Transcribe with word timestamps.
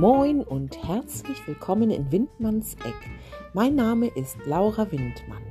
Moin 0.00 0.42
und 0.42 0.82
herzlich 0.88 1.46
willkommen 1.46 1.90
in 1.90 2.10
Windmanns 2.10 2.72
Eck. 2.86 3.10
Mein 3.52 3.74
Name 3.74 4.06
ist 4.06 4.38
Laura 4.46 4.90
Windmann. 4.90 5.42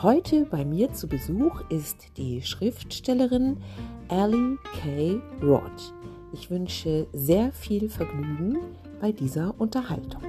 Heute 0.00 0.44
bei 0.44 0.64
mir 0.64 0.92
zu 0.92 1.08
Besuch 1.08 1.68
ist 1.68 2.16
die 2.16 2.40
Schriftstellerin 2.40 3.60
Ellie 4.08 4.56
K. 4.80 5.20
Roth. 5.42 5.92
Ich 6.32 6.48
wünsche 6.48 7.08
sehr 7.12 7.50
viel 7.50 7.88
Vergnügen 7.88 8.58
bei 9.00 9.10
dieser 9.10 9.52
Unterhaltung. 9.58 10.22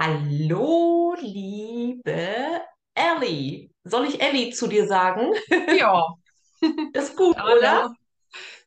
Hallo, 0.00 1.14
liebe 1.20 2.66
Ellie. 2.96 3.70
Soll 3.84 4.06
ich 4.06 4.20
Ellie 4.20 4.50
zu 4.50 4.66
dir 4.66 4.86
sagen? 4.86 5.32
Ja. 5.76 6.14
Das 6.92 7.04
ist 7.10 7.16
gut, 7.16 7.36
oder? 7.36 7.94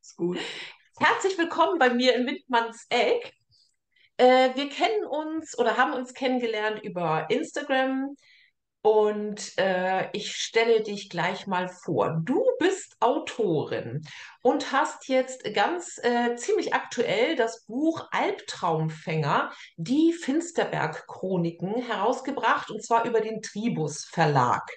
Ist 0.02 0.16
gut. 0.16 0.38
Herzlich 1.00 1.38
willkommen 1.38 1.80
bei 1.80 1.90
mir 1.90 2.16
in 2.16 2.28
Windmanns 2.28 2.86
Eck. 2.90 3.34
Äh, 4.18 4.56
wir 4.56 4.70
kennen 4.70 5.06
uns 5.06 5.58
oder 5.58 5.78
haben 5.78 5.94
uns 5.94 6.14
kennengelernt 6.14 6.84
über 6.84 7.26
Instagram 7.30 8.16
und 8.82 9.58
äh, 9.58 10.10
ich 10.14 10.36
stelle 10.36 10.82
dich 10.82 11.10
gleich 11.10 11.48
mal 11.48 11.68
vor. 11.68 12.22
Du 12.24 12.46
bist 12.60 12.96
Autorin 13.02 14.06
und 14.42 14.72
hast 14.72 15.10
jetzt 15.10 15.44
ganz 15.54 16.00
äh, 16.02 16.36
ziemlich 16.36 16.74
aktuell 16.74 17.36
das 17.36 17.66
Buch 17.66 18.08
Albtraumfänger, 18.12 19.52
die 19.76 20.14
Finsterberg-Chroniken 20.14 21.82
herausgebracht 21.82 22.72
und 22.72 22.84
zwar 22.84 23.06
über 23.06 23.20
den 23.20 23.42
Tribus 23.42 24.06
Verlag. 24.06 24.70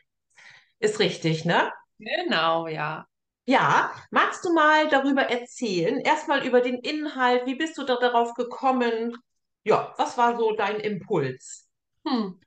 Ist 0.80 0.98
richtig, 0.98 1.44
ne? 1.44 1.72
Genau, 1.98 2.66
ja. 2.66 3.06
Ja, 3.44 3.92
magst 4.10 4.44
du 4.44 4.52
mal 4.52 4.88
darüber 4.88 5.22
erzählen? 5.22 5.98
Erstmal 6.00 6.46
über 6.46 6.60
den 6.60 6.76
Inhalt. 6.76 7.46
Wie 7.46 7.56
bist 7.56 7.76
du 7.78 7.84
da 7.84 7.96
darauf 7.96 8.34
gekommen? 8.34 9.16
Ja, 9.64 9.94
was 9.96 10.16
war 10.18 10.36
so 10.36 10.52
dein 10.56 10.80
Impuls? 10.80 11.68
Hm. 12.06 12.40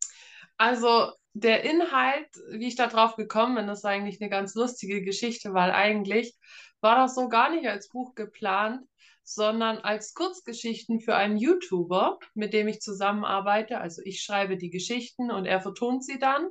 Also 0.58 1.12
der 1.36 1.64
Inhalt, 1.66 2.30
wie 2.52 2.68
ich 2.68 2.78
da 2.78 2.88
drauf 2.88 3.18
gekommen 3.18 3.56
bin, 3.56 3.68
ist 3.68 3.86
eigentlich 3.86 4.22
eine 4.22 4.30
ganz 4.30 4.56
lustige 4.56 5.04
Geschichte, 5.04 5.54
weil 5.54 5.72
eigentlich 5.72 6.34
war 6.80 6.96
das 6.96 7.14
so 7.14 7.28
gar 7.28 7.50
nicht 7.50 7.68
als 7.68 7.90
Buch 7.90 8.16
geplant, 8.16 8.88
sondern 9.24 9.80
als 9.80 10.14
Kurzgeschichten 10.14 11.02
für 11.02 11.16
einen 11.16 11.38
YouTuber, 11.38 12.20
mit 12.36 12.54
dem 12.54 12.70
ich 12.70 12.80
zusammenarbeite. 12.80 13.82
Also 13.82 14.02
ich 14.06 14.22
schreibe 14.24 14.56
die 14.56 14.70
Geschichten 14.70 15.30
und 15.30 15.46
er 15.46 15.60
vertont 15.60 16.06
sie 16.06 16.20
dann. 16.20 16.48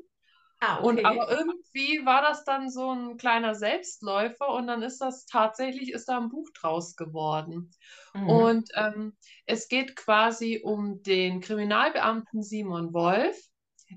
Ah, 0.61 0.77
Und 0.77 0.99
okay. 0.99 1.05
aber 1.05 1.31
irgendwie 1.31 2.05
war 2.05 2.21
das 2.21 2.45
dann 2.45 2.69
so 2.71 2.91
ein 2.91 3.17
kleiner 3.17 3.55
Selbstläufer 3.55 4.49
und 4.49 4.67
dann 4.67 4.83
ist 4.83 4.99
das 5.01 5.25
tatsächlich, 5.25 5.93
ist 5.93 6.09
da 6.11 6.19
ein 6.19 6.29
Buch 6.29 6.51
draus 6.55 6.95
geworden. 6.95 7.71
Mhm. 8.13 8.29
Und 8.29 8.69
ähm, 8.75 9.17
es 9.47 9.69
geht 9.69 9.97
quasi 9.97 10.61
um 10.63 11.03
den 11.03 11.41
Kriminalbeamten 11.41 12.43
Simon 12.43 12.93
Wolf, 12.93 13.37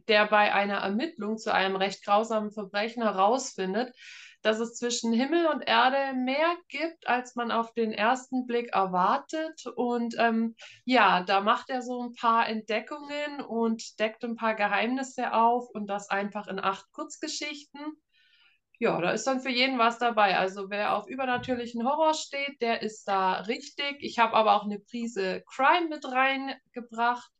der 0.07 0.25
bei 0.27 0.53
einer 0.53 0.77
Ermittlung 0.77 1.37
zu 1.37 1.53
einem 1.53 1.75
recht 1.75 2.03
grausamen 2.03 2.51
Verbrechen 2.51 3.03
herausfindet, 3.03 3.93
dass 4.41 4.59
es 4.59 4.75
zwischen 4.75 5.11
Himmel 5.13 5.47
und 5.47 5.61
Erde 5.67 6.13
mehr 6.15 6.55
gibt, 6.69 7.07
als 7.07 7.35
man 7.35 7.51
auf 7.51 7.73
den 7.73 7.91
ersten 7.91 8.45
Blick 8.45 8.73
erwartet. 8.73 9.65
Und 9.75 10.15
ähm, 10.17 10.55
ja, 10.85 11.23
da 11.23 11.41
macht 11.41 11.69
er 11.69 11.81
so 11.81 12.01
ein 12.03 12.13
paar 12.13 12.47
Entdeckungen 12.47 13.41
und 13.41 13.99
deckt 13.99 14.23
ein 14.23 14.35
paar 14.35 14.55
Geheimnisse 14.55 15.33
auf 15.33 15.69
und 15.69 15.87
das 15.87 16.09
einfach 16.09 16.47
in 16.47 16.59
acht 16.59 16.91
Kurzgeschichten. 16.91 17.81
Ja, 18.79 19.01
da 19.01 19.09
ist 19.11 19.25
dann 19.25 19.41
für 19.41 19.49
jeden 19.49 19.79
was 19.79 19.97
dabei. 19.97 20.37
Also 20.37 20.69
wer 20.69 20.95
auf 20.95 21.07
übernatürlichen 21.07 21.83
Horror 21.83 22.13
steht, 22.13 22.61
der 22.61 22.83
ist 22.83 23.05
da 23.07 23.41
richtig. 23.41 23.97
Ich 24.01 24.19
habe 24.19 24.35
aber 24.35 24.55
auch 24.55 24.65
eine 24.65 24.79
Prise 24.79 25.43
Crime 25.47 25.89
mit 25.89 26.05
reingebracht, 26.05 27.31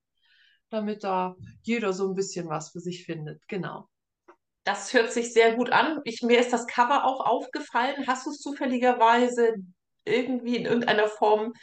damit 0.69 1.03
da 1.03 1.35
jeder 1.63 1.93
so 1.93 2.07
ein 2.09 2.15
bisschen 2.15 2.49
was 2.49 2.71
für 2.71 2.79
sich 2.79 3.05
findet. 3.05 3.47
Genau. 3.47 3.87
Das 4.63 4.93
hört 4.93 5.11
sich 5.13 5.33
sehr 5.33 5.55
gut 5.55 5.71
an. 5.71 6.01
Ich, 6.03 6.21
mir 6.21 6.39
ist 6.39 6.51
das 6.51 6.67
Cover 6.67 7.05
auch 7.05 7.21
aufgefallen. 7.25 8.05
Hast 8.05 8.25
du 8.25 8.31
es 8.31 8.39
zufälligerweise 8.39 9.55
irgendwie 10.03 10.57
in 10.57 10.65
irgendeiner 10.65 11.07
Form 11.07 11.53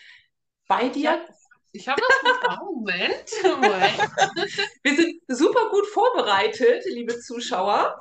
bei 0.68 0.88
Ich 0.92 1.06
habe 1.06 1.20
dir? 1.20 1.26
ich 1.72 1.88
hab 1.88 1.98
das. 1.98 2.58
Moment, 2.60 3.30
Moment. 3.42 3.98
Wir 4.82 4.96
sind 4.96 5.20
super 5.28 5.70
gut 5.70 5.86
vorbereitet, 5.88 6.84
liebe 6.86 7.18
Zuschauer. 7.20 7.98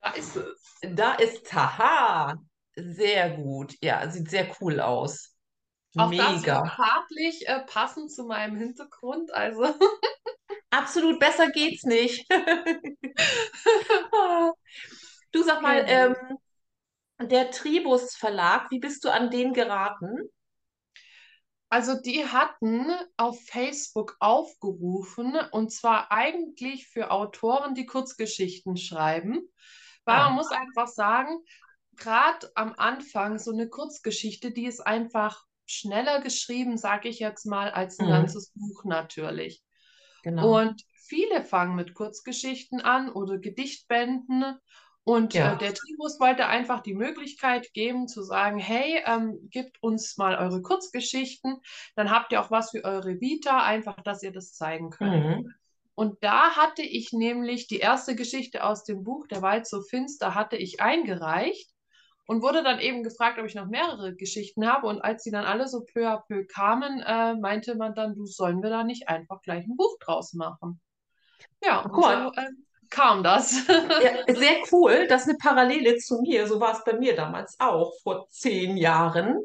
Da 0.00 0.10
ist 0.12 0.36
es. 0.36 0.78
Da 0.82 1.14
ist 1.14 1.46
Taha. 1.46 2.36
Sehr 2.76 3.30
gut. 3.30 3.74
Ja, 3.82 4.10
sieht 4.10 4.30
sehr 4.30 4.50
cool 4.60 4.80
aus. 4.80 5.35
Auch 5.96 6.14
das 6.16 6.42
Mega. 6.42 6.64
farblich 6.76 7.48
äh, 7.48 7.60
passend 7.66 8.12
zu 8.12 8.24
meinem 8.24 8.56
Hintergrund. 8.56 9.32
Also, 9.34 9.64
Absolut 10.70 11.18
besser 11.20 11.50
geht's 11.50 11.84
nicht. 11.84 12.26
Du 15.32 15.42
sag 15.42 15.60
mal, 15.62 15.84
genau. 15.84 15.86
ähm, 15.86 16.38
der 17.20 17.50
Tribus 17.50 18.16
Verlag, 18.16 18.70
wie 18.70 18.78
bist 18.78 19.04
du 19.04 19.10
an 19.12 19.30
den 19.30 19.52
geraten? 19.52 20.30
Also 21.68 22.00
die 22.00 22.24
hatten 22.26 22.86
auf 23.16 23.40
Facebook 23.46 24.16
aufgerufen, 24.20 25.36
und 25.52 25.72
zwar 25.72 26.12
eigentlich 26.12 26.86
für 26.88 27.10
Autoren, 27.10 27.74
die 27.74 27.86
Kurzgeschichten 27.86 28.76
schreiben, 28.76 29.40
weil 30.04 30.16
man 30.18 30.28
Ah, 30.28 30.34
muss 30.34 30.50
einfach 30.52 30.86
sagen, 30.88 31.38
gerade 31.96 32.50
am 32.54 32.72
Anfang 32.76 33.38
so 33.38 33.52
eine 33.52 33.68
Kurzgeschichte, 33.68 34.52
die 34.52 34.66
ist 34.66 34.80
einfach 34.80 35.44
schneller 35.66 36.20
geschrieben, 36.22 36.78
sage 36.78 37.08
ich 37.08 37.18
jetzt 37.20 37.46
mal, 37.46 37.70
als 37.70 38.00
ein 38.00 38.06
mhm, 38.06 38.08
ganzes 38.08 38.52
Buch 38.54 38.84
natürlich. 38.84 39.62
genau. 40.22 40.58
Und 40.58 40.82
viele 40.94 41.42
fangen 41.44 41.76
mit 41.76 41.94
Kurzgeschichten 41.94 42.80
an 42.80 43.10
oder 43.10 43.38
Gedichtbänden. 43.38 44.58
Und 45.04 45.36
äh, 45.36 45.56
Ja. 45.56 45.58
der 45.58 45.72
Tribus 45.74 46.18
wollte 46.18 46.46
einfach 46.46 46.80
die 46.80 46.94
Möglichkeit 46.94 47.72
geben 47.74 48.08
zu 48.08 48.22
sagen, 48.22 48.58
hey, 48.58 49.02
ähm, 49.06 49.48
gebt 49.50 49.80
uns 49.82 50.16
mal 50.16 50.36
eure 50.36 50.62
Kurzgeschichten, 50.62 51.60
dann 51.94 52.10
habt 52.10 52.32
ihr 52.32 52.40
auch 52.40 52.50
was 52.50 52.72
für 52.72 52.84
eure 52.84 53.20
Vita, 53.20 53.62
einfach, 53.64 54.02
dass 54.02 54.22
ihr 54.24 54.32
das 54.32 54.52
zeigen 54.54 54.90
könnt. 54.90 55.28
Mhm. 55.28 55.54
Und 55.94 56.22
da 56.24 56.56
hatte 56.56 56.82
ich 56.82 57.12
nämlich 57.12 57.68
die 57.68 57.78
erste 57.78 58.16
Geschichte 58.16 58.64
aus 58.64 58.84
dem 58.84 59.04
Buch, 59.04 59.26
Der 59.28 59.42
Wald 59.42 59.66
so 59.66 59.82
finster, 59.82 60.34
hatte 60.34 60.56
ich 60.56 60.80
eingereicht 60.80 61.70
und 62.26 62.42
wurde 62.42 62.62
dann 62.62 62.80
eben 62.80 63.02
gefragt, 63.02 63.38
ob 63.38 63.46
ich 63.46 63.54
noch 63.54 63.66
mehrere 63.66 64.14
Geschichten 64.14 64.66
habe. 64.66 64.86
Und 64.88 65.00
als 65.00 65.22
die 65.22 65.30
dann 65.30 65.44
alle 65.44 65.68
so 65.68 65.84
peu 65.84 66.06
à 66.08 66.22
peu 66.26 66.44
kamen, 66.44 67.00
äh, 67.00 67.34
meinte 67.34 67.76
man 67.76 67.94
dann, 67.94 68.14
du 68.14 68.26
sollen 68.26 68.62
wir 68.62 68.70
da 68.70 68.84
nicht 68.84 69.08
einfach 69.08 69.40
gleich 69.42 69.64
ein 69.64 69.76
Buch 69.76 69.96
draus 70.00 70.34
machen? 70.34 70.80
Ja, 71.62 71.82
Guck 71.82 71.96
und 71.96 72.00
mal, 72.02 72.32
so 72.34 72.40
äh, 72.40 72.46
kam 72.90 73.22
das. 73.22 73.66
ja, 73.68 74.34
sehr 74.34 74.56
cool. 74.72 75.06
Das 75.08 75.22
ist 75.22 75.28
eine 75.28 75.38
Parallele 75.38 75.96
zu 75.98 76.20
mir. 76.20 76.46
So 76.46 76.60
war 76.60 76.72
es 76.72 76.84
bei 76.84 76.98
mir 76.98 77.14
damals 77.14 77.56
auch 77.60 77.92
vor 78.02 78.26
zehn 78.28 78.76
Jahren 78.76 79.38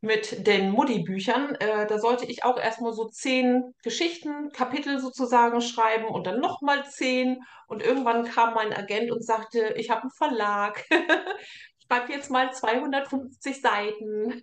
mit 0.00 0.46
den 0.46 0.70
Mutti-Büchern. 0.70 1.54
Äh, 1.56 1.86
da 1.86 1.98
sollte 1.98 2.26
ich 2.26 2.44
auch 2.44 2.58
erstmal 2.58 2.92
so 2.92 3.06
zehn 3.06 3.72
Geschichten, 3.82 4.50
Kapitel 4.52 4.98
sozusagen 4.98 5.60
schreiben 5.60 6.06
und 6.06 6.26
dann 6.26 6.40
nochmal 6.40 6.84
zehn. 6.86 7.42
Und 7.66 7.82
irgendwann 7.82 8.24
kam 8.24 8.54
mein 8.54 8.72
Agent 8.72 9.10
und 9.10 9.24
sagte, 9.24 9.74
ich 9.76 9.90
habe 9.90 10.02
einen 10.02 10.10
Verlag. 10.10 10.84
Schreib 11.88 12.08
jetzt 12.10 12.30
mal 12.30 12.52
250 12.52 13.60
Seiten. 13.60 14.42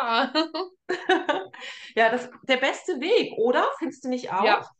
Ja. 0.00 0.32
Ja, 1.94 2.10
das 2.10 2.28
der 2.48 2.58
beste 2.58 3.00
Weg, 3.00 3.32
oder? 3.38 3.68
Findest 3.78 4.04
du 4.04 4.08
nicht 4.08 4.30
Ja, 4.38 4.60
auch? 4.60 4.70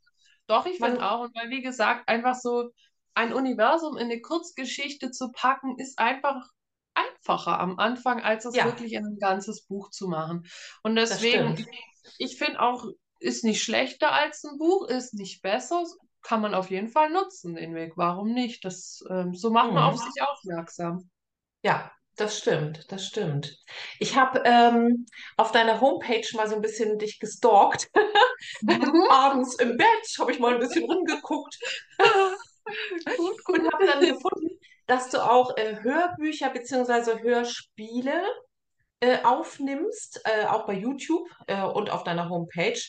doch, 0.47 0.67
ich 0.67 0.81
finde 0.81 1.05
auch. 1.05 1.23
Und 1.23 1.35
weil, 1.37 1.51
wie 1.51 1.63
gesagt, 1.63 2.09
einfach 2.09 2.35
so 2.35 2.71
ein 3.15 3.33
Universum 3.33 3.97
in 3.97 4.05
eine 4.05 4.21
Kurzgeschichte 4.21 5.11
zu 5.11 5.33
packen, 5.33 5.79
ist 5.79 5.99
einfach 5.99 6.49
einfacher 6.95 7.61
am 7.61 7.79
Anfang, 7.79 8.23
als 8.23 8.45
es 8.45 8.55
ja, 8.57 8.65
wirklich 8.65 8.93
in 8.95 9.05
ein 9.07 9.19
ganzes 9.19 9.67
Buch 9.67 9.91
zu 9.91 10.09
machen. 10.09 10.47
Und 10.83 10.97
das 10.97 11.11
deswegen, 11.11 11.57
ich 12.19 12.39
finde 12.39 12.61
auch, 12.61 12.87
ist 13.21 13.45
nicht 13.45 13.63
schlechter 13.63 14.13
als 14.13 14.45
ein 14.45 14.59
Buch, 14.59 14.89
ist 14.89 15.15
nicht 15.15 15.43
besser, 15.43 15.85
kann 16.23 16.41
man 16.41 16.55
auf 16.55 16.71
jeden 16.71 16.89
Fall 16.89 17.11
nutzen, 17.11 17.55
den 17.55 17.75
Weg. 17.75 17.95
Warum 17.97 18.33
nicht? 18.33 18.65
Das, 18.65 19.03
ähm, 19.11 19.35
so 19.35 19.51
macht 19.51 19.73
man 19.73 19.85
auf 19.85 19.97
Mhm. 19.97 20.01
sich 20.01 20.23
aufmerksam. 20.23 21.11
Ja, 21.67 21.91
das 22.15 22.39
stimmt, 22.39 22.93
das 22.93 23.07
stimmt. 23.07 23.59
Ich 23.99 24.15
habe 24.15 24.41
ähm, 24.45 25.05
auf 25.37 25.51
deiner 25.51 25.81
Homepage 25.81 26.25
mal 26.35 26.49
so 26.49 26.55
ein 26.55 26.63
bisschen 26.63 26.97
dich 26.97 27.19
gestalkt. 27.19 27.91
Abends 29.11 29.57
im 29.57 29.77
Bett 29.77 30.17
habe 30.21 30.31
ich 30.31 30.39
mal 30.39 30.55
ein 30.55 30.61
bisschen 30.61 30.85
rumgeguckt 30.85 31.59
Gut, 33.17 33.19
und 33.19 33.45
gut. 33.45 33.73
habe 33.73 33.85
dann 33.85 34.01
gefunden, 34.01 34.61
dass 34.87 35.11
du 35.11 35.19
auch 35.19 35.57
äh, 35.57 35.83
Hörbücher 35.83 36.51
bzw. 36.51 37.21
Hörspiele 37.21 38.23
äh, 39.01 39.25
aufnimmst, 39.25 40.21
äh, 40.23 40.47
auch 40.47 40.67
bei 40.69 40.75
YouTube 40.75 41.29
äh, 41.49 41.63
und 41.63 41.91
auf 41.91 42.05
deiner 42.05 42.29
Homepage. 42.29 42.81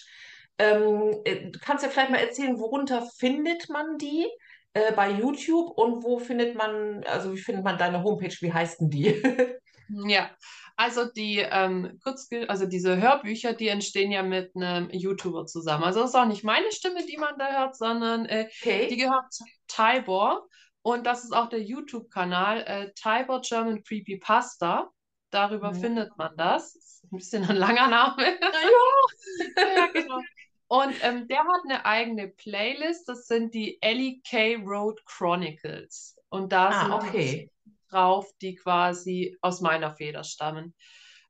Ähm, 0.60 1.20
äh, 1.26 1.50
du 1.50 1.58
kannst 1.60 1.84
ja 1.84 1.90
vielleicht 1.90 2.12
mal 2.12 2.20
erzählen, 2.20 2.60
worunter 2.60 3.08
findet 3.18 3.70
man 3.70 3.98
die? 3.98 4.28
Äh, 4.74 4.92
bei 4.94 5.12
YouTube 5.12 5.72
und 5.78 6.04
wo 6.04 6.20
findet 6.20 6.56
man, 6.56 7.04
also 7.06 7.34
wie 7.34 7.38
findet 7.38 7.64
man 7.64 7.78
deine 7.78 8.04
Homepage? 8.04 8.36
Wie 8.42 8.54
heißt 8.54 8.82
denn 8.82 8.90
die? 8.90 9.22
Ja, 9.90 10.30
also 10.76 11.06
die 11.06 11.38
ähm, 11.40 11.98
Kurzge 12.04 12.50
also 12.50 12.66
diese 12.66 12.98
Hörbücher, 13.02 13.54
die 13.54 13.70
entstehen 13.70 14.12
ja 14.12 14.22
mit 14.22 14.54
einem 14.56 14.90
YouTuber 14.92 15.46
zusammen. 15.46 15.86
Also 15.86 16.02
das 16.02 16.10
ist 16.10 16.16
auch 16.16 16.26
nicht 16.26 16.44
meine 16.44 16.72
Stimme, 16.74 17.06
die 17.06 17.18
man 17.18 17.38
da 17.38 17.60
hört, 17.62 17.78
sondern 17.78 18.26
äh, 18.26 18.50
Okay. 18.62 18.88
die 18.90 18.98
gehört 18.98 19.32
zu 19.32 19.46
Tybor 19.68 20.46
und 20.82 21.06
das 21.06 21.24
ist 21.24 21.32
auch 21.34 21.48
der 21.48 21.62
YouTube-Kanal 21.62 22.64
äh, 22.68 22.92
Tybor 22.96 23.42
German 23.42 23.82
Creepypasta. 23.84 24.90
Darüber 25.30 25.74
Mhm. 25.74 25.80
findet 25.82 26.18
man 26.18 26.36
das. 26.36 26.76
Ist 26.76 27.04
ein 27.06 27.18
bisschen 27.18 27.50
ein 27.50 27.56
langer 27.56 27.88
Name. 27.88 28.38
Ja. 28.42 28.60
Ja, 29.76 29.88
genau. 29.88 30.22
Und 30.68 30.98
ähm, 31.02 31.28
der 31.28 31.40
hat 31.40 31.62
eine 31.66 31.86
eigene 31.86 32.28
Playlist, 32.28 33.08
das 33.08 33.28
sind 33.28 33.54
die 33.54 33.82
Ellie 33.82 34.22
K. 34.28 34.56
Road 34.58 35.02
Chronicles. 35.06 36.18
Und 36.30 36.52
da 36.52 36.72
Ah, 36.72 36.74
sind 36.74 37.04
die 37.04 37.10
okay. 37.10 37.50
drauf, 37.90 38.28
die 38.42 38.56
quasi 38.56 39.38
aus 39.42 39.62
meiner 39.62 39.96
Feder 39.96 40.24
stammen. 40.24 40.76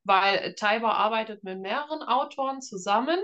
Weil 0.03 0.55
Taiba 0.55 0.91
arbeitet 0.93 1.43
mit 1.43 1.59
mehreren 1.59 2.01
Autoren 2.01 2.61
zusammen 2.61 3.19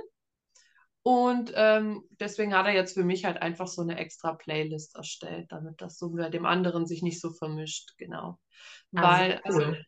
und 1.03 1.51
ähm, 1.55 2.03
deswegen 2.19 2.53
hat 2.55 2.65
er 2.65 2.73
jetzt 2.73 2.93
für 2.93 3.03
mich 3.03 3.25
halt 3.25 3.41
einfach 3.41 3.67
so 3.67 3.81
eine 3.81 3.97
extra 3.97 4.33
Playlist 4.33 4.95
erstellt, 4.95 5.51
damit 5.51 5.81
das 5.81 5.97
so 5.97 6.11
bei 6.11 6.29
dem 6.29 6.45
anderen 6.45 6.85
sich 6.85 7.01
nicht 7.01 7.19
so 7.19 7.31
vermischt, 7.31 7.97
genau. 7.97 8.39
Ah, 8.95 9.13
sehr 9.13 9.25
Weil, 9.27 9.41
also 9.43 9.61
cool. 9.61 9.85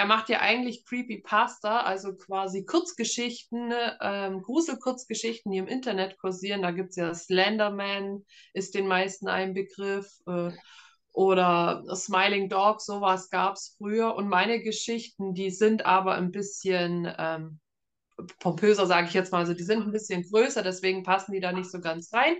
Er 0.00 0.06
macht 0.06 0.30
ja 0.30 0.40
eigentlich 0.40 0.86
Creepypasta, 0.86 1.80
also 1.80 2.14
quasi 2.16 2.64
Kurzgeschichten, 2.64 3.70
ähm, 4.00 4.40
Gruselkurzgeschichten, 4.40 5.52
die 5.52 5.58
im 5.58 5.66
Internet 5.66 6.16
kursieren. 6.16 6.62
Da 6.62 6.70
gibt 6.70 6.90
es 6.90 6.96
ja 6.96 7.12
Slenderman, 7.12 8.24
ist 8.54 8.74
den 8.74 8.86
meisten 8.86 9.28
ein 9.28 9.52
Begriff. 9.52 10.08
Äh, 10.26 10.52
oder 11.12 11.84
Smiling 11.94 12.48
Dog, 12.48 12.80
sowas 12.80 13.28
gab 13.28 13.56
es 13.56 13.74
früher. 13.76 14.14
Und 14.14 14.28
meine 14.28 14.62
Geschichten, 14.62 15.34
die 15.34 15.50
sind 15.50 15.84
aber 15.84 16.14
ein 16.14 16.30
bisschen 16.30 17.12
ähm, 17.18 17.60
pompöser, 18.38 18.86
sage 18.86 19.08
ich 19.08 19.12
jetzt 19.14 19.32
mal. 19.32 19.40
Also 19.40 19.52
die 19.52 19.64
sind 19.64 19.82
ein 19.82 19.92
bisschen 19.92 20.22
größer, 20.22 20.62
deswegen 20.62 21.02
passen 21.02 21.32
die 21.32 21.40
da 21.40 21.52
nicht 21.52 21.70
so 21.70 21.78
ganz 21.80 22.10
rein. 22.14 22.36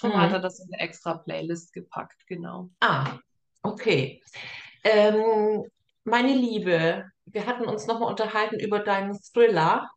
Darum 0.00 0.20
hat 0.20 0.32
er 0.32 0.38
Mhm. 0.38 0.42
das 0.42 0.58
in 0.58 0.66
eine 0.72 0.82
extra 0.82 1.14
Playlist 1.18 1.72
gepackt, 1.72 2.26
genau. 2.26 2.70
Ah, 2.80 3.18
okay. 3.62 4.20
Ähm, 4.82 5.64
meine 6.04 6.34
Liebe, 6.34 7.04
wir 7.26 7.46
hatten 7.46 7.64
uns 7.64 7.86
nochmal 7.86 8.10
unterhalten 8.10 8.60
über 8.60 8.80
deinen 8.80 9.18
Thriller 9.32 9.88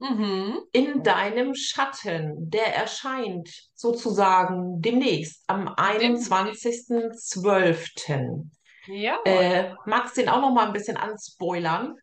Mhm. 0.00 0.60
In 0.72 1.02
deinem 1.02 1.54
Schatten. 1.54 2.50
Der 2.50 2.74
erscheint 2.74 3.50
sozusagen 3.74 4.80
demnächst 4.80 5.44
am 5.46 5.74
Dem, 5.98 6.16
21.12. 6.16 8.46
jawohl. 8.86 9.20
Äh, 9.26 9.74
magst 9.84 10.16
du 10.16 10.22
den 10.22 10.30
auch 10.30 10.40
noch 10.40 10.52
mal 10.52 10.66
ein 10.66 10.72
bisschen 10.72 10.96
anspoilern? 10.96 11.96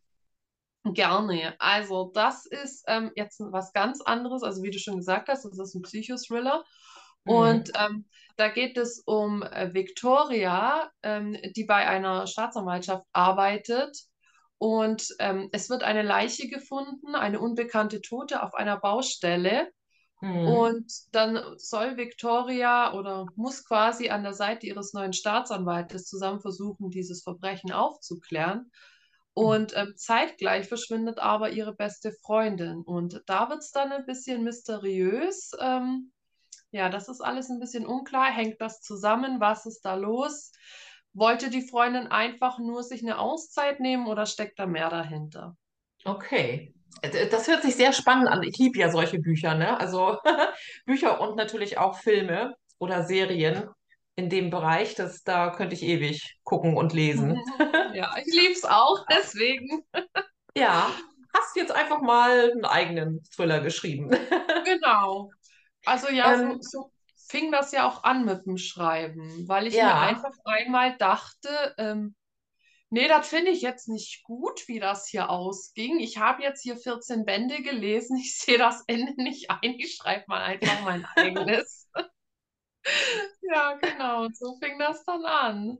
Gerne. 0.84 1.56
Also, 1.60 2.12
das 2.14 2.46
ist 2.46 2.84
ähm, 2.88 3.12
jetzt 3.16 3.40
was 3.40 3.74
ganz 3.74 4.00
anderes. 4.02 4.44
Also, 4.44 4.62
wie 4.62 4.70
du 4.70 4.78
schon 4.78 4.98
gesagt 4.98 5.28
hast, 5.28 5.44
das 5.44 5.58
ist 5.58 5.74
ein 5.74 5.82
Psychothriller. 5.82 6.64
Mhm. 7.28 7.34
Und 7.34 7.72
ähm, 7.80 8.06
da 8.38 8.50
geht 8.50 8.78
es 8.78 9.02
um 9.06 9.44
äh, 9.44 9.74
Victoria, 9.74 10.92
ähm, 11.04 11.36
die 11.56 11.66
bei 11.66 11.88
einer 11.88 12.28
Staatsanwaltschaft 12.28 13.06
arbeitet. 13.12 13.98
Und 14.60 15.08
ähm, 15.20 15.50
es 15.52 15.70
wird 15.70 15.84
eine 15.84 16.02
Leiche 16.02 16.48
gefunden, 16.48 17.16
eine 17.16 17.40
unbekannte 17.40 18.02
Tote 18.02 18.42
auf 18.42 18.54
einer 18.56 18.78
Baustelle. 18.78 19.70
Mhm. 20.22 20.48
Und 20.48 20.94
dann 21.12 21.40
soll 21.58 21.98
Victoria 21.98 22.94
oder 22.94 23.28
muss 23.36 23.64
quasi 23.66 24.10
an 24.10 24.24
der 24.24 24.34
Seite 24.34 24.66
ihres 24.66 24.94
neuen 24.94 25.14
Staatsanwaltes 25.14 26.06
zusammen 26.06 26.42
versuchen, 26.42 26.90
dieses 26.90 27.22
Verbrechen 27.24 27.72
aufzuklären. 27.72 28.72
Und 29.34 29.78
ähm, 29.78 29.94
zeitgleich 29.96 30.68
verschwindet 30.68 31.20
aber 31.20 31.52
ihre 31.52 31.76
beste 31.76 32.12
Freundin. 32.12 32.82
Und 32.82 33.22
da 33.28 33.50
wird 33.50 33.60
es 33.60 33.72
dann 33.72 33.92
ein 33.92 34.08
bisschen 34.08 34.44
mysteriös. 34.44 35.52
Ähm, 35.60 36.12
ja, 36.72 36.90
das 36.90 37.08
ist 37.08 37.22
alles 37.22 37.50
ein 37.50 37.60
bisschen 37.60 37.86
unklar. 37.86 38.31
Hängt 38.31 38.62
das 38.62 38.81
zusammen? 38.81 39.40
Was 39.40 39.66
ist 39.66 39.81
da 39.81 39.96
los? 39.96 40.52
Wollte 41.14 41.50
die 41.50 41.68
Freundin 41.68 42.08
einfach 42.08 42.60
nur 42.60 42.84
sich 42.84 43.02
eine 43.02 43.18
Auszeit 43.19 43.80
nehmen 43.80 44.08
oder 44.08 44.25
steckt 44.25 44.60
da 44.60 44.66
mehr 44.66 44.90
dahinter? 44.90 45.56
Okay. 46.06 46.74
Äh, 47.02 47.28
Das 47.30 47.48
hört 47.48 47.64
sich 47.64 47.75
sehr 47.75 47.94
spannend 47.94 48.28
an. 48.28 48.44
Ich 48.44 48.58
liebe 48.58 48.80
ja 48.80 48.92
solche 48.92 49.19
Bücher, 49.19 49.56
ne? 49.56 49.80
Also 49.80 50.18
Bücher 50.86 51.19
und 51.22 51.36
natürlich 51.36 51.78
auch 51.78 51.98
Filme 52.00 52.56
oder 52.80 53.04
Serien 53.04 53.69
in 54.16 54.30
dem 54.30 54.50
Bereich. 54.50 54.96
Das, 54.96 55.24
da 55.24 55.50
könnte 55.52 55.75
ich 55.75 55.84
ewig 55.84 56.38
gucken 56.44 56.75
und 56.78 56.94
lesen. 56.94 57.40
Ja, 57.94 58.12
ich 58.18 58.31
liebe 58.34 58.52
es 58.54 58.66
auch, 58.66 59.06
deswegen. 59.10 59.84
Ja, 60.56 60.92
hast 61.34 61.56
jetzt 61.56 61.72
einfach 61.72 62.02
mal 62.02 62.52
einen 62.52 62.66
eigenen 62.66 63.24
Thriller 63.36 63.62
geschrieben. 63.62 64.12
Genau. 64.66 65.31
Also 65.88 66.10
ja, 66.10 66.36
so, 66.36 66.44
Ähm, 66.44 66.57
so 66.62 66.92
fing 67.16 67.51
das 67.51 67.72
ja 67.72 67.88
auch 67.88 68.04
an 68.04 68.25
mit 68.25 68.45
dem 68.45 68.57
Schreiben, 68.57 69.48
weil 69.48 69.68
ich 69.68 69.81
mir 69.81 69.81
ja, 69.81 70.00
einfach 70.00 70.34
einmal 70.45 70.98
dachte, 70.98 71.75
ähm, 71.78 72.16
nee, 72.89 73.07
das 73.07 73.28
finde 73.30 73.51
ich 73.51 73.62
jetzt 73.62 73.88
nicht 73.89 74.24
gut, 74.24 74.68
wie 74.68 74.80
das 74.80 75.07
hier 75.07 75.30
ausging. 75.30 76.00
Ich 76.00 76.18
habe 76.18 76.44
jetzt 76.44 76.62
hier 76.63 76.78
14 76.78 77.25
Bände 77.25 77.62
gelesen, 77.63 78.18
ich 78.18 78.38
sehe 78.39 78.57
das 78.57 78.84
Ende 78.88 79.13
nicht 79.22 79.50
ein, 79.51 79.75
ich 79.80 79.95
schreibe 79.95 80.25
mal 80.28 80.42
einfach 80.42 80.81
mein 80.81 81.06
eigenes. 81.16 81.90
Ja, 83.42 83.74
genau, 83.81 84.28
so 84.33 84.57
fing 84.60 84.78
das 84.80 85.04
dann 85.06 85.25
an. 85.25 85.78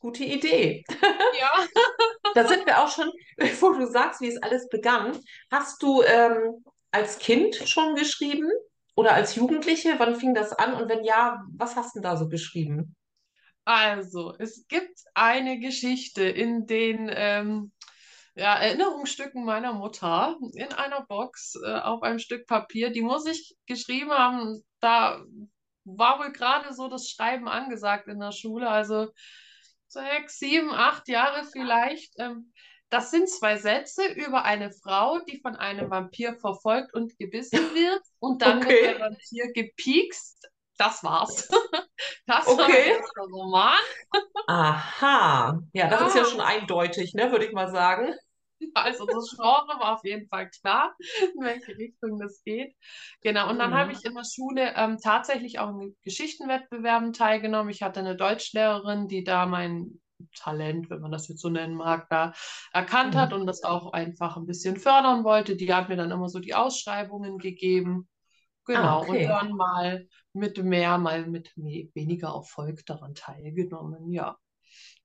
gute 0.00 0.24
Idee. 0.24 0.84
Ja. 1.32 1.50
Da 2.34 2.46
sind 2.46 2.66
wir 2.66 2.82
auch 2.84 2.90
schon, 2.90 3.10
bevor 3.36 3.76
du 3.78 3.86
sagst, 3.86 4.20
wie 4.20 4.28
es 4.28 4.42
alles 4.42 4.68
begann. 4.68 5.18
Hast 5.50 5.82
du 5.82 6.02
ähm, 6.02 6.62
als 6.90 7.18
Kind 7.18 7.56
schon 7.64 7.94
geschrieben 7.96 8.50
oder 8.98 9.14
als 9.14 9.36
Jugendliche? 9.36 9.94
Wann 9.98 10.16
fing 10.16 10.34
das 10.34 10.52
an? 10.52 10.74
Und 10.74 10.88
wenn 10.88 11.04
ja, 11.04 11.40
was 11.56 11.76
hast 11.76 11.94
du 11.94 12.00
da 12.00 12.16
so 12.16 12.28
geschrieben? 12.28 12.96
Also, 13.64 14.34
es 14.40 14.66
gibt 14.66 14.98
eine 15.14 15.60
Geschichte 15.60 16.24
in 16.24 16.66
den 16.66 17.08
ähm, 17.14 17.70
ja, 18.34 18.56
Erinnerungsstücken 18.56 19.44
meiner 19.44 19.72
Mutter 19.72 20.36
in 20.54 20.72
einer 20.72 21.06
Box 21.06 21.54
äh, 21.64 21.78
auf 21.78 22.02
einem 22.02 22.18
Stück 22.18 22.48
Papier. 22.48 22.90
Die 22.90 23.02
muss 23.02 23.24
ich 23.26 23.56
geschrieben 23.66 24.10
haben. 24.10 24.64
Da 24.80 25.22
war 25.84 26.18
wohl 26.18 26.32
gerade 26.32 26.74
so 26.74 26.88
das 26.88 27.08
Schreiben 27.08 27.46
angesagt 27.46 28.08
in 28.08 28.18
der 28.18 28.32
Schule. 28.32 28.68
Also 28.68 29.12
sechs, 29.86 30.40
sieben, 30.40 30.72
acht 30.72 31.06
Jahre 31.06 31.44
vielleicht. 31.44 32.14
Ähm, 32.18 32.52
das 32.90 33.10
sind 33.10 33.28
zwei 33.28 33.56
Sätze 33.58 34.06
über 34.12 34.44
eine 34.44 34.72
Frau, 34.72 35.18
die 35.20 35.40
von 35.40 35.56
einem 35.56 35.90
Vampir 35.90 36.34
verfolgt 36.36 36.94
und 36.94 37.18
gebissen 37.18 37.74
wird. 37.74 38.02
Und 38.18 38.42
dann 38.42 38.64
wird 38.64 38.82
der 38.82 38.92
Okay, 38.92 39.00
Vampir 39.00 39.52
gepiekst. 39.52 40.48
Das 40.78 41.02
war's. 41.04 41.48
Das 42.26 42.56
war 42.58 42.72
okay. 42.72 42.94
erster 42.94 43.22
Roman. 43.22 43.78
Aha. 44.46 45.60
Ja, 45.72 45.88
das 45.88 46.00
ist 46.02 46.14
ja 46.16 46.24
Ja, 46.24 46.26
schon 46.26 46.40
eindeutig, 46.40 47.14
ne, 47.14 47.30
würde 47.30 47.46
ich 47.46 47.52
mal 47.52 47.70
sagen. 47.70 48.14
also 48.74 49.06
das 49.06 49.34
Genre 49.36 49.78
war 49.80 49.94
auf 49.94 50.04
jeden 50.04 50.28
Fall 50.28 50.50
klar, 50.50 50.94
in 51.34 51.42
welche 51.44 51.76
Richtung 51.76 52.18
das 52.18 52.42
geht. 52.44 52.74
Genau, 53.22 53.48
und 53.50 53.58
dann 53.58 53.74
habe 53.74 53.92
Mhm. 53.92 53.92
ich 53.92 54.04
in 54.04 54.14
der 54.14 54.24
Schule 54.24 54.72
ähm, 54.76 54.98
tatsächlich 55.02 55.58
auch 55.58 55.70
in 55.70 55.96
Geschichtenwettbewerben 56.04 57.12
teilgenommen. 57.12 57.70
Ich 57.70 57.82
hatte 57.82 58.00
eine 58.00 58.16
Deutschlehrerin, 58.16 59.08
die 59.08 59.24
da 59.24 59.46
mein 59.46 60.00
Talent, 60.36 60.90
wenn 60.90 61.00
man 61.00 61.12
das 61.12 61.28
jetzt 61.28 61.40
so 61.40 61.48
nennen 61.50 61.74
mag, 61.74 62.08
da 62.10 62.32
erkannt 62.72 63.16
hat 63.16 63.32
Mhm. 63.32 63.34
und 63.34 63.46
das 63.46 63.62
auch 63.64 63.92
einfach 63.92 64.36
ein 64.36 64.46
bisschen 64.46 64.76
fördern 64.76 65.24
wollte. 65.24 65.56
Die 65.56 65.72
hat 65.72 65.88
mir 65.88 65.96
dann 65.96 66.10
immer 66.10 66.28
so 66.28 66.38
die 66.40 66.54
Ausschreibungen 66.54 67.38
gegeben. 67.38 68.08
Ah, 68.72 68.94
Genau, 68.94 69.04
und 69.04 69.26
okay. 69.26 69.28
dann 69.28 69.52
mal 69.52 70.08
mit 70.34 70.62
mehr, 70.62 70.98
mal 70.98 71.26
mit 71.26 71.56
weniger 71.56 72.28
Erfolg 72.28 72.84
daran 72.86 73.14
teilgenommen, 73.14 74.12
ja. 74.12 74.38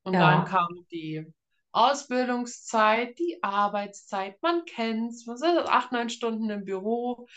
Und 0.04 0.20
dann 0.20 0.44
Ja, 0.44 0.46
kam 0.46 0.68
die 0.92 1.26
Ausbildungszeit, 1.72 3.18
die 3.20 3.42
Arbeitszeit, 3.44 4.42
man 4.42 4.66
kennt's, 4.66 5.26
man 5.26 5.38
sind 5.38 5.58
acht, 5.60 5.92
neun 5.92 6.10
Stunden 6.10 6.50
im 6.50 6.66
Büro, 6.66 7.28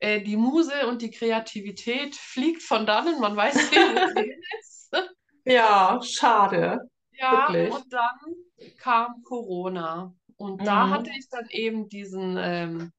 äh, 0.00 0.20
die 0.22 0.36
Muse 0.36 0.86
und 0.88 1.02
die 1.02 1.10
Kreativität 1.10 2.16
fliegt 2.16 2.62
von 2.62 2.86
dannen, 2.86 3.20
man 3.20 3.36
weiß 3.36 3.70
nicht, 3.70 3.88
wohin 3.90 4.32
ist. 4.60 4.92
ja, 5.44 6.00
schade. 6.02 6.78
Ja, 7.18 7.48
Wirklich. 7.48 7.68
und 7.68 7.92
dann 7.92 8.18
kam 8.76 9.22
Corona. 9.24 10.14
Und 10.36 10.66
da 10.66 10.90
hatte 10.90 11.10
Mhm. 11.10 11.18
ich 11.18 11.28
dann 11.30 11.46
eben 11.50 11.88
diesen 11.88 12.36
ähm, 12.38 12.92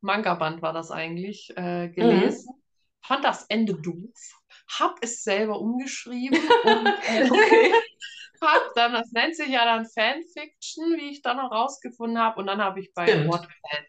Manga-Band, 0.00 0.62
war 0.62 0.72
das 0.72 0.90
eigentlich, 0.90 1.52
äh, 1.56 1.88
Mhm. 2.00 2.44
gelesen. 2.44 2.54
Fand 3.02 3.24
das 3.24 3.44
Ende 3.46 3.74
doof. 3.74 4.12
Hab 4.78 4.98
es 5.02 5.22
selber 5.24 5.60
umgeschrieben 5.60 6.52
und 6.62 6.98
äh, 7.04 7.28
Okay. 7.30 7.72
hab 8.40 8.74
dann, 8.74 8.92
das 8.92 9.10
nennt 9.12 9.36
sich 9.36 9.48
ja 9.48 9.64
dann 9.64 9.86
Fanfiction, 9.86 10.96
wie 10.96 11.10
ich 11.10 11.22
dann 11.22 11.38
herausgefunden 11.40 12.18
habe. 12.18 12.40
Und 12.40 12.46
dann 12.46 12.60
habe 12.62 12.80
ich 12.80 12.92
bei 12.94 13.16
Stimmt. 13.16 13.24
Wattpad, 13.26 13.86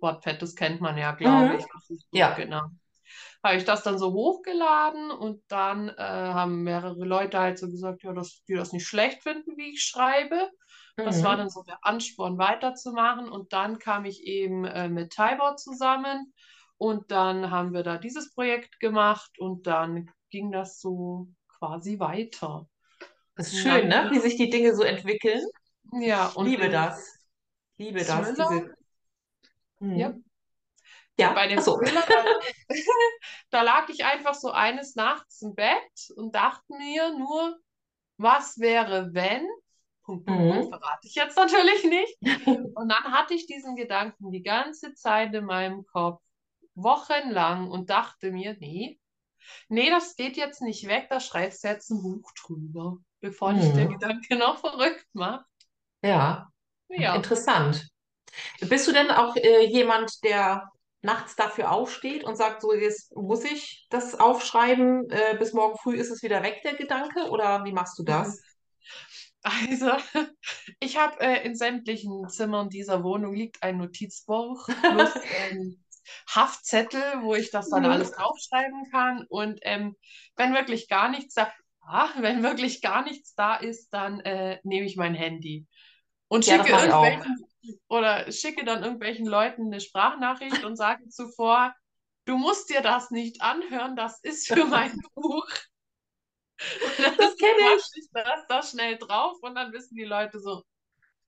Wattpad, 0.00 0.42
das 0.42 0.54
kennt 0.56 0.80
man 0.80 0.96
ja, 0.98 1.12
glaube 1.12 1.54
Mhm. 1.54 1.56
ich. 1.56 1.68
Ja. 2.12 2.34
genau. 2.34 2.62
Habe 3.42 3.56
ich 3.56 3.64
das 3.64 3.82
dann 3.82 3.98
so 3.98 4.12
hochgeladen 4.12 5.10
und 5.10 5.42
dann 5.48 5.88
äh, 5.88 5.94
haben 5.98 6.62
mehrere 6.62 7.04
Leute 7.04 7.38
halt 7.38 7.58
so 7.58 7.68
gesagt, 7.70 8.02
ja, 8.02 8.12
dass 8.12 8.44
die 8.48 8.54
das 8.54 8.72
nicht 8.72 8.86
schlecht 8.86 9.22
finden, 9.22 9.56
wie 9.56 9.72
ich 9.72 9.82
schreibe. 9.82 10.50
Das 11.02 11.22
war 11.22 11.36
Mhm. 11.36 11.38
dann 11.38 11.48
so 11.48 11.62
der 11.62 11.78
Ansporn, 11.82 12.36
weiterzumachen. 12.38 13.28
Und 13.30 13.52
dann 13.52 13.78
kam 13.78 14.04
ich 14.04 14.22
eben 14.24 14.64
äh, 14.66 14.88
mit 14.88 15.12
Tybor 15.12 15.56
zusammen 15.56 16.32
und 16.76 17.10
dann 17.10 17.50
haben 17.50 17.72
wir 17.72 17.82
da 17.82 17.96
dieses 17.98 18.32
Projekt 18.34 18.80
gemacht 18.80 19.38
und 19.38 19.66
dann 19.66 20.10
ging 20.30 20.52
das 20.52 20.80
so 20.80 21.28
quasi 21.58 21.98
weiter. 21.98 22.68
Das 23.36 23.48
ist 23.48 23.58
schön, 23.58 23.88
ne? 23.88 24.08
Wie 24.10 24.20
sich 24.20 24.36
die 24.36 24.50
Dinge 24.50 24.74
so 24.74 24.82
entwickeln. 24.82 25.42
ja, 25.92 26.26
Ich 26.26 26.36
und 26.36 26.56
liebe 26.56 26.68
das. 26.70 27.18
Liebe 27.78 28.04
das, 28.04 28.34
diese. 28.34 28.76
ja, 29.92 30.08
Mhm. 30.08 30.22
Ja, 31.20 31.34
bei 31.34 31.46
dem 31.48 31.62
achso. 31.62 31.78
Thriller, 31.78 32.04
da, 32.10 32.28
da 33.50 33.62
lag 33.62 33.88
ich 33.88 34.04
einfach 34.04 34.34
so 34.34 34.50
eines 34.50 34.94
Nachts 34.96 35.42
im 35.42 35.54
Bett 35.54 36.10
und 36.16 36.34
dachte 36.34 36.74
mir 36.76 37.16
nur, 37.16 37.58
was 38.18 38.58
wäre, 38.58 39.10
wenn? 39.14 39.46
Punkt, 40.04 40.26
Mhm. 40.26 40.62
verrate 40.66 41.06
ich 41.08 41.16
jetzt 41.16 41.36
natürlich 41.36 41.84
nicht. 41.84 42.18
Und 42.74 42.88
dann 42.90 43.04
hatte 43.12 43.34
ich 43.34 43.46
diesen 43.46 43.76
Gedanken 43.76 44.32
die 44.32 44.42
ganze 44.42 44.94
Zeit 44.94 45.34
in 45.34 45.44
meinem 45.46 45.86
Kopf, 45.86 46.22
wochenlang, 46.74 47.70
und 47.70 47.90
dachte 47.90 48.32
mir, 48.32 48.56
nee, 48.60 49.00
nee, 49.68 49.90
das 49.90 50.16
geht 50.16 50.36
jetzt 50.36 50.62
nicht 50.62 50.88
weg, 50.88 51.08
da 51.10 51.20
schreibst 51.20 51.64
du 51.64 51.68
jetzt 51.68 51.90
ein 51.90 52.02
Buch 52.02 52.32
drüber, 52.34 52.98
bevor 53.20 53.54
dich 53.54 53.72
der 53.72 53.86
Mhm. 53.86 53.88
Gedanke 53.88 54.36
noch 54.36 54.58
verrückt 54.60 55.06
macht. 55.14 55.46
Ja, 56.02 56.50
Ja. 56.88 57.14
interessant. 57.14 57.88
Bist 58.60 58.88
du 58.88 58.92
denn 58.92 59.10
auch 59.10 59.36
äh, 59.36 59.66
jemand, 59.66 60.22
der 60.24 60.70
nachts 61.02 61.36
dafür 61.36 61.72
aufsteht 61.72 62.24
und 62.24 62.36
sagt, 62.36 62.62
so 62.62 62.72
jetzt 62.74 63.14
muss 63.16 63.44
ich 63.44 63.86
das 63.90 64.18
aufschreiben, 64.20 65.08
äh, 65.10 65.36
bis 65.38 65.52
morgen 65.52 65.76
früh 65.78 65.96
ist 65.96 66.10
es 66.10 66.22
wieder 66.22 66.42
weg, 66.42 66.60
der 66.64 66.74
Gedanke? 66.74 67.28
Oder 67.30 67.64
wie 67.64 67.72
machst 67.72 67.98
du 67.98 68.04
das? 68.04 68.44
Also, 69.42 69.90
ich 70.80 70.98
habe 70.98 71.20
äh, 71.20 71.44
in 71.46 71.54
sämtlichen 71.54 72.28
Zimmern 72.28 72.68
dieser 72.68 73.02
Wohnung 73.02 73.34
liegt 73.34 73.62
ein 73.62 73.78
Notizbuch 73.78 74.68
plus 74.84 75.24
ähm, 75.30 75.82
Haftzettel, 76.28 77.02
wo 77.22 77.34
ich 77.34 77.50
das 77.50 77.68
dann 77.70 77.84
Mhm. 77.84 77.90
alles 77.90 78.12
draufschreiben 78.12 78.90
kann. 78.90 79.24
Und 79.28 79.60
ähm, 79.62 79.96
wenn 80.36 80.54
wirklich 80.54 80.88
gar 80.88 81.08
nichts 81.08 81.34
da, 81.34 81.52
ah, 81.82 82.10
wenn 82.18 82.42
wirklich 82.42 82.82
gar 82.82 83.02
nichts 83.04 83.34
da 83.34 83.56
ist, 83.56 83.90
dann 83.90 84.20
äh, 84.20 84.58
nehme 84.64 84.86
ich 84.86 84.96
mein 84.96 85.14
Handy 85.14 85.66
und 86.30 86.46
Ja, 86.46 86.58
das 86.58 86.68
schicke 86.68 86.72
irgendwelchen 86.72 87.46
oder 87.88 88.32
schicke 88.32 88.64
dann 88.64 88.82
irgendwelchen 88.84 89.26
Leuten 89.26 89.66
eine 89.66 89.80
Sprachnachricht 89.80 90.64
und 90.64 90.76
sage 90.76 91.08
zuvor, 91.08 91.74
du 92.26 92.38
musst 92.38 92.70
dir 92.70 92.82
das 92.82 93.10
nicht 93.10 93.42
anhören, 93.42 93.96
das 93.96 94.20
ist 94.22 94.48
für 94.48 94.64
mein 94.66 94.98
Buch. 95.14 95.46
Dann 96.98 97.16
Das 97.18 97.36
kenne 97.36 97.74
ich. 97.76 97.84
ich 97.94 98.08
das 98.12 98.46
da 98.48 98.62
schnell 98.62 98.98
drauf 98.98 99.36
und 99.42 99.54
dann 99.54 99.72
wissen 99.72 99.94
die 99.96 100.04
Leute 100.04 100.40
so, 100.40 100.62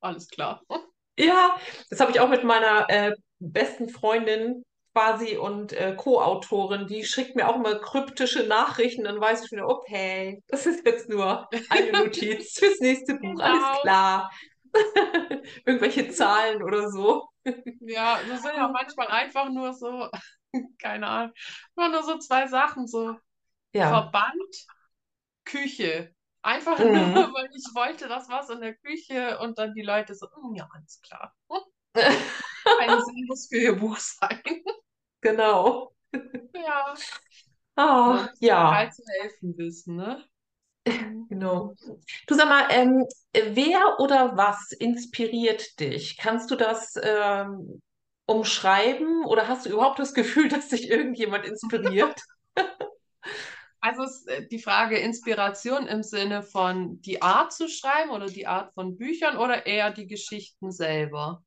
alles 0.00 0.28
klar. 0.28 0.62
Ja, 1.18 1.56
das 1.90 2.00
habe 2.00 2.10
ich 2.10 2.20
auch 2.20 2.28
mit 2.28 2.44
meiner 2.44 2.86
äh, 2.88 3.12
besten 3.38 3.88
Freundin 3.88 4.64
quasi 4.94 5.36
und 5.36 5.72
äh, 5.72 5.94
Co-Autorin. 5.96 6.86
Die 6.86 7.04
schickt 7.04 7.36
mir 7.36 7.48
auch 7.48 7.56
immer 7.56 7.78
kryptische 7.78 8.44
Nachrichten. 8.44 9.04
Dann 9.04 9.20
weiß 9.20 9.44
ich 9.44 9.52
wieder, 9.52 9.68
okay, 9.68 10.42
das 10.48 10.66
ist 10.66 10.84
jetzt 10.86 11.08
nur 11.08 11.48
eine 11.68 11.92
Notiz 11.92 12.58
fürs 12.58 12.80
nächste 12.80 13.14
Buch. 13.16 13.40
Alles 13.40 13.62
Genau. 13.62 13.80
klar. 13.80 14.30
Irgendwelche 15.66 16.10
Zahlen 16.10 16.62
oder 16.62 16.90
so. 16.90 17.28
Ja, 17.80 18.22
das 18.24 18.42
sind 18.42 18.54
ja 18.56 18.68
manchmal 18.68 19.08
einfach 19.08 19.48
nur 19.50 19.74
so, 19.74 20.08
keine 20.80 21.06
Ahnung, 21.08 21.34
immer 21.76 21.88
nur 21.90 22.02
so 22.04 22.18
zwei 22.18 22.46
Sachen, 22.46 22.86
so 22.86 23.16
Ja. 23.74 24.12
Verband, 24.12 24.54
Küche. 25.44 26.14
Einfach 26.42 26.82
nur, 26.84 27.04
Mhm. 27.08 27.14
weil 27.34 27.48
ich 27.54 27.74
wollte, 27.74 28.08
das 28.08 28.28
was 28.28 28.50
in 28.50 28.60
der 28.60 28.74
Küche 28.76 29.38
und 29.40 29.58
dann 29.58 29.74
die 29.74 29.82
Leute 29.82 30.14
so, 30.14 30.26
"Mm, 30.36 30.54
ja, 30.56 30.68
alles 30.72 31.00
klar. 31.02 31.34
Ein 32.76 33.00
Sinn 33.00 33.24
muss 33.28 33.48
für 33.48 33.56
ihr 33.58 33.72
Buch 33.76 33.96
sein. 33.98 34.42
Genau. 35.22 35.92
Ja, 36.54 36.94
muss 38.04 38.22
ja, 38.40 38.68
halt 38.70 38.94
zu 38.94 39.02
helfen 39.20 39.56
wissen, 39.58 39.96
ne? 39.96 40.24
Mhm. 40.86 41.28
genau. 41.28 41.74
Du 42.26 42.34
sag 42.34 42.48
mal, 42.48 42.66
ähm, 42.70 43.06
wer 43.32 43.98
oder 44.00 44.36
was 44.36 44.72
inspiriert 44.72 45.78
dich? 45.80 46.16
Kannst 46.18 46.50
du 46.50 46.56
das 46.56 46.94
ähm, 47.02 47.80
umschreiben 48.26 49.24
oder 49.26 49.48
hast 49.48 49.66
du 49.66 49.70
überhaupt 49.70 49.98
das 49.98 50.14
Gefühl, 50.14 50.48
dass 50.48 50.68
dich 50.68 50.88
irgendjemand 50.90 51.44
inspiriert? 51.46 52.20
Also 53.80 54.04
ist 54.04 54.28
äh, 54.28 54.46
die 54.48 54.60
Frage 54.60 54.98
Inspiration 54.98 55.86
im 55.86 56.02
Sinne 56.02 56.42
von 56.42 57.00
die 57.02 57.20
Art 57.22 57.52
zu 57.52 57.68
schreiben 57.68 58.10
oder 58.10 58.26
die 58.26 58.46
Art 58.46 58.72
von 58.74 58.96
Büchern 58.96 59.36
oder 59.36 59.66
eher 59.66 59.90
die 59.90 60.06
Geschichten 60.06 60.70
selber? 60.72 61.42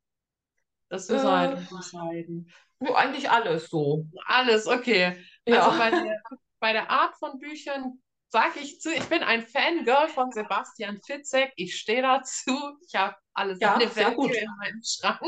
Das 0.89 1.09
wir 1.09 1.21
halt 1.23 1.53
Äh, 1.53 1.57
unterscheiden. 1.57 2.51
so 2.79 2.95
eigentlich 2.95 3.29
alles 3.29 3.69
so. 3.69 4.05
Alles, 4.27 4.67
okay. 4.67 5.17
Ja. 5.45 5.69
Also 5.69 5.75
bei 5.77 5.91
der, 5.91 6.21
bei 6.59 6.73
der 6.73 6.89
Art 6.89 7.15
von 7.17 7.39
Büchern 7.39 8.01
sage 8.29 8.59
ich 8.59 8.79
zu, 8.81 8.91
ich 8.91 9.07
bin 9.09 9.23
ein 9.23 9.45
Fangirl 9.45 10.09
von 10.09 10.31
Sebastian 10.31 10.99
Fitzek. 11.01 11.51
Ich 11.55 11.77
stehe 11.77 12.01
dazu. 12.01 12.77
Ich 12.87 12.95
habe 12.95 13.15
alle 13.33 13.55
Ja, 13.59 13.79
seine 13.79 13.93
sehr 13.93 14.11
Werke 14.11 14.13
gut. 14.13 14.35
in 14.35 14.49
meinem 14.57 14.81
Schrank. 14.83 15.21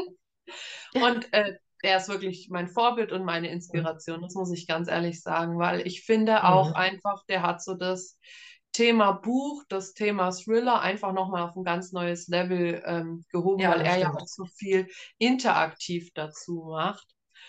Und 0.98 1.32
äh, 1.34 1.58
der 1.84 1.98
ist 1.98 2.10
wirklich 2.10 2.50
mein 2.50 2.68
Vorbild 2.68 3.12
und 3.12 3.24
meine 3.24 3.50
Inspiration, 3.50 4.22
das 4.22 4.34
muss 4.36 4.52
ich 4.52 4.68
ganz 4.68 4.88
ehrlich 4.90 5.22
sagen, 5.22 5.60
weil 5.60 5.86
ich 5.86 6.04
finde 6.04 6.46
auch 6.46 6.72
Mhm. 6.72 6.74
einfach, 6.74 7.24
der 7.28 7.44
hat 7.44 7.64
so 7.64 7.76
das 7.76 8.18
Thema 8.74 9.12
Buch, 9.14 9.64
das 9.70 9.94
Thema 9.94 10.32
Thriller 10.32 10.82
einfach 10.82 11.14
nochmal 11.14 11.44
auf 11.44 11.56
ein 11.56 11.64
ganz 11.64 11.92
neues 11.92 12.28
Level 12.28 12.82
ähm, 12.86 13.24
gehoben, 13.32 13.66
Ja, 13.66 13.68
weil 13.68 13.82
er 13.82 13.98
ja 13.98 14.10
stimmt. 14.10 14.16
auch 14.16 14.28
so 14.28 14.46
viel 14.46 14.88
interaktiv 15.18 16.10
dazu 16.14 16.66
macht. 16.70 17.08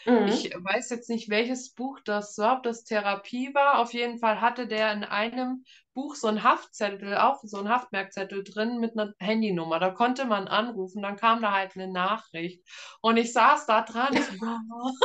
Mhm. 0.08 0.24
Ich 0.24 0.52
weiß 0.54 0.90
jetzt 0.90 1.08
nicht, 1.08 1.30
welches 1.30 1.72
Buch 1.74 2.00
das 2.04 2.36
war, 2.38 2.58
ob 2.58 2.62
das 2.64 2.84
Therapie 2.84 3.54
war. 3.54 3.78
Auf 3.78 3.92
jeden 3.94 4.18
Fall 4.18 4.40
hatte 4.40 4.66
der 4.66 4.92
in 4.92 5.04
einem 5.04 5.64
Buch 5.94 6.16
so 6.16 6.28
einen 6.28 6.42
Haftzettel, 6.42 7.16
auch 7.16 7.40
so 7.44 7.58
einen 7.58 7.68
Haftmerkzettel 7.70 8.44
drin 8.44 8.78
mit 8.80 8.98
einer 8.98 9.14
Handynummer. 9.20 9.78
Da 9.80 9.90
konnte 9.90 10.24
man 10.26 10.48
anrufen, 10.48 11.02
dann 11.02 11.16
kam 11.16 11.40
da 11.42 11.52
halt 11.52 11.76
eine 11.76 11.88
Nachricht. 11.88 12.62
Und 13.00 13.16
ich 13.16 13.32
saß 13.32 13.66
da 13.66 13.82
dran, 13.82 14.16
ich 14.16 14.30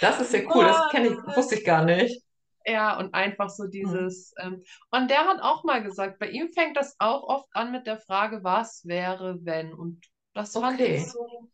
Das 0.00 0.20
ist 0.20 0.32
ja 0.32 0.40
cool, 0.54 0.64
das 0.66 0.86
kenne 0.88 1.08
ich, 1.08 1.36
wusste 1.36 1.56
ich 1.56 1.64
gar 1.64 1.84
nicht. 1.84 2.22
ja, 2.66 2.98
und 2.98 3.14
einfach 3.14 3.50
so 3.50 3.66
Mhm. 3.80 4.08
dieses, 4.08 4.32
ähm, 4.38 4.62
und 4.90 5.10
der 5.10 5.26
hat 5.26 5.40
auch 5.42 5.64
mal 5.64 5.82
gesagt, 5.82 6.18
bei 6.18 6.30
ihm 6.30 6.50
fängt 6.52 6.76
das 6.76 6.96
auch 6.98 7.22
oft 7.24 7.48
an 7.54 7.72
mit 7.72 7.86
der 7.86 7.98
Frage, 7.98 8.42
was 8.42 8.86
wäre, 8.86 9.38
wenn? 9.44 9.74
Und 9.74 10.04
das 10.34 10.56
fand 10.56 10.80
ich 10.82 10.98
Okay. 10.98 11.10
so, 11.10 11.50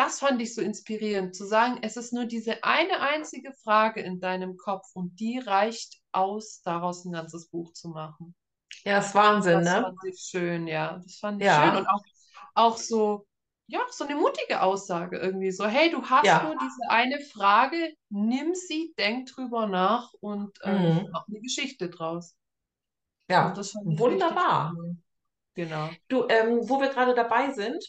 das 0.00 0.20
fand 0.20 0.40
ich 0.42 0.54
so 0.54 0.62
inspirierend, 0.62 1.34
zu 1.36 1.46
sagen, 1.46 1.78
es 1.82 1.96
ist 1.96 2.12
nur 2.12 2.26
diese 2.26 2.64
eine 2.64 3.00
einzige 3.00 3.52
Frage 3.52 4.00
in 4.00 4.20
deinem 4.20 4.56
Kopf 4.56 4.86
und 4.94 5.20
die 5.20 5.38
reicht 5.38 6.00
aus, 6.12 6.62
daraus 6.62 7.04
ein 7.04 7.12
ganzes 7.12 7.48
Buch 7.48 7.72
zu 7.74 7.88
machen. 7.90 8.34
Ja, 8.84 8.98
ist 8.98 9.14
Wahnsinn, 9.14 9.62
Das 9.62 9.64
ne? 9.64 9.94
fand 9.94 10.02
ich 10.04 10.20
schön, 10.20 10.66
ja. 10.66 10.98
Das 11.02 11.16
fand 11.18 11.40
ich 11.42 11.52
schön 11.52 11.76
und 11.76 11.86
Ja, 11.86 11.88
auch, 11.88 12.04
auch 12.54 12.76
so, 12.78 13.26
ja, 13.66 13.80
so 13.90 14.04
eine 14.04 14.14
mutige 14.16 14.62
Aussage 14.62 15.18
irgendwie. 15.18 15.50
So, 15.52 15.66
hey, 15.66 15.90
du 15.90 16.02
hast 16.08 16.42
ja. 16.42 16.42
nur 16.42 16.56
diese 16.56 16.88
eine 16.88 17.20
Frage, 17.20 17.94
nimm 18.10 18.54
sie, 18.54 18.94
denk 18.98 19.28
drüber 19.28 19.66
nach 19.66 20.12
und 20.20 20.58
ähm, 20.64 21.00
Mhm. 21.04 21.10
mach 21.12 21.26
eine 21.28 21.40
Geschichte 21.40 21.88
draus. 21.90 22.36
Ja, 23.28 23.54
das 23.54 23.70
fand 23.72 23.90
ich 23.92 24.06
richtig 24.06 24.38
wunderbar. 24.38 24.80
Genau. 25.54 26.00
Du, 26.08 26.26
ähm, 26.28 26.68
wo 26.68 26.80
wir 26.80 26.88
gerade 26.88 27.14
dabei 27.14 27.52
sind, 27.52 27.84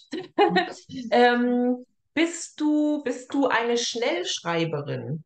Mhm. 0.49 0.65
ähm, 1.09 1.85
bist 2.13 2.59
du, 2.59 3.03
bist 3.03 3.33
du 3.33 3.47
eine 3.47 3.77
Schnellschreiberin 3.77 5.23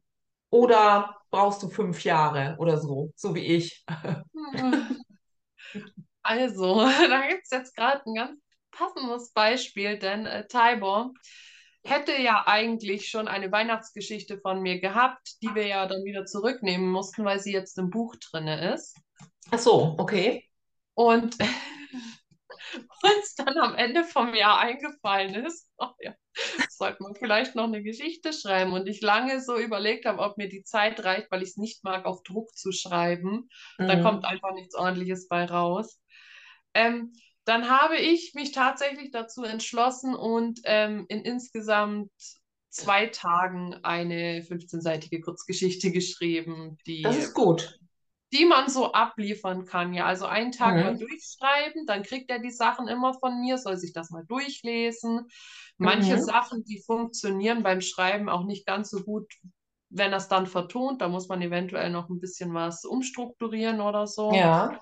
oder 0.49 1.17
brauchst 1.29 1.63
du 1.63 1.69
fünf 1.69 2.03
Jahre 2.03 2.55
oder 2.59 2.77
so, 2.77 3.11
so 3.15 3.35
wie 3.35 3.45
ich? 3.45 3.85
Also, 6.25 6.75
da 7.09 7.27
gibt 7.27 7.43
es 7.43 7.51
jetzt 7.51 7.75
gerade 7.75 8.01
ein 8.05 8.15
ganz 8.15 8.41
passendes 8.71 9.31
Beispiel, 9.31 9.99
denn 9.99 10.25
äh, 10.25 10.47
Tybor 10.47 11.13
hätte 11.83 12.19
ja 12.19 12.43
eigentlich 12.47 13.07
schon 13.09 13.27
eine 13.27 13.51
Weihnachtsgeschichte 13.51 14.39
von 14.39 14.61
mir 14.61 14.79
gehabt, 14.79 15.35
die 15.43 15.53
wir 15.53 15.67
ja 15.67 15.85
dann 15.85 16.03
wieder 16.03 16.25
zurücknehmen 16.25 16.89
mussten, 16.89 17.23
weil 17.25 17.39
sie 17.39 17.53
jetzt 17.53 17.77
im 17.77 17.91
Buch 17.91 18.15
drinne 18.15 18.73
ist. 18.73 18.97
Ach 19.51 19.59
so, 19.59 19.95
okay. 19.99 20.43
Und 20.95 21.37
uns 23.03 23.36
dann 23.36 23.57
am 23.57 23.75
Ende 23.75 24.03
vom 24.03 24.34
Jahr 24.34 24.60
eingefallen 24.60 25.36
ist, 25.45 25.69
oh 25.77 25.89
ja, 26.00 26.13
sollte 26.69 27.03
man 27.03 27.15
vielleicht 27.15 27.55
noch 27.55 27.65
eine 27.65 27.84
Geschichte 27.84 28.34
schreiben. 28.34 28.74
Und 28.74 28.88
ich 28.88 29.01
lange 29.01 29.41
so 29.41 29.57
überlegt 29.57 30.05
habe, 30.05 30.19
ob 30.22 30.38
mir 30.38 30.50
die 30.50 30.63
Zeit 30.63 31.03
reicht, 31.03 31.31
weil 31.31 31.43
ich 31.43 31.50
es 31.50 31.57
nicht 31.57 31.84
mag, 31.84 32.05
auf 32.05 32.24
Druck 32.24 32.55
zu 32.57 32.72
schreiben. 32.72 33.50
Da 33.88 33.95
Mhm. 33.95 34.01
kommt 34.01 34.25
einfach 34.25 34.53
nichts 34.53 34.75
Ordentliches 34.75 35.27
bei 35.27 35.45
raus. 35.45 36.00
Ähm, 36.74 37.13
dann 37.45 37.69
habe 37.69 37.98
ich 37.98 38.34
mich 38.34 38.51
tatsächlich 38.51 39.12
dazu 39.12 39.43
entschlossen 39.43 40.15
und 40.15 40.60
ähm, 40.65 41.05
in 41.10 41.22
insgesamt 41.22 42.12
zwei 42.69 43.05
Tagen 43.07 43.75
eine 43.84 44.41
15-seitige 44.43 45.22
Kurzgeschichte 45.22 45.91
geschrieben, 45.91 46.77
die, 46.88 47.03
Das 47.03 47.15
ist 47.17 47.34
gut. 47.34 47.79
Die 48.35 48.45
man 48.45 48.69
so 48.69 48.93
abliefern 48.93 49.65
kann. 49.65 49.93
Ja, 49.93 50.05
also 50.05 50.25
einen 50.27 50.51
Tag 50.51 50.81
mal 50.81 50.95
Mhm. 50.95 50.97
durchschreiben, 50.97 51.85
dann 51.87 52.03
kriegt 52.03 52.29
er 52.29 52.39
die 52.39 52.51
Sachen 52.51 52.87
immer 52.87 53.13
von 53.15 53.39
mir, 53.41 53.57
soll 53.57 53.77
sich 53.77 53.93
das 53.93 54.11
mal 54.11 54.25
durchlesen. 54.25 55.27
Manche 55.77 56.17
Mhm. 56.17 56.19
Sachen, 56.19 56.63
die 56.65 56.81
funktionieren 56.85 57.63
beim 57.63 57.81
Schreiben 57.81 58.29
auch 58.29 58.43
nicht 58.45 58.65
ganz 58.67 58.89
so 58.91 59.03
gut, 59.03 59.33
wenn 59.89 60.11
er 60.11 60.17
es 60.17 60.27
dann 60.27 60.47
vertont. 60.47 61.01
Da 61.01 61.07
muss 61.09 61.27
man 61.29 61.41
eventuell 61.41 61.89
noch 61.91 62.09
ein 62.09 62.19
bisschen 62.19 62.53
was 62.53 62.85
umstrukturieren 62.85 63.81
oder 63.81 64.07
so. 64.07 64.41
Ja. 64.41 64.79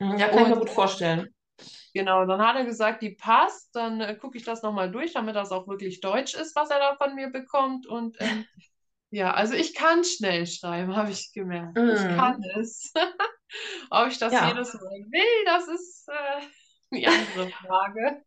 Mhm, 0.00 0.18
Ja, 0.18 0.28
kann 0.28 0.44
ich 0.44 0.50
mir 0.50 0.56
Und 0.56 0.60
gut 0.60 0.70
vorstellen. 0.70 1.34
Genau, 1.94 2.24
dann 2.26 2.40
hat 2.40 2.56
er 2.56 2.64
gesagt, 2.64 3.02
die 3.02 3.10
passt. 3.10 3.74
Dann 3.74 4.00
äh, 4.00 4.14
gucke 4.16 4.38
ich 4.38 4.44
das 4.44 4.62
nochmal 4.62 4.90
durch, 4.90 5.12
damit 5.12 5.36
das 5.36 5.50
auch 5.52 5.68
wirklich 5.68 6.00
Deutsch 6.00 6.34
ist, 6.34 6.56
was 6.56 6.70
er 6.70 6.78
da 6.78 6.96
von 6.96 7.14
mir 7.14 7.28
bekommt. 7.28 7.86
Und 7.86 8.16
ähm, 8.20 8.46
ja, 9.12 9.32
also 9.34 9.54
ich 9.54 9.74
kann 9.74 10.04
schnell 10.04 10.46
schreiben, 10.48 10.96
habe 10.96 11.12
ich 11.12 11.32
gemerkt. 11.34 11.80
Ich 11.88 12.08
Mhm. 12.08 12.08
kann 12.08 12.42
es. 12.60 12.92
Ob 13.90 14.08
ich 14.08 14.18
das 14.18 14.40
Ja. 14.40 14.40
jedes 14.40 14.74
Mal 14.74 14.82
will, 15.10 15.46
das 15.46 15.68
ist 15.68 16.08
äh, 16.08 16.42
die 16.96 17.08
andere 17.08 17.52
Frage. 17.66 18.24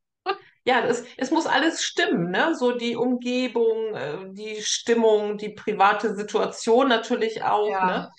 Ja, 0.66 0.82
es, 0.86 1.04
es 1.18 1.32
muss 1.32 1.46
alles 1.46 1.84
stimmen, 1.84 2.32
ne? 2.32 2.56
So 2.56 2.72
die 2.78 2.96
Umgebung, 2.96 3.94
äh, 3.96 4.18
die 4.34 4.62
Stimmung, 4.64 5.38
die 5.38 5.50
private 5.50 6.16
Situation 6.16 6.88
natürlich 6.90 7.44
auch, 7.44 7.82
Ja, 7.82 7.82
ne? 7.82 8.10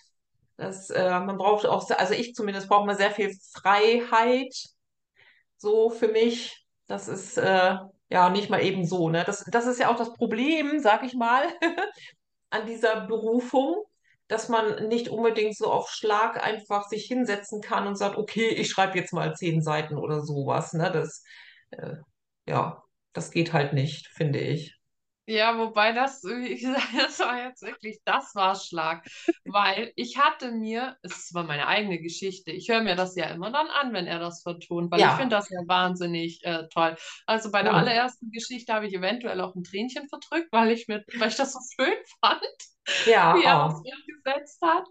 Das, 0.59 0.91
äh, 0.91 1.21
man 1.21 1.39
braucht 1.39 1.67
auch, 1.67 1.91
also 1.91 2.15
ich 2.15 2.35
zumindest 2.35 2.69
brauche 2.69 2.87
mal 2.87 2.97
sehr 2.97 3.13
viel 3.13 3.33
Freiheit, 3.55 4.55
so 5.57 5.91
für 5.91 6.09
mich. 6.09 6.67
Das 6.87 7.09
ist 7.09 7.37
äh, 7.39 7.77
ja 8.11 8.31
nicht 8.31 8.51
mal 8.51 8.63
eben 8.63 8.85
so, 8.87 9.09
ne? 9.11 9.25
Das, 9.27 9.45
das 9.51 9.67
ist 9.67 9.81
ja 9.81 9.91
auch 9.91 9.97
das 9.97 10.13
Problem, 10.15 10.79
sag 10.81 11.03
ich 11.05 11.15
mal, 11.15 11.45
an 12.57 12.67
dieser 12.67 13.07
Berufung, 13.07 13.85
dass 14.29 14.49
man 14.49 14.89
nicht 14.89 15.09
unbedingt 15.09 15.57
so 15.57 15.71
auf 15.71 15.89
Schlag 15.89 16.43
einfach 16.43 16.89
sich 16.89 17.05
hinsetzen 17.07 17.61
kann 17.61 17.87
und 17.87 17.97
sagt, 17.97 18.17
okay, 18.17 18.49
ich 18.49 18.71
schreibe 18.71 18.99
jetzt 18.99 19.13
mal 19.13 19.35
zehn 19.35 19.63
Seiten 19.63 19.97
oder 19.97 20.21
sowas, 20.23 20.73
ne? 20.73 20.91
Das, 20.93 21.23
äh, 21.71 21.97
ja, 22.47 22.83
das 23.13 23.31
geht 23.31 23.53
halt 23.53 23.73
nicht, 23.73 24.09
finde 24.09 24.41
ich. 24.41 24.76
Ja, 25.29 25.59
wobei 25.59 25.93
das, 25.93 26.23
wie 26.25 26.57
gesagt, 26.57 26.89
das 26.97 27.19
war 27.19 27.43
jetzt 27.45 27.63
wirklich, 27.63 28.01
das 28.05 28.35
war 28.35 28.55
Schlag, 28.55 29.05
weil 29.45 29.93
ich 29.97 30.19
hatte 30.19 30.53
mir, 30.53 30.97
es 31.03 31.35
war 31.35 31.43
meine 31.45 31.67
eigene 31.67 31.99
Geschichte, 32.01 32.53
ich 32.53 32.69
höre 32.69 32.83
mir 32.83 32.95
das 32.95 33.17
ja 33.17 33.27
immer 33.27 33.51
dann 33.51 33.67
an, 33.69 33.93
wenn 33.93 34.07
er 34.07 34.21
das 34.21 34.43
vertont, 34.43 34.91
weil 34.93 35.05
ich 35.05 35.17
Ja. 35.17 35.17
finde 35.17 35.37
das 35.37 35.49
ja 35.51 35.59
wahnsinnig 35.67 36.45
äh, 36.45 36.69
toll. 36.69 36.97
Also 37.27 37.51
bei 37.51 37.63
der 37.65 37.75
Mhm. 37.75 37.77
allerersten 37.77 38.31
Geschichte 38.31 38.73
habe 38.73 38.87
ich 38.87 38.95
eventuell 38.95 39.41
auch 39.41 39.55
ein 39.57 39.65
Tränchen 39.65 40.09
verdrückt, 40.09 40.49
weil 40.53 40.71
ich 40.71 40.87
mir, 40.89 41.05
weil 41.15 41.29
ich 41.29 41.37
das 41.37 41.53
so 41.53 41.59
schön 41.77 41.95
fand, 42.21 42.41
Ja, 43.05 43.23
wie 43.33 43.43
er 43.45 43.57
das 43.59 43.81
oh. 43.83 43.91
umgesetzt 44.07 44.61
hat. 44.63 44.87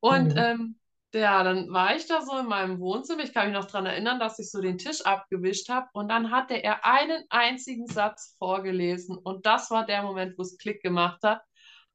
Und 0.00 0.32
Mhm. 0.32 0.36
ähm, 0.36 0.78
ja, 1.18 1.42
dann 1.44 1.72
war 1.72 1.96
ich 1.96 2.06
da 2.06 2.22
so 2.22 2.36
in 2.38 2.46
meinem 2.46 2.80
Wohnzimmer. 2.80 3.22
Ich 3.24 3.32
kann 3.34 3.46
mich 3.50 3.54
noch 3.58 3.66
daran 3.66 3.86
erinnern, 3.86 4.18
dass 4.20 4.38
ich 4.38 4.50
so 4.50 4.60
den 4.60 4.78
Tisch 4.78 5.02
abgewischt 5.02 5.68
habe. 5.68 5.88
Und 5.92 6.08
dann 6.08 6.30
hatte 6.30 6.54
er 6.54 6.84
einen 6.84 7.24
einzigen 7.30 7.86
Satz 7.86 8.36
vorgelesen. 8.38 9.16
Und 9.18 9.46
das 9.46 9.70
war 9.70 9.86
der 9.86 10.02
Moment, 10.02 10.38
wo 10.38 10.42
es 10.42 10.58
Klick 10.58 10.82
gemacht 10.82 11.22
hat. 11.22 11.42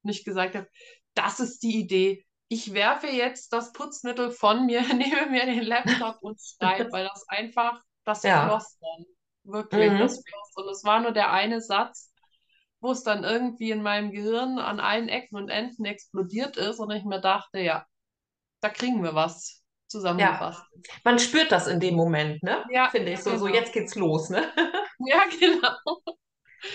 Und 0.03 0.09
ich 0.11 0.23
gesagt 0.25 0.55
habe, 0.55 0.67
das 1.13 1.39
ist 1.39 1.63
die 1.63 1.79
Idee. 1.79 2.25
Ich 2.47 2.73
werfe 2.73 3.07
jetzt 3.07 3.53
das 3.53 3.71
Putzmittel 3.73 4.31
von 4.31 4.65
mir, 4.65 4.81
nehme 4.93 5.27
mir 5.29 5.45
den 5.45 5.63
Laptop 5.63 6.17
und 6.21 6.39
schreibe, 6.41 6.89
weil 6.91 7.05
das 7.07 7.27
einfach, 7.29 7.81
das 8.03 8.25
Ja. 8.25 8.47
floss 8.47 8.77
dann. 8.79 9.05
Wirklich, 9.43 9.93
Mhm. 9.93 9.97
das 9.97 10.23
floss. 10.23 10.51
Und 10.55 10.69
es 10.71 10.83
war 10.83 10.99
nur 11.01 11.11
der 11.11 11.31
eine 11.31 11.61
Satz, 11.61 12.11
wo 12.79 12.91
es 12.91 13.03
dann 13.03 13.23
irgendwie 13.23 13.71
in 13.71 13.81
meinem 13.83 14.11
Gehirn 14.11 14.59
an 14.59 14.79
allen 14.79 15.09
Ecken 15.09 15.35
und 15.37 15.49
Enden 15.49 15.85
explodiert 15.85 16.57
ist 16.57 16.79
und 16.79 16.91
ich 16.91 17.03
mir 17.05 17.21
dachte, 17.21 17.59
ja, 17.59 17.85
da 18.61 18.69
kriegen 18.69 19.03
wir 19.03 19.15
was 19.15 19.61
Ja, 19.83 19.87
zusammengefasst. 19.87 20.63
man 21.03 21.19
spürt 21.19 21.51
das 21.51 21.67
in 21.67 21.79
dem 21.79 21.95
Moment, 21.95 22.41
ne? 22.43 22.65
Ja, 22.71 22.89
Finde 22.89 23.11
ich 23.11 23.19
so, 23.21 23.37
so 23.37 23.45
genau. 23.45 23.57
jetzt 23.57 23.73
geht's 23.73 23.95
los, 23.95 24.29
ne? 24.29 24.51
Ja, 25.03 25.23
genau. 25.39 26.01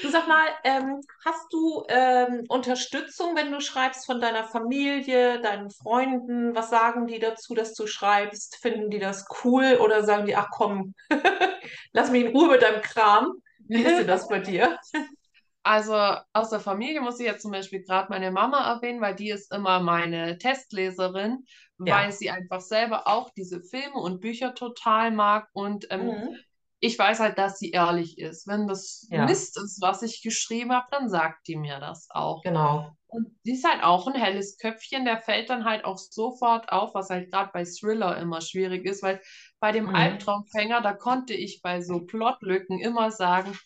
Du 0.03 0.09
sag 0.11 0.27
mal, 0.27 0.47
ähm, 0.65 1.01
hast 1.25 1.53
du 1.53 1.85
ähm, 1.89 2.45
Unterstützung, 2.49 3.37
wenn 3.37 3.53
du 3.53 3.61
schreibst 3.61 4.05
von 4.05 4.21
deiner 4.21 4.45
Familie, 4.45 5.41
deinen 5.41 5.71
Freunden? 5.71 6.55
Was 6.57 6.71
sagen 6.71 7.07
die 7.07 7.21
dazu, 7.21 7.55
dass 7.55 7.73
du 7.75 7.87
schreibst? 7.87 8.57
Finden 8.57 8.91
die 8.91 8.99
das 8.99 9.27
cool 9.45 9.79
oder 9.81 10.03
sagen 10.05 10.27
die, 10.27 10.35
ach 10.37 10.49
komm, 10.51 10.95
lass 11.93 12.11
mich 12.11 12.25
in 12.25 12.33
Ruhe 12.37 12.49
mit 12.51 12.63
deinem 12.63 12.83
Kram? 12.83 13.33
Wie 13.69 13.83
ist 13.83 13.99
denn 13.99 14.07
das 14.09 14.29
bei 14.29 14.41
dir? 14.41 14.79
Also 15.63 15.95
aus 16.33 16.51
der 16.51 16.61
Familie 16.61 17.01
muss 17.01 17.19
ich 17.19 17.27
jetzt 17.27 17.43
zum 17.43 17.51
Beispiel 17.51 17.83
gerade 17.83 18.09
meine 18.09 18.31
Mama 18.31 18.73
erwähnen, 18.73 19.01
weil 19.01 19.17
die 19.17 19.31
ist 19.31 19.53
immer 19.53 19.81
meine 19.81 20.39
Testleserin, 20.39 21.45
weil 21.79 22.11
Ja. 22.11 22.13
sie 22.13 22.31
einfach 22.31 22.61
selber 22.61 23.07
auch 23.09 23.31
diese 23.31 23.63
Filme 23.63 23.97
und 23.97 24.21
Bücher 24.21 24.55
total 24.55 25.11
mag 25.11 25.49
und 25.53 25.87
ähm, 25.91 26.23
Mhm. 26.23 26.45
ich 26.81 26.99
weiß 26.99 27.21
halt, 27.21 27.39
dass 27.39 27.59
sie 27.59 27.71
ehrlich 27.71 28.19
ist. 28.19 28.47
Wenn 28.47 28.69
das 28.69 29.09
Ja, 29.09 29.13
Mist 29.13 29.59
ist, 29.59 29.81
was 29.83 30.03
ich 30.03 30.23
geschrieben 30.23 30.73
habe, 30.73 30.87
dann 30.91 31.09
sagt 31.09 31.49
die 31.49 31.57
mir 31.57 31.81
das 31.81 32.09
auch. 32.11 32.45
genau. 32.45 32.97
Und 33.09 33.29
die 33.45 33.53
ist 33.53 33.65
halt 33.69 33.83
auch 33.85 34.07
ein 34.09 34.15
helles 34.21 34.59
Köpfchen, 34.59 35.05
der 35.05 35.19
fällt 35.19 35.49
dann 35.51 35.65
halt 35.65 35.85
auch 35.85 35.99
sofort 35.99 36.71
auf, 36.73 36.95
was 36.95 37.09
halt 37.11 37.31
gerade 37.31 37.51
bei 37.53 37.65
Thriller 37.65 38.19
immer 38.19 38.41
schwierig 38.41 38.85
ist, 38.85 39.03
weil 39.03 39.21
bei 39.61 39.73
dem 39.73 39.89
Mhm. 39.89 39.95
Albtraumfänger, 39.95 40.83
da 40.83 40.93
konnte 40.93 41.35
ich 41.35 41.63
bei 41.63 41.81
so 41.83 42.01
Plotlücken 42.07 42.81
immer 42.81 43.11
sagen, 43.13 43.57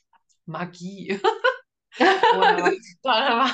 Magie. 0.47 1.21
Oder 2.29 2.73
da, 3.03 3.51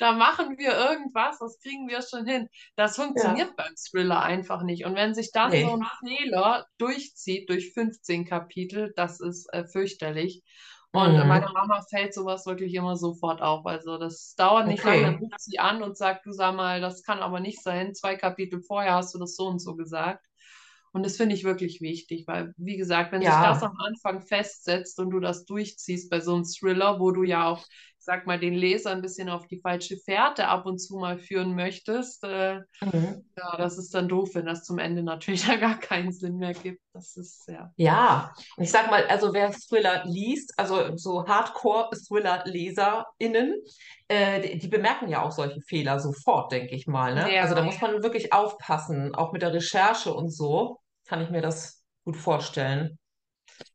da 0.00 0.12
machen 0.12 0.58
wir 0.58 0.72
irgendwas, 0.76 1.38
das 1.38 1.58
kriegen 1.60 1.88
wir 1.88 2.02
schon 2.02 2.26
hin. 2.26 2.48
Das 2.76 2.96
Ja, 3.14 3.36
funktioniert 3.36 3.56
beim 3.56 3.74
Thriller 3.76 4.22
einfach 4.22 4.62
nicht. 4.62 4.84
Und 4.84 4.94
wenn 4.96 5.14
sich 5.14 5.32
dann 5.32 5.58
so 5.58 5.70
nee. 5.70 5.76
ein 5.76 5.86
Fehler 6.00 6.66
durchzieht 6.78 7.48
durch 7.50 7.72
15 7.72 8.24
Kapitel, 8.26 8.92
das 8.96 9.20
ist 9.20 9.52
äh, 9.52 9.64
fürchterlich. 9.66 10.42
Und 10.92 11.16
äh, 11.16 11.24
meiner 11.24 11.46
Mhm. 11.46 11.52
Mama 11.52 11.82
fällt 11.90 12.14
sowas 12.14 12.46
wirklich 12.46 12.74
immer 12.74 12.96
sofort 12.96 13.42
auf. 13.42 13.66
Also 13.66 13.98
das 13.98 14.34
dauert 14.36 14.68
nicht 14.68 14.84
lange, 14.84 15.02
dann 15.02 15.16
Okay. 15.16 15.16
ruft 15.16 15.40
sie 15.40 15.58
an 15.58 15.82
und 15.82 15.96
sagt, 15.96 16.24
du 16.26 16.32
sag 16.32 16.54
mal, 16.54 16.80
das 16.80 17.02
kann 17.02 17.18
aber 17.20 17.40
nicht 17.40 17.62
sein. 17.62 17.94
Zwei 17.94 18.16
Kapitel 18.16 18.62
vorher 18.62 18.94
hast 18.94 19.14
du 19.14 19.18
das 19.18 19.34
so 19.36 19.46
und 19.48 19.58
so 19.60 19.74
gesagt. 19.76 20.24
Und 20.94 21.04
das 21.04 21.18
finde 21.18 21.36
ich 21.36 21.44
wirklich 21.44 21.82
wichtig, 21.82 22.26
weil, 22.28 22.54
wie 22.58 22.78
gesagt, 22.78 23.12
wenn 23.12 23.24
sich 23.24 23.40
das 23.40 23.58
Ja, 23.58 23.62
am 23.62 23.78
Anfang 23.78 24.22
festsetzt 24.22 25.00
und 25.00 25.10
du 25.10 25.20
das 25.20 25.46
durchziehst 25.46 26.10
bei 26.10 26.20
so 26.20 26.36
einem 26.36 26.44
Thriller, 26.44 27.00
wo 27.00 27.12
du 27.12 27.24
ja 27.24 27.48
auch, 27.48 27.60
ich 27.66 28.06
sag 28.06 28.26
mal, 28.26 28.40
den 28.40 28.54
Leser 28.54 28.92
ein 28.92 29.02
bisschen 29.02 29.30
auf 29.30 29.48
die 29.48 29.60
falsche 29.60 29.98
Fährte 29.98 30.48
ab 30.48 30.66
und 30.66 30.80
zu 30.80 30.96
mal 30.96 31.18
führen 31.18 31.56
möchtest, 31.56 32.24
äh, 32.24 32.60
mhm. 32.82 33.24
ja, 33.36 33.56
das 33.58 33.76
ist 33.78 33.92
dann 33.94 34.08
doof, 34.08 34.30
wenn 34.34 34.46
das 34.46 34.64
zum 34.64 34.78
Ende 34.78 35.02
natürlich 35.02 35.42
da 35.46 35.56
gar 35.56 35.78
keinen 35.78 36.12
Sinn 36.12 36.38
mehr 36.38 36.54
gibt. 36.54 36.80
Das 36.94 37.16
ist, 37.16 37.46
ja. 37.48 37.70
Ja, 37.76 38.32
ich 38.56 38.70
sag 38.70 38.88
mal, 38.88 39.04
also 39.08 39.34
wer 39.34 39.50
Thriller 39.50 40.04
liest, 40.04 40.56
also 40.56 40.96
so 40.96 41.26
Hardcore-Thriller-LeserInnen, 41.26 43.54
äh, 44.06 44.40
die, 44.40 44.58
die 44.58 44.68
bemerken 44.68 45.08
ja 45.08 45.22
auch 45.22 45.32
solche 45.32 45.60
Fehler 45.60 45.98
sofort, 45.98 46.52
denke 46.52 46.76
ich 46.76 46.86
mal, 46.86 47.14
ne? 47.16 47.24
Also 47.40 47.54
da 47.56 47.62
Ja. 47.62 47.62
muss 47.62 47.80
man 47.80 48.00
wirklich 48.04 48.32
aufpassen, 48.32 49.12
auch 49.16 49.32
mit 49.32 49.42
der 49.42 49.52
Recherche 49.52 50.14
und 50.14 50.30
so, 50.30 50.78
kann 51.06 51.20
ich 51.22 51.30
mir 51.30 51.42
das 51.42 51.84
gut 52.04 52.16
vorstellen. 52.16 52.98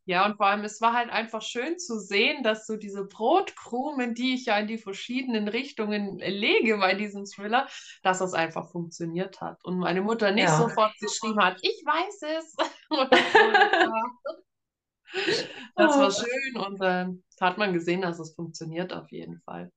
Ja, 0.06 0.26
und 0.26 0.38
vor 0.38 0.48
allem, 0.48 0.64
es 0.64 0.82
war 0.82 0.94
halt 0.94 1.10
einfach 1.10 1.42
schön 1.42 1.78
zu 1.78 2.00
sehen, 2.00 2.44
dass 2.44 2.66
so 2.66 2.76
diese 2.78 3.06
Brotkrumen, 3.06 4.14
die 4.16 4.34
ich 4.34 4.46
ja 4.46 4.58
in 4.60 4.68
die 4.68 4.78
verschiedenen 4.78 5.48
Richtungen 5.48 6.18
lege 6.20 6.78
bei 6.78 6.96
diesem 6.96 7.26
Thriller, 7.26 7.68
dass 8.04 8.20
das 8.20 8.34
einfach 8.34 8.72
funktioniert 8.72 9.40
hat. 9.42 9.64
Und 9.64 9.78
meine 9.80 10.02
Mutter 10.02 10.32
nicht 10.32 10.56
Ja, 10.56 10.56
sofort 10.56 10.98
geschrieben 11.00 11.42
hat, 11.44 11.58
ich 11.62 11.82
weiß 11.86 12.22
es. 12.40 12.56
Das 15.76 15.98
war, 15.98 16.12
Oh. 16.12 16.12
schön 16.12 16.58
und 16.58 16.80
da 16.80 17.10
hat 17.42 17.58
man 17.58 17.74
gesehen, 17.74 18.02
dass 18.02 18.20
es 18.20 18.36
funktioniert 18.36 18.94
auf 18.94 19.12
jeden 19.12 19.40
Fall. 19.42 19.72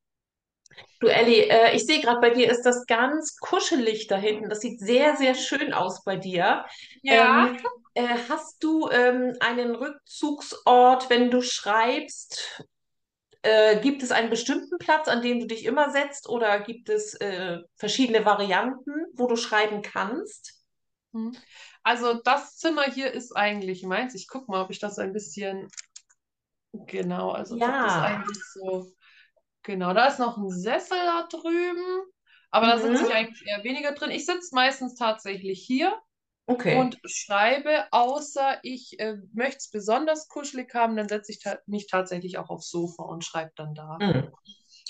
Du 1.00 1.08
Elli, 1.08 1.40
äh, 1.40 1.74
ich 1.74 1.84
sehe 1.84 2.00
gerade 2.00 2.20
bei 2.20 2.30
dir 2.30 2.50
ist 2.50 2.62
das 2.62 2.86
ganz 2.86 3.36
kuschelig 3.38 4.06
da 4.06 4.16
hinten. 4.16 4.48
Das 4.48 4.60
sieht 4.60 4.78
sehr, 4.78 5.16
sehr 5.16 5.34
schön 5.34 5.72
aus 5.72 6.04
bei 6.04 6.16
dir. 6.16 6.64
Ja. 7.02 7.46
Ähm, 7.46 7.58
äh, 7.94 8.16
hast 8.28 8.62
du 8.62 8.88
ähm, 8.88 9.34
einen 9.40 9.74
Rückzugsort, 9.74 11.10
wenn 11.10 11.30
du 11.30 11.42
schreibst? 11.42 12.64
Äh, 13.42 13.80
gibt 13.80 14.04
es 14.04 14.12
einen 14.12 14.30
bestimmten 14.30 14.78
Platz, 14.78 15.08
an 15.08 15.20
dem 15.20 15.40
du 15.40 15.46
dich 15.46 15.64
immer 15.64 15.90
setzt, 15.90 16.28
oder 16.28 16.60
gibt 16.60 16.88
es 16.88 17.14
äh, 17.14 17.58
verschiedene 17.74 18.24
Varianten, 18.24 19.06
wo 19.14 19.26
du 19.26 19.34
schreiben 19.34 19.82
kannst? 19.82 20.62
Hm. 21.12 21.36
Also 21.82 22.14
das 22.22 22.56
Zimmer 22.56 22.84
hier 22.84 23.10
ist 23.10 23.36
eigentlich 23.36 23.82
meins. 23.82 24.14
Ich 24.14 24.28
gucke 24.28 24.50
mal, 24.50 24.62
ob 24.62 24.70
ich 24.70 24.78
das 24.78 25.00
ein 25.00 25.12
bisschen 25.12 25.68
genau, 26.86 27.32
also 27.32 27.56
das 27.56 27.66
ist 27.66 27.72
Ja. 27.72 28.04
eigentlich 28.04 28.44
so. 28.54 28.92
Genau, 29.64 29.94
da 29.94 30.06
ist 30.08 30.18
noch 30.18 30.36
ein 30.38 30.48
Sessel 30.50 30.96
da 31.06 31.26
drüben, 31.28 32.02
aber 32.50 32.66
da 32.66 32.78
sitze 32.78 33.02
Mhm. 33.02 33.04
ich 33.04 33.14
eigentlich 33.14 33.46
eher 33.46 33.62
weniger 33.64 33.92
drin. 33.92 34.10
Ich 34.10 34.26
sitze 34.26 34.54
meistens 34.54 34.94
tatsächlich 34.96 35.62
hier 35.64 36.00
Okay. 36.48 36.68
und 36.68 36.98
schreibe, 37.06 37.86
außer 37.92 38.60
ich 38.64 38.98
äh, 39.00 39.16
möchte 39.34 39.58
es 39.58 39.70
besonders 39.70 40.28
kuschelig 40.28 40.74
haben, 40.74 40.96
dann 40.96 41.08
setze 41.08 41.32
ich 41.32 41.40
ta 41.40 41.58
mich 41.66 41.86
tatsächlich 41.88 42.38
auch 42.38 42.50
aufs 42.50 42.70
Sofa 42.70 43.04
und 43.04 43.24
schreibe 43.24 43.52
dann 43.56 43.74
da. 43.74 44.00
Mhm. 44.00 44.32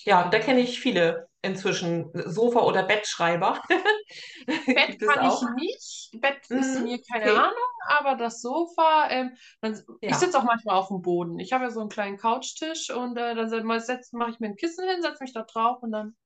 Ja, 0.04 0.28
da 0.28 0.38
kenne 0.38 0.60
ich 0.60 0.80
viele 0.80 1.28
inzwischen. 1.42 2.10
Sofa- 2.14 2.62
oder 2.64 2.82
Bettschreiber 2.84 3.60
Bett 4.74 4.98
kann 5.00 5.22
ich 5.22 5.40
auch. 5.40 5.42
nicht. 5.42 6.10
Bett 6.20 6.50
ist 6.50 6.74
Mhm, 6.74 6.80
mir 6.80 7.00
keine 7.10 7.30
okay. 7.30 7.34
Ahnung, 7.34 7.56
aber 7.88 8.16
das 8.16 8.40
Sofa, 8.42 9.08
ähm, 9.10 9.36
dann, 9.60 9.82
ich 10.06 10.18
Ja. 10.18 10.18
sitze 10.18 10.38
auch 10.38 10.44
manchmal 10.44 10.76
auf 10.76 10.88
dem 10.88 11.02
Boden. 11.02 11.38
Ich 11.38 11.52
habe 11.52 11.64
ja 11.64 11.70
so 11.70 11.80
einen 11.80 11.88
kleinen 11.90 12.16
Couchtisch 12.18 12.90
und 12.90 13.16
äh, 13.18 13.34
dann 13.34 13.64
mache 13.66 14.30
ich 14.30 14.40
mir 14.40 14.48
ein 14.48 14.56
Kissen 14.56 14.88
hin, 14.88 15.02
setze 15.02 15.22
mich 15.22 15.32
da 15.34 15.42
drauf 15.42 15.82
und 15.82 15.92
dann 15.92 16.16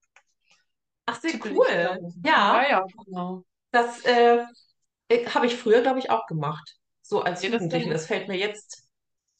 Ach, 1.07 1.21
sehr 1.21 1.35
ich 1.49 1.51
cool. 1.51 2.09
Ja, 2.25 2.63
Ja, 2.63 2.63
ja, 2.69 2.87
genau. 3.05 3.45
das 3.73 4.05
äh, 4.05 4.45
habe 5.35 5.47
ich 5.47 5.57
früher, 5.57 5.83
glaube 5.83 5.99
ich, 6.01 6.11
auch 6.11 6.27
gemacht. 6.27 6.77
So 7.03 7.23
als 7.23 7.43
Ja, 7.43 7.51
das 7.51 7.69
Jugendliche. 7.69 7.91
dann, 7.91 7.93
Das 7.93 8.07
fällt 8.07 8.29
mir 8.29 8.37
jetzt 8.39 8.86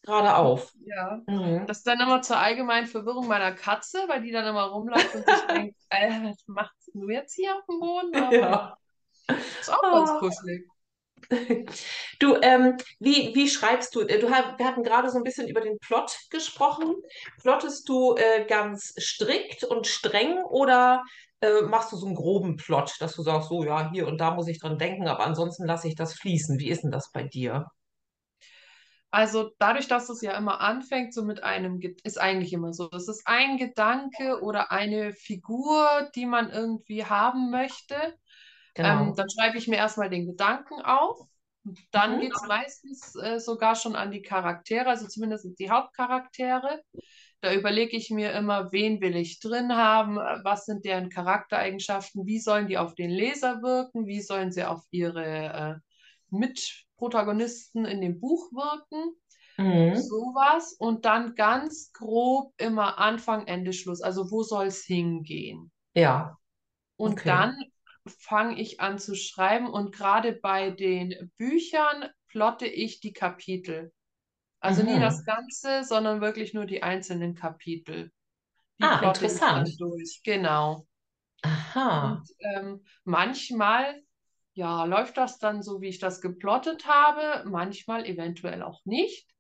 gerade 0.07 0.37
auf. 0.37 0.73
ja, 0.81 1.21
Mhm. 1.27 1.67
das 1.67 1.83
dann 1.83 2.01
immer 2.01 2.23
zur 2.23 2.39
allgemeinen 2.39 2.87
Verwirrung 2.87 3.27
meiner 3.27 3.53
Katze, 3.53 3.99
weil 4.09 4.23
die 4.23 4.31
dann 4.33 4.47
immer 4.47 4.65
rumläuft 4.65 5.15
und 5.15 5.27
sich 5.27 5.47
denkt, 5.47 5.77
äh, 5.91 6.09
was 6.25 6.45
machst 6.47 6.91
du 6.95 7.09
jetzt 7.11 7.35
hier 7.35 7.55
auf 7.57 7.65
dem 7.67 7.81
Boden? 7.81 8.19
Aber 8.19 8.37
ja, 8.37 8.77
ist 9.61 9.71
auch 9.73 9.91
ganz 9.91 10.15
Ah. 10.15 10.19
kuschelig. 10.19 10.67
Du, 12.21 12.37
ähm, 12.43 12.77
wie, 13.01 13.35
wie 13.35 13.49
schreibst 13.49 13.95
du? 13.95 14.01
Äh, 14.03 14.19
Du, 14.21 14.29
wir 14.29 14.67
hatten 14.67 14.83
gerade 14.83 15.11
so 15.11 15.19
ein 15.19 15.23
bisschen 15.25 15.49
über 15.49 15.61
den 15.61 15.79
Plot 15.79 16.17
gesprochen. 16.31 16.95
Plottest 17.41 17.89
du 17.89 18.15
äh, 18.17 18.45
ganz 18.47 18.95
strikt 18.99 19.65
und 19.65 19.87
streng 19.87 20.39
oder 20.45 21.03
äh, 21.41 21.63
machst 21.63 21.93
du 21.93 21.97
so 21.97 22.07
einen 22.07 22.15
groben 22.15 22.57
Plot, 22.57 22.95
dass 23.01 23.15
du 23.17 23.23
sagst, 23.23 23.49
so 23.49 23.65
ja, 23.65 23.91
hier 23.93 24.07
und 24.07 24.19
da 24.19 24.33
muss 24.35 24.49
ich 24.49 24.61
dran 24.61 24.79
denken, 24.79 25.09
aber 25.09 25.25
ansonsten 25.27 25.67
lasse 25.67 25.89
ich 25.89 25.95
das 25.95 26.15
fließen. 26.15 26.59
Wie 26.59 26.69
ist 26.71 26.83
denn 26.83 26.91
das 26.91 27.11
bei 27.13 27.23
dir? 27.25 27.67
Also 29.17 29.51
dadurch, 29.59 29.89
dass 29.89 30.11
es 30.11 30.21
ja 30.21 30.37
immer 30.37 30.61
anfängt, 30.61 31.15
so 31.15 31.25
mit 31.25 31.43
einem, 31.43 31.81
ist 32.05 32.21
eigentlich 32.21 32.53
immer 32.53 32.75
so. 32.75 32.91
Es 32.93 33.09
ist 33.09 33.23
ein 33.27 33.57
Gedanke 33.57 34.43
oder 34.43 34.71
eine 34.71 35.13
Figur, 35.15 36.11
die 36.15 36.27
man 36.27 36.51
irgendwie 36.51 37.03
haben 37.07 37.51
möchte. 37.51 37.95
Ähm, 38.83 39.15
Genau. 39.15 39.17
dann 39.17 39.31
schreibe 39.31 39.59
ich 39.59 39.69
mir 39.69 39.77
erstmal 39.77 40.11
den 40.11 40.27
Gedanken 40.27 40.83
auf. 40.83 41.19
Dann 41.93 42.19
Mhm. 42.19 42.21
geht 42.21 42.35
es 42.35 42.45
meistens 42.45 43.15
äh, 43.17 43.41
sogar 43.41 43.75
schon 43.75 43.97
an 43.97 44.11
die 44.13 44.23
Charaktere, 44.23 44.89
also 44.89 45.07
zumindest 45.09 45.47
die 45.59 45.71
Hauptcharaktere. 45.71 46.83
Da 47.41 47.55
überlege 47.55 47.97
ich 47.97 48.11
mir 48.11 48.33
immer, 48.33 48.73
wen 48.73 49.01
will 49.01 49.17
ich 49.17 49.41
drin 49.41 49.77
haben, 49.77 50.17
was 50.45 50.67
sind 50.67 50.85
deren 50.85 51.11
Charaktereigenschaften, 51.11 52.27
wie 52.27 52.39
sollen 52.41 52.69
die 52.69 52.79
auf 52.79 52.95
den 52.95 53.11
Leser 53.11 53.63
wirken, 53.63 54.07
wie 54.07 54.21
sollen 54.23 54.53
sie 54.53 54.65
auf 54.65 54.83
ihre 54.91 55.81
äh, 56.33 56.37
Mitprotagonisten 56.99 57.85
in 57.85 58.01
dem 58.01 58.21
Buch 58.21 58.51
wirken. 58.53 59.15
Mhm. 59.59 60.11
Sowas. 60.11 60.75
Und 60.75 61.05
dann 61.05 61.35
ganz 61.35 61.93
grob 61.93 62.55
immer 62.59 62.99
Anfang, 62.99 63.47
Ende, 63.47 63.73
Schluss. 63.73 64.03
Also 64.03 64.31
wo 64.31 64.43
soll 64.43 64.67
es 64.67 64.85
hingehen? 64.85 65.71
Ja, 65.95 66.39
Und 66.97 67.27
okay. 67.27 67.29
dann 67.29 67.55
fange 68.07 68.61
ich 68.61 68.81
an 68.81 68.99
zu 68.99 69.15
schreiben 69.15 69.69
und 69.69 69.93
gerade 69.95 70.33
bei 70.33 70.71
den 70.71 71.31
Büchern 71.39 72.09
plotte 72.29 72.67
ich 72.67 73.01
die 73.01 73.13
Kapitel. 73.13 73.93
Also 74.61 74.83
nie 74.85 74.99
das 75.01 75.25
Mhm. 75.25 75.25
Ganze, 75.25 75.85
sondern 75.85 76.21
wirklich 76.21 76.55
nur 76.55 76.67
die 76.67 76.83
einzelnen 76.83 77.35
Kapitel. 77.35 78.13
Die 78.79 78.89
Ah, 78.91 79.03
interessant. 79.05 79.69
Genau. 80.25 80.87
Und 81.99 82.23
Aha. 82.23 82.27
ähm, 82.41 82.85
manchmal, 83.05 84.03
ja, 84.57 84.85
läuft 84.85 85.17
das 85.19 85.39
dann 85.39 85.63
so, 85.63 85.81
wie 85.83 85.89
ich 85.89 85.99
das 86.01 86.21
geplottet 86.21 86.87
habe, 86.89 87.49
manchmal 87.49 88.07
eventuell 88.07 88.63
auch 88.63 88.81
nicht. 88.87 89.31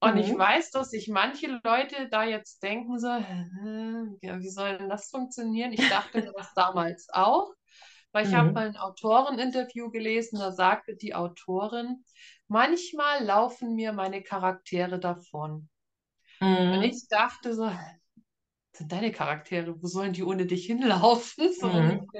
Und 0.00 0.16
ich 0.16 0.32
Mhm. 0.32 0.36
weiß, 0.36 0.70
dass 0.70 0.90
sich 0.90 1.08
manche 1.08 1.60
Leute 1.64 2.08
da 2.10 2.24
jetzt 2.24 2.62
denken 2.62 2.98
so, 3.00 3.08
"Hä, 3.14 4.16
ja, 4.22 4.38
wie 4.40 4.48
soll 4.50 4.78
denn 4.78 4.88
das 4.88 5.10
funktionieren? 5.10 5.72
Ich 5.72 5.88
dachte 5.88 6.20
mir 6.20 6.32
das 6.36 6.52
damals 6.54 7.08
auch, 7.12 7.52
weil 8.12 8.24
ich 8.26 8.34
habe 8.34 8.52
Mhm. 8.52 8.54
mal 8.54 8.68
ein 8.68 8.76
Autoreninterview 8.76 9.90
gelesen, 9.90 10.38
da 10.38 10.52
sagte 10.52 10.96
die 10.96 11.14
Autorin, 11.14 12.04
manchmal 12.48 13.24
laufen 13.24 13.74
mir 13.74 13.92
meine 13.92 14.22
Charaktere 14.22 15.00
davon. 15.00 15.68
Und 16.70 16.82
Mhm. 16.82 16.82
ich 16.82 17.08
dachte 17.08 17.54
so, 17.54 17.70
sind 18.72 18.92
deine 18.92 19.12
Charaktere, 19.12 19.82
wo 19.82 19.86
sollen 19.86 20.12
die 20.12 20.24
ohne 20.24 20.46
dich 20.46 20.66
hinlaufen? 20.66 21.52
So 21.52 21.68
Mhm. 21.68 22.10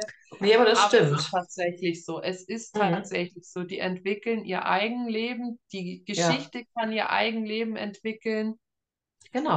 Nee, 0.41 0.55
aber 0.55 0.65
das 0.65 0.83
Aber 0.83 0.97
es 1.01 1.11
ist 1.13 1.27
stimmt. 1.27 1.31
tatsächlich 1.31 2.05
so. 2.05 2.21
Es 2.23 2.43
ist 2.45 2.75
Mhm. 2.75 3.13
tatsächlich 3.17 3.45
so. 3.51 3.65
Die 3.65 3.79
entwickeln 3.79 4.45
ihr 4.45 4.65
Eigenleben. 4.67 5.59
Die 5.73 6.05
Ja, 6.17 6.51
Geschichte 6.51 6.65
kann 6.75 6.93
ihr 6.93 7.11
Eigenleben 7.11 7.77
entwickeln. 7.77 8.55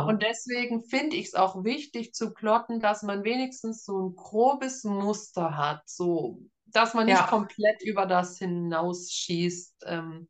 Und 0.04 0.24
genau. 0.24 0.24
deswegen 0.24 0.84
finde 0.84 1.16
ich 1.16 1.28
es 1.28 1.36
auch 1.36 1.64
wichtig 1.64 2.14
zu 2.14 2.34
plotten, 2.34 2.80
dass 2.80 3.04
man 3.04 3.24
wenigstens 3.24 3.86
so 3.86 4.10
ein 4.10 4.16
grobes 4.16 4.84
Muster 4.84 5.56
hat, 5.58 5.84
so 5.88 6.40
dass 6.66 6.94
man 6.94 7.06
nicht 7.06 7.26
Ja, 7.26 7.28
komplett 7.28 7.82
über 7.84 8.06
das 8.06 8.38
hinausschießt 8.38 9.84
ähm, 9.88 10.30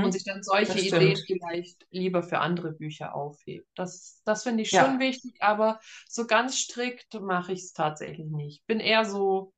und 0.00 0.12
mhm. 0.12 0.12
sich 0.12 0.24
dann 0.24 0.42
solche 0.42 0.80
stimmt. 0.80 0.80
Ideen 0.80 1.24
vielleicht 1.26 1.86
lieber 1.90 2.22
für 2.22 2.40
andere 2.40 2.72
Bücher 2.72 3.14
aufhebt. 3.14 3.68
Das, 3.76 4.20
das 4.24 4.42
finde 4.44 4.62
ich 4.62 4.72
schon 4.74 4.98
Ja, 4.98 5.00
wichtig, 5.00 5.36
aber 5.40 5.80
so 6.08 6.26
ganz 6.26 6.56
strikt 6.58 7.14
mache 7.20 7.52
ich 7.52 7.60
es 7.60 7.72
tatsächlich 7.72 8.26
nicht. 8.30 8.66
Bin 8.66 8.80
eher 8.80 9.04
so, 9.04 9.52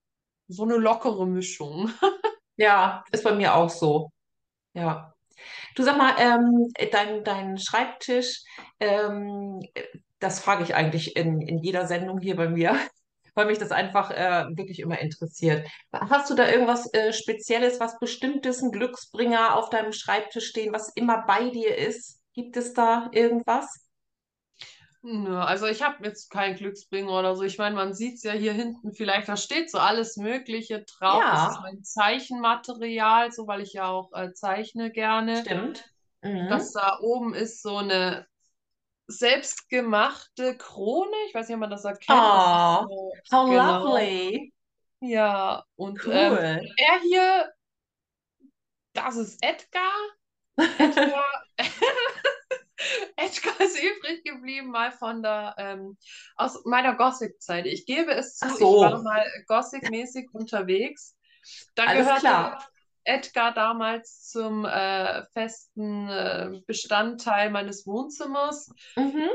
so 0.51 0.65
eine 0.65 0.77
lockere 0.77 1.27
Mischung. 1.27 1.91
ja, 2.57 3.05
ist 3.13 3.25
bei 3.25 3.33
mir 3.33 3.55
auch 3.55 3.71
so. 3.71 4.11
Ja. 4.75 5.15
Du 5.75 5.83
sag 5.83 5.97
mal, 5.97 6.15
ähm, 6.19 6.69
dein, 6.93 7.25
dein 7.25 7.59
Schreibtisch, 7.59 8.43
ähm, 8.81 9.61
das 10.19 10.41
frage 10.41 10.65
ich 10.65 10.75
eigentlich 10.75 11.17
in, 11.17 11.41
in 11.41 11.59
jeder 11.59 11.87
Sendung 11.87 12.19
hier 12.21 12.37
bei 12.37 12.49
mir, 12.49 12.77
weil 13.35 13.47
mich 13.47 13.59
das 13.59 13.71
einfach 13.71 14.11
äh, 14.11 14.45
wirklich 14.57 14.81
immer 14.81 14.99
interessiert. 14.99 15.67
Hast 15.93 16.29
du 16.29 16.35
da 16.35 16.49
irgendwas 16.49 16.93
äh, 16.93 17.13
Spezielles, 17.13 17.81
was 17.81 17.99
Bestimmtes, 17.99 18.61
ein 18.61 18.73
Glücksbringer 18.73 19.57
auf 19.57 19.71
deinem 19.71 19.93
Schreibtisch 19.93 20.49
stehen, 20.49 20.75
was 20.75 20.91
immer 20.95 21.25
bei 21.27 21.49
dir 21.51 21.77
ist? 21.77 22.21
Gibt 22.35 22.57
es 22.57 22.75
da 22.75 23.09
irgendwas? 23.13 23.90
Nö, 25.03 25.39
also 25.39 25.67
ich 25.67 25.81
habe 25.83 26.05
jetzt 26.05 26.31
keinen 26.31 26.57
Glücksbringer 26.57 27.11
oder 27.19 27.35
so. 27.35 27.43
Ich 27.43 27.57
meine, 27.57 27.75
man 27.75 27.95
sieht 27.95 28.17
es 28.17 28.23
ja 28.23 28.33
hier 28.33 28.53
hinten 28.53 28.93
vielleicht, 28.93 29.29
da 29.29 29.37
steht 29.37 29.71
so 29.71 29.79
alles 29.79 30.17
Mögliche 30.19 30.83
drauf. 30.85 31.29
Das 31.31 31.47
ist 31.47 31.59
Ja, 31.59 31.63
mein 31.63 31.83
Zeichenmaterial, 31.83 33.33
so 33.33 33.47
weil 33.47 33.63
ich 33.63 33.73
ja 33.73 33.89
auch 33.89 34.13
äh, 34.13 34.33
zeichne 34.35 34.91
gerne. 34.91 35.49
stimmt. 35.49 35.91
Das 36.49 36.73
Mhm. 36.73 36.73
da 36.73 36.99
oben 37.01 37.35
ist 37.35 37.63
so 37.63 37.79
eine 37.79 38.27
selbstgemachte 39.09 40.57
Krone. 40.59 41.13
Ich 41.29 41.35
weiß 41.35 41.49
nicht, 41.49 41.55
ob 41.57 41.61
man 41.61 41.71
das 41.71 41.85
erkennt. 41.87 42.35
Das 42.35 42.45
Oh, 42.49 42.87
so, 42.87 43.23
how 43.31 43.47
genau. 43.47 44.17
lovely. 44.27 44.53
Ja, 45.01 45.65
und 45.77 46.07
ähm, 46.09 46.39
Cool. 46.39 46.77
er 46.77 47.01
hier, 47.03 47.53
das 48.93 49.17
ist 49.17 49.43
Edgar. 49.43 49.93
Edgar, 50.79 51.25
Edgar 53.17 53.61
ist 53.61 53.79
übrig 53.83 54.25
geblieben 54.25 54.71
mal 54.71 54.93
von 54.93 55.23
der, 55.23 55.55
ähm, 55.59 55.97
aus 56.37 56.65
meiner 56.65 56.95
Gothic-Zeit. 56.95 57.67
Ich 57.67 57.87
gebe 57.87 58.13
es 58.13 58.37
zu, 58.37 58.47
ich 58.47 58.61
war 58.61 58.97
so, 58.97 59.03
mal 59.03 59.25
Gothic-mäßig 59.47 60.29
unterwegs. 60.33 61.17
Da 61.75 61.85
alles 61.85 62.07
gehörte 62.07 62.21
klar. 62.21 62.69
Edgar 63.05 63.55
damals 63.55 64.29
zum 64.29 64.65
äh, 64.65 65.25
festen 65.33 66.09
äh, 66.09 66.61
Bestandteil 66.67 67.51
meines 67.51 67.87
Wohnzimmers. 67.87 68.71
Mhm. 68.97 69.29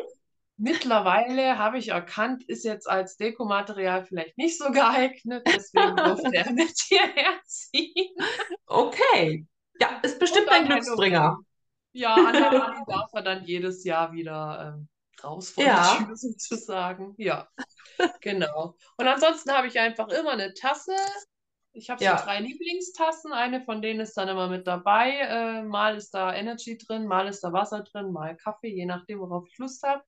Mittlerweile 0.58 1.58
habe 1.58 1.78
ich 1.78 1.90
erkannt, 1.90 2.44
ist 2.48 2.64
jetzt 2.64 2.90
als 2.90 3.18
Dekomaterial 3.18 4.06
vielleicht 4.06 4.38
nicht 4.38 4.58
so 4.58 4.72
geeignet, 4.72 5.44
deswegen 5.46 5.96
durfte 5.98 6.30
er 6.34 6.52
mit 6.52 6.74
hierher 6.88 7.42
ziehen. 7.46 8.16
Okay. 8.66 9.46
Ja, 9.82 10.00
ist 10.02 10.20
bestimmt 10.20 10.48
ein 10.50 10.66
Glücksbringer. 10.66 11.38
Ja, 11.96 12.14
an 12.14 12.34
Halloween 12.34 12.84
darf 12.88 13.10
er 13.14 13.22
dann 13.22 13.46
jedes 13.46 13.86
Jahr 13.86 14.12
wieder 14.12 14.76
ähm, 14.76 14.90
raus 15.24 15.54
die 15.56 15.62
Ja, 15.62 15.96
Tür 15.98 16.16
sozusagen. 16.16 17.16
Ja, 17.18 17.48
genau. 18.20 18.76
Und 18.98 19.08
ansonsten 19.08 19.52
habe 19.54 19.68
ich 19.68 19.80
einfach 19.80 20.10
immer 20.10 20.32
eine 20.32 20.54
Tasse. 20.54 20.96
Ich 21.72 21.90
habe 21.90 22.00
so 22.00 22.06
ja. 22.06 22.22
drei 22.22 22.42
Lieblingstassen. 22.42 23.32
Eine 23.32 23.62
von 23.62 23.82
denen 23.82 24.02
ist 24.02 24.18
dann 24.18 24.28
immer 24.28 24.50
mit 24.50 24.68
dabei. 24.68 25.12
Äh, 25.20 25.64
mal 25.64 25.96
ist 25.96 26.14
da 26.14 26.34
Energy 26.34 26.78
drin, 26.78 27.08
mal 27.08 27.30
ist 27.30 27.46
da 27.46 27.54
Wasser 27.54 27.84
drin, 27.84 28.12
mal 28.12 28.36
Kaffee, 28.36 28.76
je 28.76 28.86
nachdem, 28.86 29.20
worauf 29.20 29.48
ich 29.48 29.58
Lust 29.58 29.82
habe. 29.84 30.04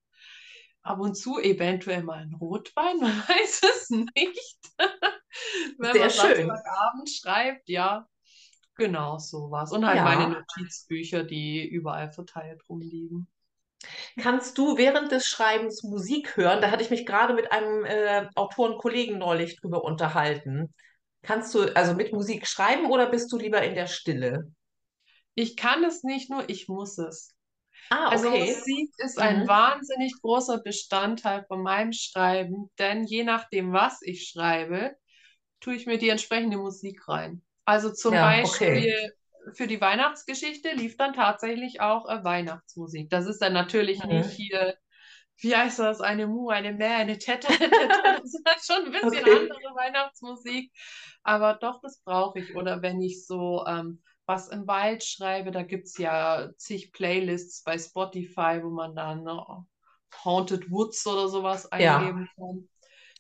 Ab 0.82 1.00
und 1.00 1.16
zu 1.16 1.40
eventuell 1.40 2.04
mal 2.04 2.20
ein 2.20 2.34
Rotwein, 2.34 2.98
man 3.02 3.18
weiß 3.18 3.62
es 3.64 3.90
nicht. 3.90 4.60
Wenn 5.78 5.94
Sehr 5.94 6.02
man 6.02 6.10
schön. 6.10 6.48
Samstagabend 6.48 7.10
schreibt, 7.10 7.70
ja, 7.70 8.08
genau 8.78 9.18
sowas. 9.20 9.72
Und 9.72 9.86
halt 9.86 10.04
meine 10.04 10.28
Ja. 10.28 10.30
Notizbücher, 10.30 11.24
die 11.24 11.68
überall 11.68 12.12
verteilt 12.12 12.62
rumliegen. 12.70 13.28
Kannst 14.18 14.58
du 14.58 14.78
während 14.78 15.12
des 15.12 15.26
Schreibens 15.28 15.84
Musik 15.84 16.38
hören? 16.38 16.62
Da 16.62 16.72
hatte 16.72 16.84
ich 16.84 16.90
mich 16.90 17.06
gerade 17.06 17.34
mit 17.34 17.52
einem 17.52 17.86
äh, 17.86 18.28
Autorenkollegen 18.36 19.18
neulich 19.18 19.60
drüber 19.60 19.84
unterhalten. 19.84 20.74
Kannst 21.22 21.54
du 21.56 21.64
also 21.76 21.94
mit 21.94 22.14
Musik 22.14 22.48
schreiben 22.48 22.90
oder 22.92 23.08
bist 23.10 23.32
du 23.32 23.38
lieber 23.38 23.62
in 23.64 23.76
der 23.76 23.88
Stille? 23.88 24.52
Ich 25.36 25.56
kann 25.58 25.84
es 25.86 26.04
nicht 26.04 26.30
nur, 26.30 26.50
ich 26.50 26.68
muss 26.68 26.98
es. 26.98 27.36
Ah, 27.90 28.12
Also 28.12 28.32
okay. 28.32 28.46
Musik 28.46 28.92
ist 29.00 29.20
ein 29.20 29.48
Mhm. 29.48 29.48
wahnsinnig 29.48 30.14
großer 30.22 30.60
Bestandteil 30.60 31.46
von 31.48 31.64
meinem 31.64 31.94
Schreiben, 31.94 32.72
denn 32.80 33.06
je 33.06 33.24
nachdem, 33.24 33.74
was 33.74 34.02
ich 34.04 34.30
schreibe, 34.30 34.96
tue 35.62 35.76
ich 35.76 35.88
mir 35.88 35.98
die 36.00 36.10
entsprechende 36.10 36.58
Musik 36.58 37.08
rein. 37.10 37.44
Also 37.68 37.92
zum 37.94 38.20
Ja, 38.20 38.40
okay. 38.44 38.88
Beispiel 38.88 38.94
für 39.56 39.68
die 39.68 39.82
Weihnachtsgeschichte 39.82 40.72
lief 40.74 40.98
dann 40.98 41.14
tatsächlich 41.14 41.82
auch 41.82 42.10
äh, 42.10 42.24
Weihnachtsmusik. 42.24 43.12
Das 43.12 43.28
ist 43.28 43.40
dann 43.42 43.54
natürlich 43.54 44.06
nicht 44.06 44.30
Mhm. 44.30 44.36
hier, 44.36 44.78
wie 45.38 45.56
heißt 45.56 45.80
das, 45.80 46.02
eine 46.02 46.28
Mu, 46.28 46.50
eine 46.50 46.74
Mä, 46.74 46.88
eine 46.98 47.20
Tette, 47.20 47.48
das 47.50 48.24
ist 48.26 48.68
schon 48.68 48.86
ein 48.88 48.94
bisschen 48.94 49.26
Okay. 49.26 49.26
andere 49.26 49.76
Weihnachtsmusik, 49.76 50.72
aber 51.24 51.56
doch, 51.56 51.82
das 51.82 52.02
brauche 52.04 52.40
ich. 52.40 52.56
Oder 52.56 52.82
wenn 52.84 53.02
ich 53.02 53.26
so 53.28 53.66
ähm, 53.68 54.04
was 54.28 54.50
im 54.50 54.68
Wald 54.68 55.04
schreibe, 55.06 55.52
da 55.52 55.64
gibt 55.64 55.88
es 55.88 55.98
ja 55.98 56.52
zig 56.58 56.94
Playlists 56.94 57.64
bei 57.64 57.80
Spotify, 57.80 58.62
wo 58.64 58.72
man 58.72 58.96
dann 58.96 59.24
ne, 59.26 59.46
Haunted 60.26 60.72
Woods 60.72 61.08
oder 61.08 61.30
sowas 61.30 61.72
Ja, 61.78 62.14
eingeben 62.14 62.30
kann. 62.38 62.70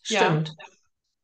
Ja, 0.09 0.39
stimmt. 0.39 0.55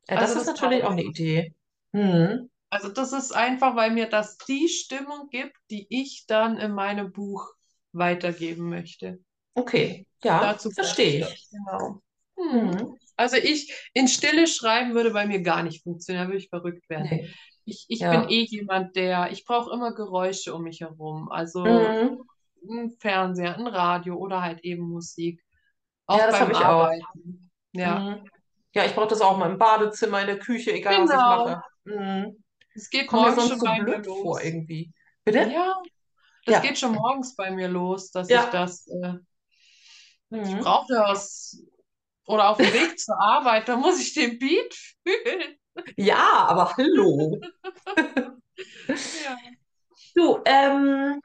Ja, 0.09 0.17
also 0.17 0.35
das 0.35 0.35
ist 0.35 0.47
das 0.47 0.47
natürlich 0.47 0.83
auch 0.85 0.91
eine 0.91 1.03
Idee. 1.03 1.55
Mhm. 1.93 2.49
Also 2.73 2.89
das 2.89 3.13
ist 3.13 3.31
einfach, 3.35 3.75
weil 3.75 3.91
mir 3.91 4.07
das 4.09 4.37
die 4.37 4.67
Stimmung 4.67 5.29
gibt, 5.29 5.55
die 5.69 5.85
ich 5.89 6.25
dann 6.27 6.57
in 6.57 6.71
meinem 6.73 7.11
Buch 7.11 7.47
weitergeben 7.91 8.69
möchte. 8.69 9.19
Okay, 9.55 10.05
ja, 10.23 10.39
Dazu 10.41 10.71
verstehe 10.71 11.19
ich. 11.19 11.29
das, 11.29 11.49
genau. 11.51 12.01
Hm. 12.37 12.71
Mhm. 12.71 12.97
Also 13.15 13.37
ich 13.37 13.71
in 13.93 14.07
Stille 14.07 14.47
schreiben 14.47 14.95
würde 14.95 15.11
bei 15.11 15.27
mir 15.27 15.41
gar 15.41 15.61
nicht 15.63 15.83
funktionieren, 15.83 16.25
da 16.25 16.29
würde 16.29 16.39
ich 16.43 16.49
verrückt 16.49 16.89
werden. 16.89 17.05
Nee, 17.05 17.29
Ich, 17.65 17.85
ich 17.87 18.09
bin 18.09 18.23
ja. 18.23 18.29
eh 18.29 18.45
jemand, 18.45 18.95
der, 18.95 19.31
ich 19.31 19.45
brauche 19.45 19.71
immer 19.71 19.93
Geräusche 19.93 20.53
um 20.55 20.63
mich 20.63 20.81
herum. 20.81 21.29
Also 21.31 21.63
Mhm. 21.65 22.23
ein 22.69 22.91
Fernseher, 22.99 23.57
ein 23.57 23.67
Radio 23.67 24.15
oder 24.17 24.41
halt 24.41 24.61
eben 24.63 24.83
Musik. 24.89 25.43
Ja, 26.09 26.25
Auch 26.25 26.25
das 26.27 26.39
beim 26.39 26.41
habe 26.41 26.51
ich 26.53 26.65
auch. 26.65 26.89
Arbeiten. 26.89 27.51
Ja, 27.73 27.99
Mhm. 27.99 28.29
Ja, 28.75 28.85
ich 28.85 28.95
brauche 28.95 29.07
das 29.09 29.21
auch 29.21 29.37
mal 29.37 29.51
im 29.51 29.57
Badezimmer, 29.59 30.21
in 30.21 30.27
der 30.27 30.39
Küche, 30.39 30.71
egal 30.73 31.01
was 31.03 31.13
ich 31.13 31.19
genau. 31.19 31.45
mache. 31.45 31.61
Mhm. 31.85 32.42
Es 32.75 32.89
geht 32.89 33.09
sonst 33.11 33.47
schon 33.47 33.59
so 33.59 33.65
bei 33.65 33.81
mir 33.81 33.99
blöd 33.99 34.05
vor 34.07 34.41
los. 34.41 34.43
irgendwie. 34.43 34.91
Bitte? 35.23 35.51
Ja, 35.51 35.81
das 36.45 36.61
geht 36.61 36.77
Ja, 36.77 36.79
schon 36.79 36.93
morgens 36.93 37.35
bei 37.35 37.51
mir 37.51 37.67
los, 37.69 38.11
dass 38.11 38.33
ich 38.33 38.35
ja. 38.35 38.49
das, 38.49 38.87
äh, 38.87 39.15
ich 40.41 40.57
Mhm. 40.57 40.59
brauche 40.59 40.93
das, 40.93 41.61
oder 42.27 42.49
auf 42.49 42.59
dem 42.59 42.73
Weg 42.73 42.99
zur 42.99 43.19
Arbeit, 43.19 43.67
da 43.67 43.75
muss 43.77 43.99
ich 44.01 44.13
den 44.13 44.39
Beat 44.39 44.73
fühlen. 45.07 45.57
Ja, 45.97 46.45
aber 46.47 46.75
hallo. 46.77 47.39
Ja. 49.13 49.37
Du, 50.15 50.39
ähm, 50.45 51.21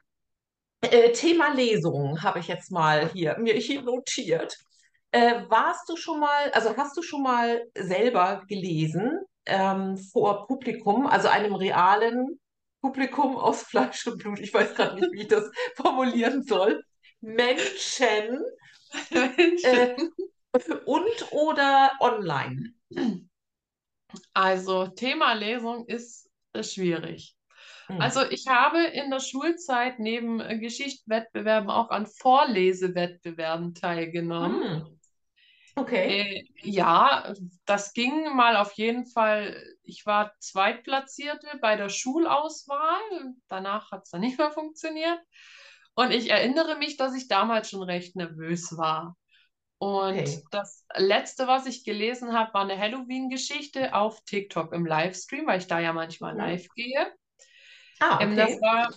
äh, 0.81 1.11
Thema 1.13 1.53
Lesung 1.55 2.21
habe 2.23 2.39
ich 2.39 2.47
jetzt 2.47 2.71
mal 2.71 3.09
hier 3.11 3.37
mir 3.39 3.55
hier 3.55 3.81
notiert. 3.83 4.57
Äh, 5.11 5.43
warst 5.49 5.89
du 5.89 5.95
schon 5.97 6.19
mal, 6.19 6.51
also 6.51 6.75
hast 6.77 6.97
du 6.97 7.01
schon 7.03 7.23
mal 7.23 7.63
selber 7.77 8.43
gelesen 8.47 9.19
ähm, 9.49 9.97
vor 9.97 10.47
Publikum, 10.47 11.07
also 11.07 11.27
einem 11.27 11.53
realen 11.53 12.39
Publikum 12.81 13.35
aus 13.35 13.63
Fleisch 13.63 14.07
und 14.07 14.19
Blut? 14.19 14.39
Ich 14.39 14.53
weiß 14.53 14.75
gerade 14.75 14.95
nicht, 14.95 15.11
wie 15.11 15.21
ich 15.21 15.27
das 15.27 15.49
formulieren 15.75 16.43
soll. 16.43 16.83
Menschen 17.21 18.43
äh, 19.11 19.95
und 20.85 21.31
oder 21.31 21.91
online? 21.99 22.73
Also, 24.33 24.87
Thema 24.87 25.33
Lesung 25.33 25.85
ist 25.85 26.29
äh, 26.53 26.63
schwierig. 26.63 27.35
Hm. 27.87 28.01
Also, 28.01 28.21
ich 28.29 28.47
habe 28.47 28.83
in 28.83 29.11
der 29.11 29.19
Schulzeit 29.19 29.99
neben 29.99 30.39
äh, 30.39 30.57
Geschichtswettbewerben 30.57 31.69
auch 31.69 31.89
an 31.89 32.07
Vorlesewettbewerben 32.07 33.73
teilgenommen. 33.73 34.85
Hm. 34.85 34.98
Okay. 35.79 36.19
Äh, 36.21 36.43
ja, 36.61 37.33
das 37.65 37.93
ging 37.93 38.35
mal 38.35 38.55
auf 38.57 38.73
jeden 38.73 39.05
Fall. 39.07 39.61
Ich 39.83 40.05
war 40.05 40.33
Zweitplatzierte 40.39 41.47
bei 41.61 41.75
der 41.75 41.89
Schulauswahl. 41.89 43.33
Danach 43.47 43.91
hat 43.91 44.03
es 44.05 44.11
dann 44.11 44.21
nicht 44.21 44.37
mehr 44.37 44.51
funktioniert. 44.51 45.19
Und 45.95 46.11
ich 46.11 46.29
erinnere 46.29 46.77
mich, 46.77 46.97
dass 46.97 47.15
ich 47.15 47.27
damals 47.27 47.69
schon 47.69 47.83
recht 47.83 48.15
nervös 48.15 48.77
war. 48.77 49.17
Und 49.79 50.29
Okay. 50.29 50.43
das 50.51 50.85
Letzte, 50.95 51.47
was 51.47 51.65
ich 51.65 51.83
gelesen 51.85 52.33
habe, 52.33 52.53
war 52.53 52.61
eine 52.63 52.77
Halloween-Geschichte 52.79 53.93
auf 53.95 54.21
TikTok 54.25 54.73
im 54.73 54.85
Livestream, 54.85 55.47
weil 55.47 55.59
ich 55.59 55.67
da 55.67 55.79
ja 55.79 55.93
manchmal 55.93 56.35
Mhm. 56.35 56.37
live 56.37 56.67
gehe. 56.75 57.13
Ah, 58.01 58.19
Ähm, 58.19 58.35
das 58.35 58.51
okay. 58.51 58.61
war 58.61 58.89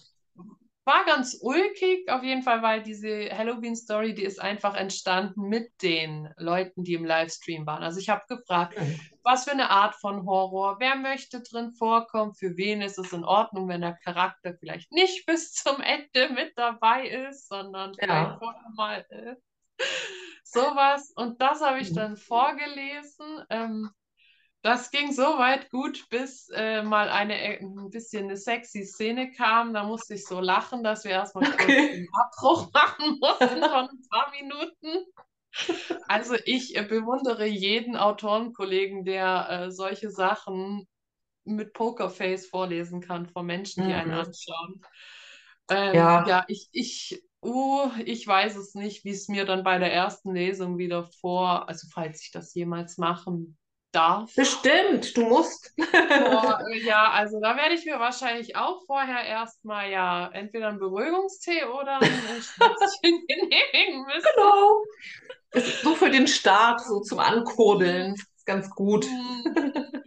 war 0.85 1.05
ganz 1.05 1.39
ulkig, 1.41 2.09
auf 2.11 2.23
jeden 2.23 2.43
Fall, 2.43 2.63
weil 2.63 2.83
diese 2.83 3.31
Halloween-Story, 3.37 4.15
die 4.15 4.25
ist 4.25 4.41
einfach 4.41 4.75
entstanden 4.75 5.49
mit 5.49 5.71
den 5.83 6.33
Leuten, 6.37 6.85
die 6.85 6.95
im 6.95 7.05
Livestream 7.05 7.67
waren. 7.67 7.83
Also 7.83 8.01
ich 8.01 8.09
habe 8.09 8.23
gefragt, 8.29 8.77
Hm. 8.77 9.13
was 9.23 9.45
für 9.45 9.53
eine 9.53 9.71
Art 9.71 9.95
von 9.97 10.27
Horror, 10.27 10.77
wer 10.81 10.97
möchte 10.97 11.41
drin 11.43 11.73
vorkommen, 11.73 12.35
für 12.35 12.57
wen 12.57 12.83
ist 12.83 12.99
es 12.99 13.13
in 13.13 13.25
Ordnung, 13.25 13.69
wenn 13.69 13.83
der 13.83 13.97
Charakter 14.03 14.55
vielleicht 14.59 14.91
nicht 14.93 15.27
bis 15.27 15.53
zum 15.53 15.81
Ende 15.81 16.33
mit 16.35 16.53
dabei 16.57 17.07
ist, 17.09 17.49
sondern 17.49 17.99
vielleicht 17.99 18.33
Ja. 18.33 18.39
vorher 18.39 18.71
mal 18.75 19.07
äh, 19.11 19.37
sowas. 20.45 21.13
Und 21.17 21.41
das 21.41 21.61
habe 21.61 21.81
ich 21.81 21.93
Hm. 21.93 21.95
dann 21.95 22.17
vorgelesen. 22.17 23.45
Ähm, 23.51 23.91
das 24.63 24.91
ging 24.91 25.13
so 25.13 25.23
weit 25.39 25.71
gut, 25.71 26.09
bis 26.11 26.49
äh, 26.55 26.83
mal 26.83 27.09
eine 27.11 27.41
äh, 27.41 27.61
ein 27.61 27.91
bisschen 27.91 28.25
eine 28.25 28.37
sexy 28.37 28.85
Szene 28.85 29.33
kam. 29.33 29.75
Da 29.75 29.85
musste 29.85 30.15
ich 30.15 30.27
so 30.29 30.41
lachen, 30.41 30.85
dass 30.85 31.05
wir 31.05 31.13
erstmal 31.13 31.45
Okay. 31.45 31.91
einen 31.91 32.09
Abbruch 32.13 32.71
machen 32.75 33.19
mussten 33.21 33.67
von 33.69 33.89
ein 33.91 34.09
paar 34.11 34.31
Minuten. 34.31 35.07
Also 36.09 36.35
ich 36.45 36.77
äh, 36.77 36.83
bewundere 36.85 37.47
jeden 37.47 37.97
Autorenkollegen, 37.97 39.05
der 39.05 39.49
äh, 39.51 39.71
solche 39.71 40.11
Sachen 40.11 40.87
mit 41.45 41.73
Pokerface 41.75 42.47
vorlesen 42.49 43.01
kann 43.01 43.27
vor 43.29 43.43
Menschen, 43.43 43.85
die 43.85 43.95
einen 43.95 44.13
Hm. 44.13 44.15
anschauen. 44.15 44.83
Ähm, 45.71 46.21
Ja. 46.21 46.25
ja, 46.25 46.45
ich, 46.49 46.69
ich, 46.73 47.23
uh, 47.43 47.91
ich 48.05 48.27
weiß 48.27 48.57
es 48.57 48.75
nicht, 48.75 49.05
wie 49.05 49.11
es 49.11 49.29
mir 49.29 49.45
dann 49.45 49.65
bei 49.65 49.79
der 49.79 49.93
ersten 49.93 50.35
Lesung 50.35 50.79
wieder 50.79 51.05
vor, 51.05 51.69
also 51.69 51.89
falls 51.93 52.23
ich 52.23 52.31
das 52.33 52.55
jemals 52.55 52.99
machen 52.99 53.59
darf. 53.93 54.33
Bestimmt, 54.35 55.17
du 55.17 55.23
musst. 55.23 55.73
Boah, 56.15 56.59
ja, 56.85 57.11
also 57.11 57.41
da 57.41 57.57
werde 57.57 57.75
ich 57.75 57.85
mir 57.87 57.99
wahrscheinlich 57.99 58.57
auch 58.57 58.85
vorher 58.87 59.25
erstmal 59.25 59.91
ja 59.91 60.29
entweder 60.33 60.69
einen 60.69 60.79
Beruhigungstee 60.79 61.65
oder 61.65 61.99
ein 62.01 62.13
Schnäpschen 62.43 63.27
genehmigen 63.29 64.05
müssen. 64.07 64.29
Genau. 64.35 64.85
Ist 65.53 65.83
so 65.83 65.95
für 65.95 66.11
den 66.11 66.27
Start, 66.29 66.81
so 66.81 67.01
zum 67.01 67.19
Ankurbeln, 67.19 68.15
ist 68.15 68.47
ganz 68.47 68.71
gut. 68.71 69.05
Hm, 69.07 70.03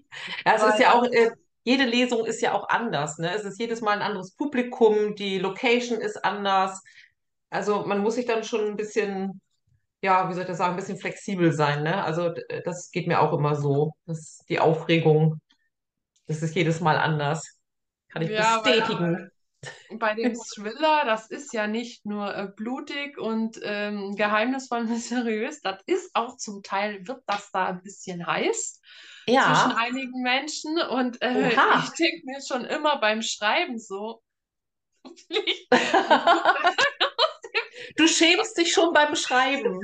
Ja, 0.45 0.55
es 0.55 0.63
ist 0.63 0.79
ja 0.79 0.93
auch, 0.93 1.05
äh, 1.05 1.31
jede 1.63 1.85
Lesung 1.85 2.25
ist 2.25 2.41
ja 2.41 2.53
auch 2.53 2.69
anders, 2.69 3.17
ne? 3.17 3.33
Es 3.33 3.43
ist 3.43 3.59
jedes 3.59 3.81
Mal 3.81 3.93
ein 3.93 4.01
anderes 4.01 4.31
Publikum, 4.35 5.15
die 5.15 5.39
Location 5.39 5.99
ist 5.99 6.23
anders. 6.23 6.81
Also 7.49 7.85
man 7.85 7.99
muss 8.01 8.15
sich 8.15 8.25
dann 8.25 8.43
schon 8.43 8.65
ein 8.67 8.75
bisschen, 8.75 9.41
ja, 10.05 10.29
wie 10.29 10.33
soll 10.33 10.43
ich 10.43 10.47
das 10.49 10.57
sagen, 10.59 10.73
ein 10.73 10.77
bisschen 10.77 10.97
flexibel 10.99 11.51
sein, 11.53 11.83
ne? 11.83 12.03
Also 12.03 12.29
d- 12.29 12.43
das 12.65 12.91
geht 12.91 13.07
mir 13.07 13.21
auch 13.21 13.33
immer 13.33 13.55
so. 13.55 13.93
Das, 14.05 14.39
die 14.49 14.59
Aufregung, 14.59 15.39
das 16.27 16.41
ist 16.43 16.55
jedes 16.55 16.81
Mal 16.81 16.97
anders. 16.97 17.59
Kann 18.09 18.21
ich 18.23 18.33
ja, 18.33 18.63
weil 18.63 18.75
bestätigen. 18.75 19.29
bei 19.99 20.13
dem 20.15 20.33
Thriller, 20.41 21.05
das 21.05 21.29
ist 21.29 21.53
ja 21.53 21.67
nicht 21.67 22.05
nur 22.05 22.35
äh, 22.35 22.47
blutig 22.55 23.17
und 23.19 23.59
ähm, 23.63 24.15
geheimnisvoll 24.15 24.85
mysteriös, 24.85 25.61
das 25.63 25.81
ist 25.85 26.11
auch 26.15 26.37
zum 26.37 26.63
Teil, 26.63 27.07
wird 27.07 27.23
das 27.27 27.51
da 27.51 27.67
ein 27.67 27.81
bisschen 27.83 28.25
heiß 28.25 28.81
zwischen 29.37 29.69
Ja, 29.69 29.71
einigen 29.71 30.21
Menschen 30.23 30.79
und 30.79 31.21
äh, 31.21 31.59
ich 31.69 31.93
denke 31.95 32.25
mir 32.25 32.39
schon 32.47 32.65
immer 32.65 32.99
beim 32.99 33.21
Schreiben 33.21 33.77
so, 33.79 34.21
Du 37.95 38.07
schämst 38.07 38.57
dich 38.57 38.73
schon 38.73 38.93
beim 38.93 39.15
Schreiben. 39.15 39.79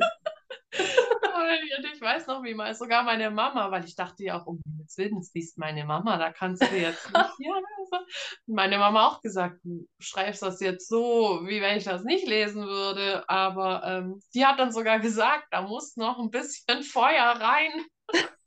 Und 0.74 1.86
ich 1.94 2.00
weiß 2.02 2.28
noch, 2.28 2.44
wie 2.44 2.54
mal 2.54 2.74
sogar 2.74 3.04
meine 3.04 3.30
Mama, 3.30 3.72
weil 3.72 3.84
ich 3.86 3.96
dachte 3.96 4.24
ja 4.24 4.40
auch, 4.42 4.46
um 4.48 4.62
Himmels 4.66 4.98
Willen, 4.98 5.18
das 5.18 5.34
liest 5.34 5.58
meine 5.58 5.86
Mama, 5.86 6.18
da 6.18 6.32
kannst 6.32 6.62
du 6.64 6.76
jetzt 6.78 7.06
nicht 7.12 7.30
hier. 7.38 7.54
Also. 7.56 8.06
Meine 8.48 8.78
Mama 8.78 9.08
auch 9.08 9.22
gesagt, 9.22 9.60
du 9.64 9.86
schreibst 10.00 10.42
das 10.42 10.60
jetzt 10.62 10.88
so, 10.88 11.42
wie 11.46 11.62
wenn 11.62 11.78
ich 11.78 11.84
das 11.84 12.04
nicht 12.04 12.28
lesen 12.28 12.66
würde. 12.68 13.28
Aber 13.30 13.84
ähm, 13.86 14.22
die 14.34 14.46
hat 14.46 14.60
dann 14.60 14.72
sogar 14.72 15.00
gesagt, 15.00 15.48
da 15.52 15.62
muss 15.62 15.96
noch 15.98 16.20
ein 16.20 16.30
bisschen 16.32 16.84
Feuer 16.84 17.24
rein. 17.26 17.72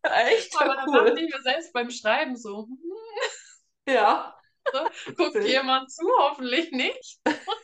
Echt 0.03 0.55
Aber 0.59 0.75
dann 0.75 0.93
dachte 0.93 1.13
cool. 1.13 1.19
ich 1.19 1.35
mir 1.35 1.43
selbst 1.43 1.73
beim 1.73 1.91
Schreiben 1.91 2.37
so, 2.37 2.67
hm, 2.69 2.79
Ja, 3.89 4.35
guckt 5.17 5.35
witzig. 5.35 5.47
jemand 5.47 5.91
zu, 5.91 6.05
hoffentlich 6.19 6.71
nicht. 6.73 7.19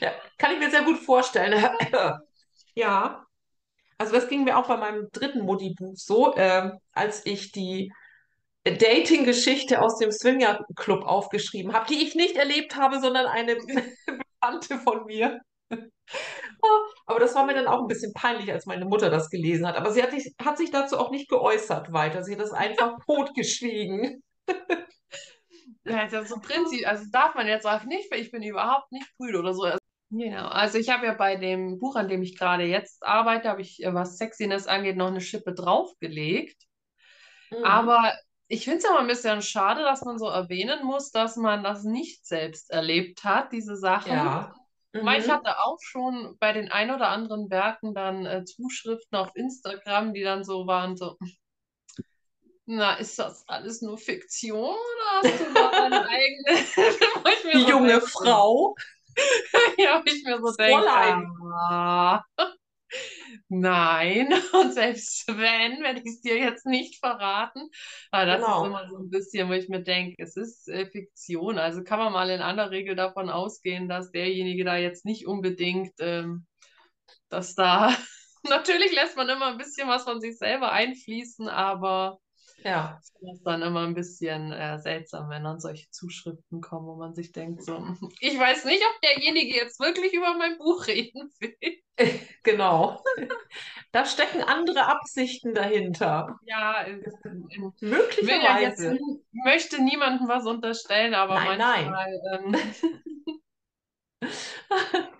Ja, 0.00 0.12
kann 0.38 0.52
ich 0.52 0.58
mir 0.58 0.70
sehr 0.70 0.82
gut 0.84 0.98
vorstellen. 0.98 1.64
Ja, 2.78 3.26
also 3.98 4.12
das 4.14 4.28
ging 4.28 4.44
mir 4.44 4.58
auch 4.58 4.68
bei 4.68 4.76
meinem 4.76 5.08
dritten 5.12 5.42
Mutti-Buch 5.42 5.94
so, 5.96 6.36
ähm, 6.36 6.78
als 6.92 7.26
ich 7.26 7.52
die 7.52 7.92
Dating-Geschichte 8.64 9.82
aus 9.82 9.98
dem 9.98 10.12
Swinger-Club 10.12 11.04
aufgeschrieben 11.04 11.72
habe, 11.72 11.86
die 11.88 12.04
ich 12.04 12.14
nicht 12.14 12.36
erlebt 12.36 12.76
habe, 12.76 13.00
sondern 13.00 13.26
eine 13.26 13.56
Bekannte 14.40 14.78
von 14.78 15.06
mir. 15.06 15.40
Aber 17.06 17.20
das 17.20 17.34
war 17.34 17.46
mir 17.46 17.54
dann 17.54 17.66
auch 17.66 17.80
ein 17.82 17.86
bisschen 17.88 18.12
peinlich, 18.12 18.52
als 18.52 18.66
meine 18.66 18.84
Mutter 18.84 19.10
das 19.10 19.30
gelesen 19.30 19.66
hat. 19.66 19.76
Aber 19.76 19.92
sie 19.92 20.02
hat 20.02 20.10
sich, 20.10 20.34
hat 20.42 20.58
sich 20.58 20.70
dazu 20.70 20.98
auch 20.98 21.10
nicht 21.10 21.28
geäußert 21.28 21.92
weiter. 21.92 22.24
Sie 22.24 22.32
hat 22.32 22.40
das 22.40 22.52
einfach 22.52 22.98
totgeschwiegen. 23.06 24.22
Ja, 25.86 26.02
ist 26.02 26.12
ja 26.12 26.24
so 26.24 26.36
Prinzip, 26.40 26.86
also 26.86 27.04
darf 27.10 27.34
man 27.34 27.46
jetzt 27.46 27.66
auch 27.66 27.84
nicht, 27.84 28.10
weil 28.10 28.20
ich 28.20 28.30
bin 28.30 28.42
überhaupt 28.42 28.90
nicht 28.92 29.06
prüde 29.16 29.38
oder 29.38 29.54
so. 29.54 29.62
Also, 29.62 29.78
genau. 30.10 30.48
Also 30.48 30.78
ich 30.78 30.88
habe 30.90 31.06
ja 31.06 31.14
bei 31.14 31.36
dem 31.36 31.78
Buch, 31.78 31.96
an 31.96 32.08
dem 32.08 32.22
ich 32.22 32.36
gerade 32.36 32.64
jetzt 32.64 33.04
arbeite, 33.04 33.48
habe 33.48 33.62
ich, 33.62 33.82
äh, 33.82 33.94
was 33.94 34.16
Sexiness 34.16 34.66
angeht, 34.66 34.96
noch 34.96 35.08
eine 35.08 35.20
Schippe 35.20 35.54
draufgelegt. 35.54 36.60
Mhm. 37.50 37.64
Aber 37.64 38.12
ich 38.48 38.64
finde 38.64 38.78
es 38.78 38.84
ja 38.84 38.90
mal 38.90 39.00
ein 39.00 39.08
bisschen 39.08 39.42
schade, 39.42 39.82
dass 39.82 40.04
man 40.04 40.18
so 40.18 40.26
erwähnen 40.26 40.84
muss, 40.84 41.10
dass 41.10 41.36
man 41.36 41.64
das 41.64 41.84
nicht 41.84 42.26
selbst 42.26 42.70
erlebt 42.70 43.24
hat, 43.24 43.52
diese 43.52 43.76
Sachen. 43.76 44.12
Ja. 44.12 44.54
Mhm. 44.92 45.08
Ich 45.08 45.28
hatte 45.28 45.58
auch 45.58 45.78
schon 45.80 46.36
bei 46.38 46.52
den 46.52 46.70
ein 46.70 46.90
oder 46.90 47.08
anderen 47.08 47.50
Werken 47.50 47.92
dann 47.94 48.24
äh, 48.24 48.44
Zuschriften 48.44 49.18
auf 49.18 49.30
Instagram, 49.34 50.14
die 50.14 50.22
dann 50.22 50.44
so 50.44 50.66
waren, 50.66 50.96
so, 50.96 51.16
na, 52.66 52.94
ist 52.94 53.18
das 53.18 53.48
alles 53.48 53.80
nur 53.80 53.96
Fiktion 53.96 54.58
oder 54.58 55.22
hast 55.22 55.40
du 55.40 55.54
da 55.54 55.70
deine 55.70 56.08
eigene 56.08 56.64
Die 57.64 57.70
junge 57.70 57.88
denke, 57.92 58.06
Frau? 58.08 58.74
ja, 59.78 60.02
ich 60.04 60.24
mir 60.24 60.40
so 60.40 60.52
denke, 60.52 60.88
ah, 60.88 62.24
nein. 63.48 64.34
Und 64.52 64.72
selbst 64.72 65.28
wenn, 65.28 65.80
werde 65.82 66.00
ich 66.00 66.06
es 66.06 66.20
dir 66.20 66.38
jetzt 66.38 66.66
nicht 66.66 66.98
verraten. 66.98 67.70
Aber 68.10 68.26
das 68.26 68.40
genau. 68.40 68.62
ist 68.62 68.66
immer 68.66 68.88
so 68.88 68.96
ein 68.98 69.10
bisschen, 69.10 69.48
wo 69.48 69.52
ich 69.52 69.68
mir 69.68 69.82
denke, 69.82 70.16
es 70.18 70.36
ist 70.36 70.68
äh, 70.68 70.86
Fiktion. 70.90 71.58
Also 71.58 71.84
kann 71.84 72.00
man 72.00 72.12
mal 72.12 72.30
in 72.30 72.42
aller 72.42 72.72
Regel 72.72 72.96
davon 72.96 73.30
ausgehen, 73.30 73.88
dass 73.88 74.10
derjenige 74.10 74.64
da 74.64 74.76
jetzt 74.76 75.04
nicht 75.04 75.26
unbedingt, 75.26 75.92
ähm, 76.00 76.46
dass 77.28 77.54
da, 77.54 77.96
natürlich 78.48 78.92
lässt 78.92 79.16
man 79.16 79.28
immer 79.28 79.46
ein 79.46 79.58
bisschen 79.58 79.88
was 79.88 80.02
von 80.02 80.20
sich 80.20 80.36
selber 80.36 80.72
einfließen, 80.72 81.48
aber 81.48 82.18
ja. 82.62 82.98
Das 83.20 83.34
ist 83.34 83.42
dann 83.44 83.62
immer 83.62 83.86
ein 83.86 83.94
bisschen 83.94 84.52
äh, 84.52 84.78
seltsam, 84.78 85.28
wenn 85.30 85.44
dann 85.44 85.60
solche 85.60 85.90
Zuschriften 85.90 86.60
kommen, 86.60 86.86
wo 86.86 86.96
man 86.96 87.14
sich 87.14 87.32
denkt, 87.32 87.62
so, 87.62 87.76
ich 88.20 88.38
weiß 88.38 88.64
nicht, 88.64 88.82
ob 88.82 89.00
derjenige 89.02 89.56
jetzt 89.56 89.80
wirklich 89.80 90.12
über 90.12 90.34
mein 90.36 90.58
Buch 90.58 90.86
reden 90.86 91.30
will. 91.40 91.56
Genau. 92.42 93.02
Da 93.90 94.04
stecken 94.04 94.42
andere 94.42 94.86
Absichten 94.86 95.54
dahinter. 95.54 96.38
Ja, 96.44 96.84
möglicherweise. 97.80 98.96
Ich 98.96 99.44
möchte 99.44 99.82
niemandem 99.82 100.28
was 100.28 100.44
unterstellen, 100.44 101.14
aber 101.14 101.36
nein, 101.36 101.58
manchmal. 101.58 102.20
Nein. 102.30 102.54
Ähm, 104.20 104.30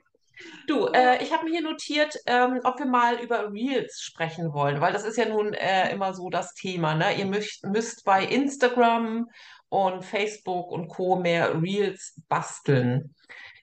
äh, 0.96 1.22
ich 1.22 1.32
habe 1.32 1.44
mir 1.44 1.50
hier 1.50 1.62
notiert, 1.62 2.18
ähm, 2.26 2.60
ob 2.64 2.78
wir 2.78 2.86
mal 2.86 3.20
über 3.20 3.52
Reels 3.52 4.00
sprechen 4.00 4.52
wollen, 4.54 4.80
weil 4.80 4.92
das 4.92 5.04
ist 5.04 5.18
ja 5.18 5.26
nun 5.26 5.52
äh, 5.52 5.92
immer 5.92 6.14
so 6.14 6.30
das 6.30 6.54
Thema. 6.54 6.94
Ne? 6.94 7.18
Ihr 7.18 7.26
müsst, 7.26 7.64
müsst 7.64 8.04
bei 8.04 8.24
Instagram 8.24 9.28
und 9.68 10.04
Facebook 10.04 10.72
und 10.72 10.88
Co. 10.88 11.16
mehr 11.16 11.60
Reels 11.60 12.20
basteln. 12.28 13.14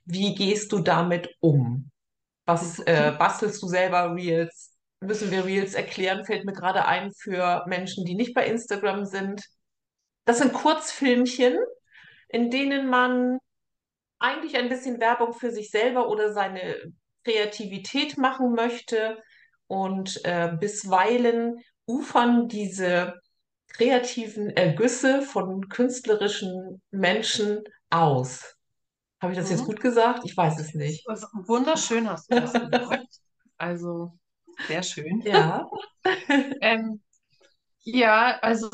Wie 0.06 0.36
gehst 0.36 0.72
du 0.72 0.80
damit 0.80 1.36
um? 1.40 1.90
Was 2.46 2.80
äh, 2.80 3.14
bastelst 3.18 3.64
du 3.64 3.68
selber 3.68 4.14
Reels? 4.16 4.78
Müssen 5.00 5.32
wir 5.32 5.46
Reels 5.46 5.74
erklären? 5.74 6.26
Fällt 6.26 6.46
mir 6.46 6.54
gerade 6.54 6.86
ein 6.86 7.12
für 7.14 7.64
Menschen, 7.68 8.06
die 8.06 8.16
nicht 8.16 8.34
bei 8.34 8.46
Instagram 8.46 9.06
sind. 9.06 9.44
Das 10.26 10.38
sind 10.38 10.54
Kurzfilmchen, 10.54 11.58
in 12.30 12.52
denen 12.52 12.90
man 12.90 13.40
eigentlich 14.20 14.56
ein 14.56 14.70
bisschen 14.70 15.00
Werbung 15.00 15.34
für 15.34 15.52
sich 15.52 15.72
selber 15.72 16.10
oder 16.10 16.32
seine 16.32 16.94
Kreativität 17.24 18.18
machen 18.18 18.54
möchte. 18.54 19.22
Und 19.68 20.24
äh, 20.24 20.52
bisweilen 20.60 21.60
ufern 21.86 22.48
diese 22.48 23.20
kreativen 23.70 24.50
Ergüsse 24.52 25.22
von 25.22 25.68
künstlerischen 25.70 26.82
Menschen 26.92 27.64
aus. 27.90 28.56
Habe 29.22 29.34
ich 29.34 29.40
das 29.40 29.50
mhm. 29.50 29.56
jetzt 29.56 29.66
gut 29.66 29.80
gesagt? 29.80 30.22
Ich 30.26 30.36
weiß 30.36 30.60
es 30.60 30.74
nicht. 30.74 31.08
Also, 31.08 31.28
wunderschön 31.46 32.10
hast 32.10 32.32
du 32.32 32.40
das 32.40 32.54
gesagt. 32.54 33.08
Also 33.58 34.12
sehr 34.68 34.84
schön. 34.84 35.22
Ja. 35.22 35.70
ähm, 36.62 37.02
ja, 37.80 38.38
also 38.42 38.70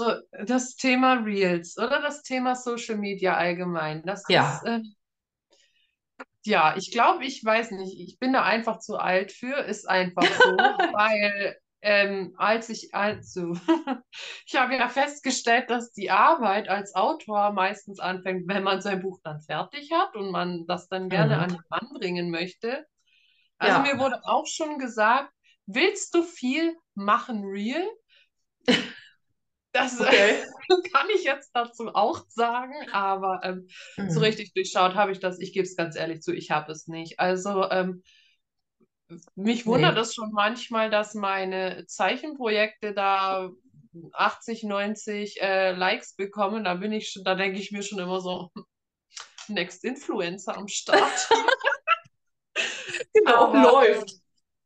das 0.45 0.75
Thema 0.75 1.13
Reels 1.23 1.77
oder 1.77 2.01
das 2.01 2.21
Thema 2.23 2.55
Social 2.55 2.97
Media 2.97 3.35
allgemein, 3.35 4.03
das 4.03 4.23
ja. 4.29 4.55
ist, 4.55 4.65
äh, 4.65 4.81
ja, 6.49 6.75
ich 6.75 6.91
glaube, 6.91 7.25
ich 7.25 7.45
weiß 7.45 7.71
nicht, 7.71 7.99
ich 7.99 8.17
bin 8.17 8.33
da 8.33 8.43
einfach 8.43 8.79
zu 8.79 8.97
alt 8.97 9.31
für, 9.31 9.55
ist 9.55 9.87
einfach 9.87 10.23
so, 10.23 10.57
weil 10.93 11.55
ähm, 11.81 12.33
als 12.37 12.69
ich, 12.69 12.93
also, 12.93 13.53
ich 14.45 14.55
habe 14.55 14.75
ja 14.75 14.89
festgestellt, 14.89 15.69
dass 15.69 15.93
die 15.93 16.09
Arbeit 16.09 16.67
als 16.67 16.95
Autor 16.95 17.53
meistens 17.53 17.99
anfängt, 17.99 18.47
wenn 18.47 18.63
man 18.63 18.81
sein 18.81 19.01
Buch 19.01 19.19
dann 19.23 19.41
fertig 19.41 19.91
hat 19.93 20.15
und 20.15 20.31
man 20.31 20.65
das 20.65 20.89
dann 20.89 21.07
gerne 21.07 21.35
mhm. 21.35 21.41
an 21.41 21.49
den 21.49 21.63
Mann 21.69 21.89
bringen 21.93 22.31
möchte. 22.31 22.85
Also 23.59 23.77
ja. 23.77 23.83
mir 23.83 23.99
wurde 23.99 24.19
auch 24.23 24.47
schon 24.47 24.79
gesagt, 24.79 25.31
willst 25.67 26.15
du 26.15 26.23
viel 26.23 26.75
machen 26.95 27.45
real? 27.45 27.87
Das 29.71 29.99
okay. 29.99 30.43
kann 30.93 31.07
ich 31.13 31.23
jetzt 31.23 31.51
dazu 31.53 31.89
auch 31.93 32.25
sagen, 32.29 32.73
aber 32.91 33.41
ähm, 33.43 33.67
mhm. 33.97 34.09
so 34.09 34.19
richtig 34.19 34.53
durchschaut 34.53 34.95
habe 34.95 35.11
ich 35.11 35.19
das. 35.19 35.39
Ich 35.39 35.53
gebe 35.53 35.65
es 35.65 35.75
ganz 35.75 35.95
ehrlich 35.95 36.21
zu, 36.21 36.33
ich 36.33 36.51
habe 36.51 36.71
es 36.71 36.87
nicht. 36.87 37.19
Also 37.19 37.69
ähm, 37.69 38.03
mich 39.35 39.65
wundert 39.65 39.95
nee. 39.95 40.01
es 40.01 40.13
schon 40.13 40.31
manchmal, 40.31 40.89
dass 40.89 41.13
meine 41.13 41.85
Zeichenprojekte 41.87 42.93
da 42.93 43.49
80, 44.13 44.63
90 44.63 45.41
äh, 45.41 45.71
Likes 45.71 46.15
bekommen. 46.15 46.63
Da 46.63 46.75
bin 46.75 46.91
ich 46.91 47.09
schon, 47.09 47.23
da 47.23 47.35
denke 47.35 47.59
ich 47.59 47.71
mir 47.71 47.83
schon 47.83 47.99
immer 47.99 48.21
so, 48.21 48.51
Next 49.47 49.83
Influencer 49.83 50.55
am 50.57 50.67
Start. 50.67 51.29
genau, 53.13 53.47
aber, 53.47 53.63
läuft. 53.63 54.11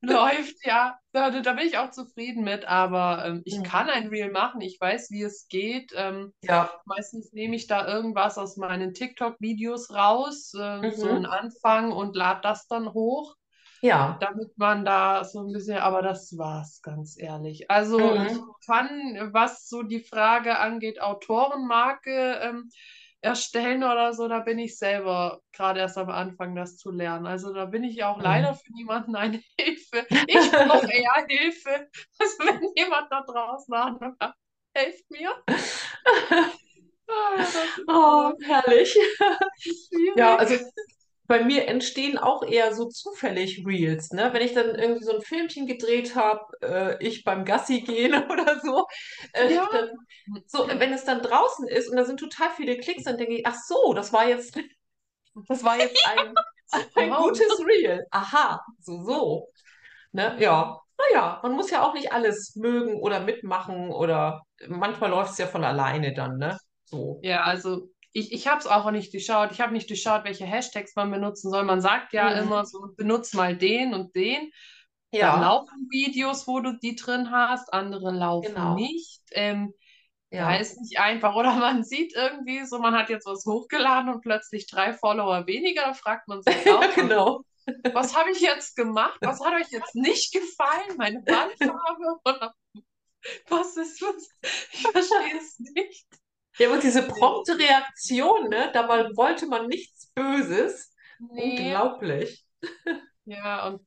Läuft, 0.04 0.66
ja. 0.66 0.98
Da, 1.14 1.30
da 1.30 1.54
bin 1.54 1.66
ich 1.66 1.78
auch 1.78 1.92
zufrieden 1.92 2.44
mit, 2.44 2.66
aber 2.66 3.26
ähm, 3.26 3.42
ich 3.46 3.60
mhm. 3.60 3.64
kann 3.64 3.90
ein 3.90 4.08
Reel 4.08 4.32
machen. 4.32 4.60
Ich 4.62 4.80
weiß, 4.80 5.12
wie 5.12 5.24
es 5.24 5.48
geht. 5.48 5.94
Ähm, 5.96 6.34
ja. 6.42 6.70
Meistens 6.86 7.32
nehme 7.32 7.56
ich 7.56 7.68
da 7.68 7.88
irgendwas 7.88 8.38
aus 8.38 8.58
meinen 8.58 8.94
TikTok-Videos 8.94 9.92
raus, 9.92 10.54
äh, 10.60 10.78
mhm. 10.82 10.92
so 10.92 11.08
einen 11.08 11.26
Anfang 11.26 11.92
und 11.94 12.16
lade 12.16 12.42
das 12.44 12.68
dann 12.68 12.94
hoch. 12.94 13.36
Ja. 13.82 14.18
Damit 14.22 14.58
man 14.58 14.86
da 14.86 15.24
so 15.24 15.42
ein 15.42 15.52
bisschen, 15.52 15.78
aber 15.78 16.02
das 16.02 16.38
war's, 16.38 16.82
ganz 16.82 17.18
ehrlich. 17.18 17.70
Also 17.70 18.00
mhm. 18.00 18.26
ich 18.28 18.66
kann, 18.66 19.30
was 19.34 19.68
so 19.68 19.84
die 19.84 20.04
Frage 20.04 20.58
angeht, 20.58 21.02
Autorenmarke, 21.02 22.40
ähm, 22.42 22.70
erstellen 23.24 23.84
oder 23.84 24.14
so, 24.14 24.28
da 24.28 24.40
bin 24.40 24.60
ich 24.60 24.78
selber 24.78 25.42
gerade 25.54 25.80
erst 25.80 25.98
am 25.98 26.10
Anfang, 26.10 26.56
das 26.56 26.78
zu 26.78 26.92
lernen. 26.92 27.26
Also 27.26 27.54
da 27.54 27.66
bin 27.66 27.84
ich 27.84 28.04
auch 28.04 28.18
mhm. 28.18 28.24
leider 28.24 28.54
für 28.54 28.72
niemanden 28.74 29.16
eine 29.16 29.42
Hilfe. 29.60 30.06
Ich 30.28 30.52
brauche 30.52 30.92
eher 30.92 31.26
Hilfe. 31.28 31.90
Also 32.20 32.40
wenn 32.40 32.62
jemand 32.76 33.12
da 33.12 33.22
draußen 33.22 33.76
hat, 33.76 34.36
helft 34.76 35.10
mir. 35.10 35.32
Ah, 37.06 37.46
oh, 37.90 38.32
herrlich. 38.42 38.98
Ja, 40.16 40.38
also 40.38 40.56
bei 41.34 41.44
mir 41.44 41.68
entstehen 41.68 42.20
auch 42.20 42.44
eher 42.44 42.76
so 42.76 42.90
zufällig 42.90 43.66
Reels, 43.66 44.12
ne? 44.12 44.30
Wenn 44.34 44.44
ich 44.44 44.54
dann 44.54 44.76
irgendwie 44.76 45.04
so 45.04 45.16
ein 45.16 45.22
Filmchen 45.24 45.66
gedreht 45.66 46.16
habe, 46.16 46.42
äh, 46.62 47.04
ich 47.04 47.24
beim 47.24 47.44
Gassi 47.44 47.82
gehen 47.82 48.14
oder 48.32 48.60
so, 48.60 48.86
äh, 49.34 49.52
ja. 49.52 49.68
dann, 49.72 49.90
so, 50.46 50.68
wenn 50.68 50.94
es 50.94 51.06
dann 51.06 51.24
draußen 51.24 51.68
ist 51.68 51.90
und 51.90 51.98
da 51.98 52.06
sind 52.06 52.20
total 52.20 52.52
viele 52.56 52.78
Klicks, 52.78 53.06
dann 53.06 53.18
denke 53.18 53.34
ich, 53.34 53.48
ach 53.48 53.56
so, 53.56 53.96
das 53.96 54.14
war 54.14 54.30
jetzt, 54.30 54.60
das 55.48 55.64
war 55.64 55.80
jetzt 55.80 56.00
ein, 56.08 56.36
ein 56.98 57.10
wow. 57.10 57.24
gutes 57.24 57.60
Reel. 57.66 58.06
Aha, 58.12 58.62
so, 58.80 59.04
so. 59.04 59.50
Ne? 60.12 60.38
Ja, 60.40 60.80
naja, 61.00 61.40
man 61.42 61.54
muss 61.54 61.72
ja 61.72 61.82
auch 61.82 61.96
nicht 61.96 62.12
alles 62.12 62.56
mögen 62.56 63.02
oder 63.02 63.22
mitmachen 63.22 63.90
oder 63.90 64.44
manchmal 64.68 65.10
läuft 65.10 65.32
es 65.32 65.40
ja 65.40 65.48
von 65.48 65.64
alleine 65.64 66.14
dann, 66.14 66.38
ne? 66.38 66.60
So. 66.84 67.20
Ja, 67.24 67.42
also 67.42 67.90
ich, 68.14 68.32
ich 68.32 68.48
habe 68.48 68.60
es 68.60 68.68
auch 68.68 68.90
nicht 68.92 69.12
durchschaut. 69.12 69.52
Ich 69.52 69.60
habe 69.60 69.74
nicht 69.74 69.90
durchschaut, 69.90 70.24
welche 70.24 70.46
Hashtags 70.46 70.96
man 70.96 71.12
benutzen 71.12 71.50
soll. 71.50 71.64
Man 71.64 71.82
sagt 71.82 72.14
ja 72.14 72.30
mhm. 72.30 72.44
immer 72.44 72.66
so, 72.66 72.88
benutze 72.96 73.36
mal 73.36 73.58
den 73.58 73.94
und 73.94 74.16
den. 74.16 74.52
Ja. 75.12 75.34
Dann 75.34 75.42
laufen 75.42 75.88
Videos, 75.90 76.48
wo 76.48 76.60
du 76.60 76.78
die 76.78 76.96
drin 76.96 77.32
hast, 77.32 77.74
andere 77.74 78.12
laufen 78.12 78.54
genau. 78.54 78.76
nicht. 78.76 79.22
Ähm, 79.32 79.74
ja. 80.30 80.50
Da 80.50 80.56
ist 80.56 80.80
nicht 80.80 81.00
einfach. 81.00 81.36
Oder 81.36 81.56
man 81.56 81.84
sieht 81.84 82.16
irgendwie 82.16 82.66
so, 82.66 82.80
man 82.80 82.96
hat 82.96 83.10
jetzt 83.10 83.26
was 83.26 83.46
hochgeladen 83.46 84.14
und 84.14 84.22
plötzlich 84.22 84.68
drei 84.68 84.94
Follower 84.94 85.46
weniger. 85.48 85.84
Da 85.84 85.94
fragt 85.94 86.28
man 86.28 86.42
sich 86.44 86.56
auch, 86.72 86.94
genau. 86.96 87.42
was 87.94 88.16
habe 88.16 88.32
ich 88.32 88.42
jetzt 88.42 88.76
gemacht? 88.76 89.18
Was 89.22 89.40
hat 89.40 89.54
euch 89.54 89.72
jetzt 89.72 89.96
nicht 89.96 90.34
gefallen? 90.34 90.98
Meine 90.98 91.20
Wandfarbe? 91.26 92.20
Oder 92.26 92.54
was 93.50 93.78
ist 93.78 94.02
das? 94.02 94.30
Ich 94.72 94.82
verstehe 94.82 95.38
es 95.38 95.60
nicht. 95.60 96.23
Ja, 96.60 96.72
und 96.72 96.84
diese 96.84 97.04
prompte 97.08 97.58
Reaktion, 97.58 98.50
ne? 98.50 98.70
Dabei 98.74 99.06
wollte 99.16 99.48
man 99.48 99.68
nichts 99.68 100.12
Böses. 100.14 100.94
Nee. 101.20 101.50
Unglaublich. 101.52 102.46
Ja, 103.26 103.68
und 103.68 103.82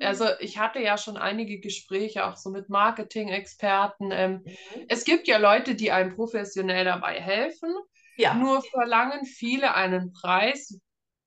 also 0.00 0.26
ich 0.40 0.58
hatte 0.58 0.78
ja 0.80 0.96
schon 0.98 1.16
einige 1.16 1.58
Gespräche 1.60 2.26
auch 2.26 2.36
so 2.36 2.50
mit 2.50 2.68
Marketing-Experten. 2.68 4.10
Ähm, 4.10 4.42
Mhm. 4.44 4.86
es 4.88 5.04
gibt 5.04 5.26
ja 5.28 5.38
Leute, 5.38 5.74
die 5.74 5.90
einem 5.92 6.14
professionell 6.14 6.84
dabei 6.84 7.20
helfen, 7.20 7.74
Ja. 8.16 8.34
nur 8.34 8.62
verlangen 8.62 9.24
viele 9.24 9.74
einen 9.74 10.12
Preis, 10.12 10.78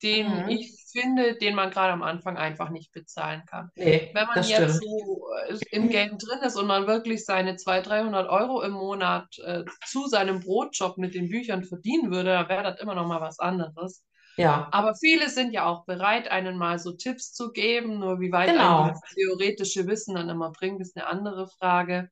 den 0.03 0.45
Mhm. 0.45 0.49
ich 0.49 0.75
finde, 0.91 1.35
den 1.37 1.55
man 1.55 1.71
gerade 1.71 1.93
am 1.93 2.03
Anfang 2.03 2.37
einfach 2.37 2.69
nicht 2.69 2.91
bezahlen 2.91 3.43
kann. 3.47 3.71
Nee, 3.75 4.11
Wenn 4.11 4.27
man 4.27 4.35
das 4.35 4.47
jetzt 4.47 4.75
stimmt. 4.75 4.83
so 4.83 5.25
äh, 5.49 5.57
im 5.71 5.89
Game 5.89 6.17
drin 6.19 6.39
ist 6.43 6.55
und 6.55 6.67
man 6.67 6.87
wirklich 6.87 7.25
seine 7.25 7.55
200, 7.57 7.87
300 7.87 8.29
Euro 8.29 8.61
im 8.61 8.73
Monat 8.73 9.27
äh, 9.45 9.63
zu 9.85 10.07
seinem 10.07 10.39
Brotjob 10.41 10.97
mit 10.97 11.15
den 11.15 11.29
Büchern 11.29 11.63
verdienen 11.63 12.11
würde, 12.11 12.31
dann 12.31 12.49
wäre 12.49 12.63
das 12.63 12.79
immer 12.79 12.95
noch 12.95 13.07
mal 13.07 13.21
was 13.21 13.39
anderes. 13.39 14.03
Ja, 14.37 14.67
Aber 14.71 14.95
viele 14.95 15.29
sind 15.29 15.51
ja 15.53 15.65
auch 15.65 15.85
bereit, 15.85 16.29
einen 16.29 16.57
mal 16.57 16.79
so 16.79 16.93
Tipps 16.93 17.33
zu 17.33 17.51
geben. 17.51 17.99
Nur 17.99 18.19
wie 18.19 18.31
weit 18.31 18.49
genau. 18.51 18.87
dieses 18.87 19.01
theoretische 19.13 19.87
Wissen 19.87 20.15
dann 20.15 20.29
immer 20.29 20.51
bringt, 20.51 20.81
ist 20.81 20.95
eine 20.97 21.07
andere 21.07 21.47
Frage. 21.47 22.09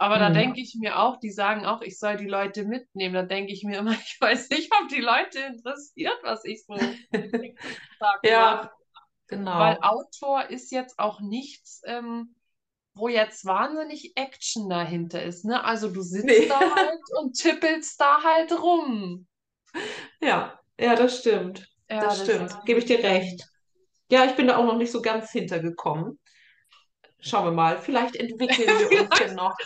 Aber 0.00 0.18
da 0.18 0.30
Mhm. 0.30 0.32
denke 0.32 0.60
ich 0.62 0.76
mir 0.80 0.98
auch, 1.00 1.18
die 1.20 1.30
sagen 1.30 1.66
auch, 1.66 1.82
ich 1.82 1.98
soll 1.98 2.16
die 2.18 2.26
Leute 2.28 2.64
mitnehmen. 2.64 3.14
Da 3.14 3.22
denke 3.24 3.52
ich 3.52 3.64
mir 3.64 3.78
immer, 3.80 3.92
ich 4.06 4.18
weiß 4.20 4.50
nicht, 4.50 4.72
ob 4.82 4.88
die 4.88 5.00
Leute 5.02 5.40
interessiert, 5.40 6.18
was 6.24 6.44
ich 6.46 6.64
so 6.66 7.00
mache. 8.00 8.20
Ja, 8.22 8.72
Weil 9.52 9.76
genau. 9.76 9.80
Autor 9.82 10.50
ist 10.50 10.70
jetzt 10.72 10.98
auch 10.98 11.20
nichts, 11.20 11.82
ähm, 11.84 12.34
wo 12.94 13.08
jetzt 13.08 13.44
wahnsinnig 13.46 14.12
Action 14.16 14.68
dahinter 14.70 15.22
ist. 15.22 15.44
Ne? 15.44 15.64
Also 15.64 15.90
du 15.90 16.02
sitzt 16.02 16.28
Nee. 16.28 16.50
da 16.50 16.70
halt 16.70 17.00
und 17.20 17.34
tippelst 17.36 18.00
da 18.00 18.22
halt 18.24 18.52
rum. 18.62 19.26
Ja, 20.20 20.58
ja, 20.78 20.94
das 20.96 21.18
stimmt. 21.20 21.68
Ja, 21.88 22.14
Das 22.14 22.20
stimmt. 22.20 22.64
Gebe 22.64 22.78
ich 22.80 22.86
dir 22.86 23.02
recht. 23.02 23.50
Ja, 24.10 24.24
ich 24.26 24.36
bin 24.36 24.46
da 24.48 24.56
auch 24.58 24.64
noch 24.66 24.76
nicht 24.76 24.92
so 24.92 25.02
ganz 25.02 25.30
hintergekommen. 25.32 26.18
Schauen 27.20 27.44
wir 27.46 27.52
mal. 27.52 27.78
Vielleicht 27.78 28.16
entwickeln 28.16 28.78
wir 28.78 28.92
uns 28.94 29.18
ja 29.18 29.32
noch. 29.32 29.56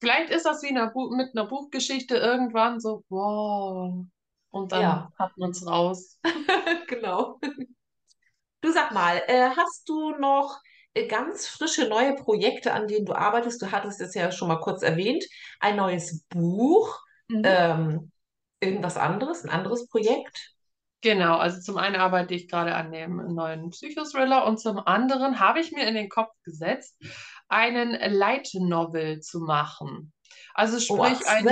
Vielleicht 0.00 0.30
ist 0.30 0.44
das 0.46 0.62
wie 0.62 0.68
eine 0.68 0.92
mit 1.16 1.30
einer 1.36 1.46
Buchgeschichte 1.46 2.16
irgendwann 2.16 2.80
so, 2.80 3.04
wow. 3.08 4.04
Und 4.50 4.72
dann 4.72 4.90
Ja, 4.90 5.12
hat 5.18 5.36
man 5.36 5.50
es 5.50 5.66
raus. 5.66 6.18
genau. 6.88 7.40
Du 8.60 8.72
sag 8.72 8.92
mal, 8.92 9.22
äh, 9.26 9.50
hast 9.56 9.88
du 9.88 10.10
noch 10.18 10.60
äh, 10.94 11.06
ganz 11.08 11.46
frische 11.48 11.88
neue 11.88 12.14
Projekte, 12.14 12.72
an 12.72 12.86
denen 12.88 13.06
du 13.06 13.14
arbeitest? 13.14 13.60
Du 13.62 13.72
hattest 13.72 14.00
es 14.00 14.14
ja 14.14 14.30
schon 14.30 14.48
mal 14.48 14.60
kurz 14.60 14.82
erwähnt. 14.82 15.24
Ein 15.60 15.76
neues 15.76 16.22
Buch, 16.28 17.00
Mhm. 17.30 17.42
ähm, 17.42 18.12
irgendwas 18.60 18.96
anderes, 18.96 19.42
ein 19.44 19.50
anderes 19.50 19.88
Projekt? 19.88 20.51
Genau, 21.02 21.36
also 21.36 21.60
zum 21.60 21.78
einen 21.78 21.96
arbeite 21.96 22.32
ich 22.32 22.48
gerade 22.48 22.74
an 22.76 22.92
dem 22.92 23.34
neuen 23.34 23.70
Psychothriller 23.70 24.46
und 24.46 24.60
zum 24.60 24.78
anderen 24.78 25.40
habe 25.40 25.58
ich 25.58 25.72
mir 25.72 25.86
in 25.86 25.96
den 25.96 26.08
Kopf 26.08 26.32
gesetzt, 26.44 26.96
einen 27.48 27.98
Light 28.12 28.50
Novel 28.54 29.20
zu 29.20 29.40
machen. 29.40 30.12
Also 30.54 30.78
sprich 30.78 31.26
ein, 31.26 31.48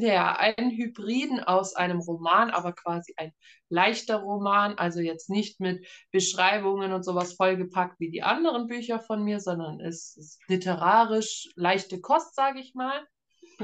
ja, 0.00 0.34
einen 0.36 0.70
Hybriden 0.70 1.40
aus 1.40 1.76
einem 1.76 2.00
Roman, 2.00 2.50
aber 2.50 2.72
quasi 2.72 3.12
ein 3.18 3.32
leichter 3.68 4.16
Roman, 4.16 4.78
also 4.78 5.00
jetzt 5.00 5.28
nicht 5.28 5.60
mit 5.60 5.86
Beschreibungen 6.10 6.94
und 6.94 7.04
sowas 7.04 7.34
vollgepackt 7.34 8.00
wie 8.00 8.10
die 8.10 8.22
anderen 8.22 8.66
Bücher 8.66 8.98
von 8.98 9.22
mir, 9.24 9.40
sondern 9.40 9.78
es 9.80 10.16
ist 10.16 10.40
literarisch 10.48 11.50
leichte 11.54 12.00
Kost, 12.00 12.34
sage 12.34 12.60
ich 12.60 12.74
mal. 12.74 13.06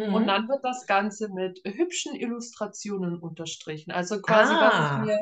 Und 0.08 0.26
Mhm. 0.26 0.28
dann 0.28 0.48
wird 0.48 0.64
das 0.64 0.86
Ganze 0.86 1.28
mit 1.32 1.60
hübschen 1.64 2.14
Illustrationen 2.14 3.18
unterstrichen. 3.18 3.90
Also 3.92 4.20
quasi, 4.22 4.58
was 4.60 4.78
ich 4.80 4.94
Ah, 4.94 4.96
mir 4.96 5.18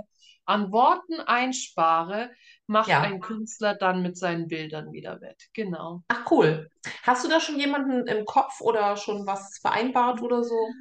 an 0.46 0.72
Worten 0.72 1.20
einspare, 1.20 2.30
macht 2.66 2.98
ja. 3.00 3.02
ein 3.02 3.20
Künstler 3.20 3.74
dann 3.74 4.02
mit 4.02 4.16
seinen 4.16 4.48
Bildern 4.48 4.92
wieder 4.92 5.20
wett. 5.20 5.48
Genau. 5.52 6.02
Ach, 6.08 6.30
cool. 6.30 6.70
Hast 7.02 7.24
du 7.24 7.28
da 7.30 7.40
schon 7.40 7.58
jemanden 7.58 8.06
im 8.06 8.24
Kopf 8.26 8.60
oder 8.60 8.96
schon 8.98 9.26
was 9.26 9.58
vereinbart 9.58 10.20
oder 10.22 10.44
so? 10.44 10.76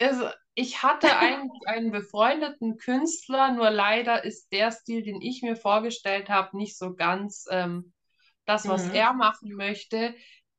Also, 0.00 0.28
ich 0.54 0.82
hatte 0.82 1.16
eigentlich 1.18 1.62
einen 1.66 1.90
befreundeten 1.90 2.76
Künstler, 2.78 3.52
nur 3.52 3.70
leider 3.70 4.24
ist 4.24 4.52
der 4.52 4.70
Stil, 4.72 5.02
den 5.02 5.20
ich 5.20 5.42
mir 5.42 5.56
vorgestellt 5.56 6.28
habe, 6.28 6.56
nicht 6.56 6.76
so 6.78 6.94
ganz 6.94 7.46
ähm, 7.50 7.92
das, 8.46 8.68
was 8.68 8.86
Mhm. 8.86 8.90
er 8.90 9.14
machen 9.14 9.52
möchte. 9.56 10.14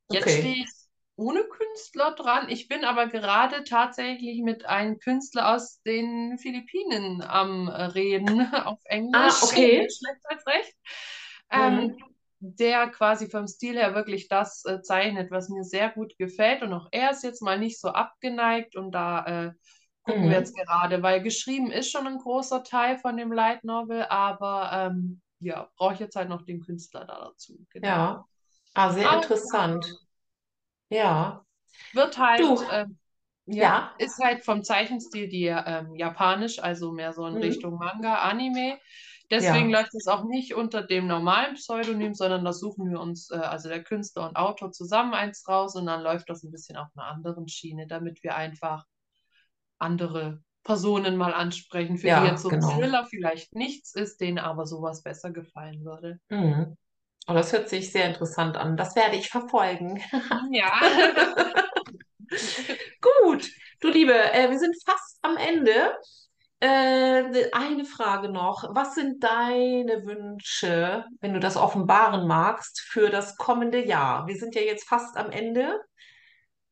Jetzt 0.10 0.34
Okay. 0.34 0.38
stehe 0.38 0.64
ich 0.64 0.70
ohne 1.18 1.44
Künstler 1.46 2.12
dran. 2.16 2.50
Ich 2.50 2.68
bin 2.68 2.84
aber 2.86 3.08
gerade 3.08 3.64
tatsächlich 3.64 4.42
mit 4.44 4.66
einem 4.66 5.00
Künstler 5.00 5.54
aus 5.56 5.82
den 5.84 6.38
Philippinen 6.40 7.22
am 7.22 7.68
Reden 7.70 8.42
auf 8.66 8.80
Ah, 9.12 9.40
Englisch, 9.40 9.42
okay. 9.42 9.72
mehr 9.72 9.88
schlecht 9.90 10.22
als 10.30 10.46
recht. 10.48 10.76
Ähm, 11.52 11.90
Mhm. 11.90 12.16
der 12.40 12.90
quasi 12.90 13.30
vom 13.30 13.48
Stil 13.48 13.76
her 13.76 13.96
wirklich 13.96 14.28
das 14.28 14.64
äh, 14.66 14.82
zeichnet, 14.82 15.32
was 15.32 15.50
mir 15.50 15.64
sehr 15.64 15.90
gut 15.92 16.18
gefällt. 16.18 16.62
Und 16.64 16.74
auch 16.74 16.88
er 16.92 17.12
ist 17.12 17.24
jetzt 17.24 17.42
mal 17.42 17.58
nicht 17.58 17.80
so 17.80 17.90
abgeneigt 17.90 18.76
und 18.76 18.92
da 18.92 19.26
äh, 19.48 19.54
gucken 20.04 20.30
wir 20.30 20.38
Mhm. 20.38 20.40
jetzt 20.40 20.56
gerade, 20.56 21.02
weil 21.02 21.22
geschrieben 21.24 21.72
ist 21.72 21.90
schon 21.92 22.06
ein 22.08 22.20
großer 22.20 22.64
Teil 22.64 22.98
von 23.00 23.18
dem 23.18 23.32
Light 23.32 23.64
Novel, 23.64 24.04
aber 24.10 24.70
ähm, 24.74 25.22
ja, 25.40 25.70
brauche 25.78 25.94
ich 25.96 26.00
jetzt 26.00 26.16
halt 26.16 26.30
noch 26.30 26.44
den 26.44 26.62
Künstler 26.62 27.06
da 27.06 27.20
dazu. 27.20 27.58
Genau. 27.72 28.12
Ja. 28.12 28.26
Ah, 28.74 28.92
sehr 28.94 29.12
Aber 29.12 29.14
interessant. 29.14 29.86
Ja. 30.90 31.46
wird 31.94 32.18
halt, 32.18 32.62
ähm, 32.72 32.98
ja, 33.46 33.86
ja. 33.86 33.94
ist 33.98 34.20
halt 34.24 34.44
vom 34.44 34.64
Zeichenstil 34.64 35.28
die 35.30 35.46
ähm, 35.48 35.96
japanisch, 35.96 36.60
also 36.60 36.92
mehr 36.92 37.14
so 37.14 37.26
in 37.28 37.36
Mhm. 37.36 37.38
Richtung 37.38 37.76
Manga, 37.78 38.16
Anime. 38.20 38.80
Deswegen 39.32 39.70
Ja. 39.70 39.72
läuft 39.72 39.94
es 39.96 40.08
auch 40.08 40.24
nicht 40.26 40.54
unter 40.56 40.84
dem 40.84 41.08
normalen 41.08 41.56
Pseudonym, 41.56 42.14
sondern 42.14 42.46
da 42.46 42.54
suchen 42.54 42.90
wir 42.92 43.00
uns, 43.00 43.32
äh, 43.32 43.36
also 43.38 43.70
der 43.70 43.84
Künstler 43.84 44.28
und 44.28 44.36
Autor 44.36 44.72
zusammen 44.72 45.14
eins 45.14 45.48
raus 45.48 45.76
und 45.76 45.86
dann 45.88 46.02
läuft 46.04 46.30
das 46.30 46.44
ein 46.44 46.52
bisschen 46.52 46.78
auf 46.78 46.88
einer 46.96 47.08
anderen 47.08 47.48
Schiene, 47.48 47.88
damit 47.88 48.24
wir 48.24 48.36
einfach 48.36 48.86
andere 49.80 50.42
Personen 50.64 51.18
mal 51.18 51.34
ansprechen, 51.34 51.98
für 51.98 52.12
die 52.12 52.22
Ja, 52.22 52.24
jetzt 52.24 52.44
so 52.44 52.50
ein 52.52 52.60
genau. 52.60 52.62
Thriller 52.62 53.06
vielleicht 53.06 53.56
nichts 53.56 53.96
ist, 53.96 54.22
denen 54.22 54.40
aber 54.40 54.66
sowas 54.68 55.04
besser 55.04 55.32
gefallen 55.32 55.86
würde. 55.86 56.20
Mhm. 56.30 56.76
Oh, 57.28 57.34
das 57.34 57.52
hört 57.54 57.70
sich 57.70 57.92
sehr 57.92 58.06
interessant 58.06 58.56
an. 58.58 58.78
Das 58.78 58.96
werde 58.96 59.16
ich 59.16 59.30
verfolgen. 59.30 60.02
Ja. 60.52 60.72
Gut, 63.02 63.50
du 63.82 63.90
Liebe, 63.90 64.14
äh, 64.14 64.50
wir 64.50 64.60
sind 64.60 64.76
fast 64.86 65.20
am 65.22 65.38
Ende. 65.38 65.96
Äh, 66.60 67.52
eine 67.52 67.86
Frage 67.86 68.30
noch. 68.30 68.64
Was 68.74 68.96
sind 68.96 69.24
deine 69.24 70.06
Wünsche, 70.06 71.06
wenn 71.20 71.34
du 71.34 71.40
das 71.40 71.58
offenbaren 71.58 72.28
magst, 72.28 72.80
für 72.82 73.10
das 73.10 73.36
kommende 73.38 73.84
Jahr? 73.86 74.28
Wir 74.28 74.36
sind 74.38 74.56
ja 74.56 74.62
jetzt 74.62 74.88
fast 74.88 75.18
am 75.18 75.30
Ende 75.32 75.80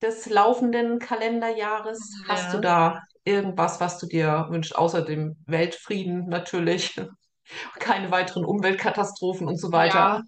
des 0.02 0.30
laufenden 0.30 1.00
Kalenderjahres. 1.00 2.00
Hast 2.28 2.54
du 2.54 2.58
Ja. 2.58 2.62
da 2.62 3.00
irgendwas, 3.26 3.80
was 3.80 4.00
du 4.00 4.08
dir 4.08 4.48
wünschst, 4.50 4.76
außer 4.76 5.02
dem 5.02 5.36
Weltfrieden 5.46 6.28
natürlich? 6.28 6.96
Keine 7.80 8.10
weiteren 8.12 8.46
Umweltkatastrophen 8.46 9.48
und 9.48 9.58
so 9.60 9.72
weiter. 9.72 9.96
Ja. 9.96 10.22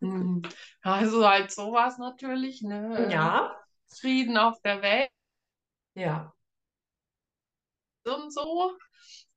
Hm. 0.00 0.42
Also 0.82 1.28
halt 1.28 1.50
sowas 1.50 1.98
natürlich, 1.98 2.62
ne? 2.62 3.08
Ja, 3.10 3.56
Frieden 3.88 4.36
auf 4.36 4.60
der 4.62 4.82
Welt 4.82 5.10
ja. 5.94 6.32
und 8.04 8.32
so. 8.32 8.72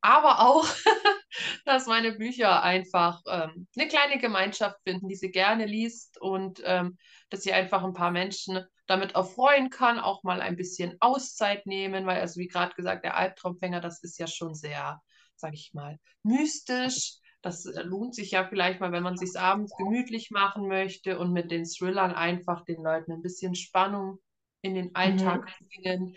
Aber 0.01 0.41
auch, 0.41 0.67
dass 1.65 1.87
meine 1.87 2.13
Bücher 2.13 2.61
einfach 2.61 3.21
ähm, 3.27 3.67
eine 3.75 3.87
kleine 3.87 4.19
Gemeinschaft 4.19 4.77
finden, 4.83 5.07
die 5.07 5.15
sie 5.15 5.31
gerne 5.31 5.65
liest 5.65 6.19
und 6.19 6.61
ähm, 6.65 6.97
dass 7.29 7.43
sie 7.43 7.53
einfach 7.53 7.83
ein 7.83 7.93
paar 7.93 8.11
Menschen 8.11 8.65
damit 8.85 9.15
erfreuen 9.15 9.69
kann, 9.69 9.99
auch 9.99 10.23
mal 10.23 10.41
ein 10.41 10.57
bisschen 10.57 10.97
Auszeit 10.99 11.65
nehmen, 11.65 12.05
weil, 12.05 12.19
also 12.19 12.39
wie 12.39 12.47
gerade 12.47 12.75
gesagt, 12.75 13.05
der 13.05 13.15
Albtraumfänger, 13.15 13.79
das 13.79 14.03
ist 14.03 14.19
ja 14.19 14.27
schon 14.27 14.55
sehr, 14.55 15.01
sag 15.35 15.53
ich 15.53 15.73
mal, 15.73 15.99
mystisch. 16.21 17.15
Das 17.43 17.65
äh, 17.67 17.83
lohnt 17.83 18.15
sich 18.15 18.31
ja 18.31 18.45
vielleicht 18.45 18.81
mal, 18.81 18.91
wenn 18.93 19.03
man 19.03 19.17
sich 19.17 19.39
abends 19.39 19.75
gemütlich 19.77 20.31
machen 20.31 20.67
möchte 20.67 21.19
und 21.19 21.33
mit 21.33 21.51
den 21.51 21.65
Thrillern 21.65 22.13
einfach 22.13 22.65
den 22.65 22.83
Leuten 22.83 23.11
ein 23.13 23.21
bisschen 23.23 23.55
Spannung 23.55 24.19
in 24.63 24.75
den 24.75 24.95
Alltag 24.95 25.41
Mhm. 25.41 25.53
bringen. 25.59 26.15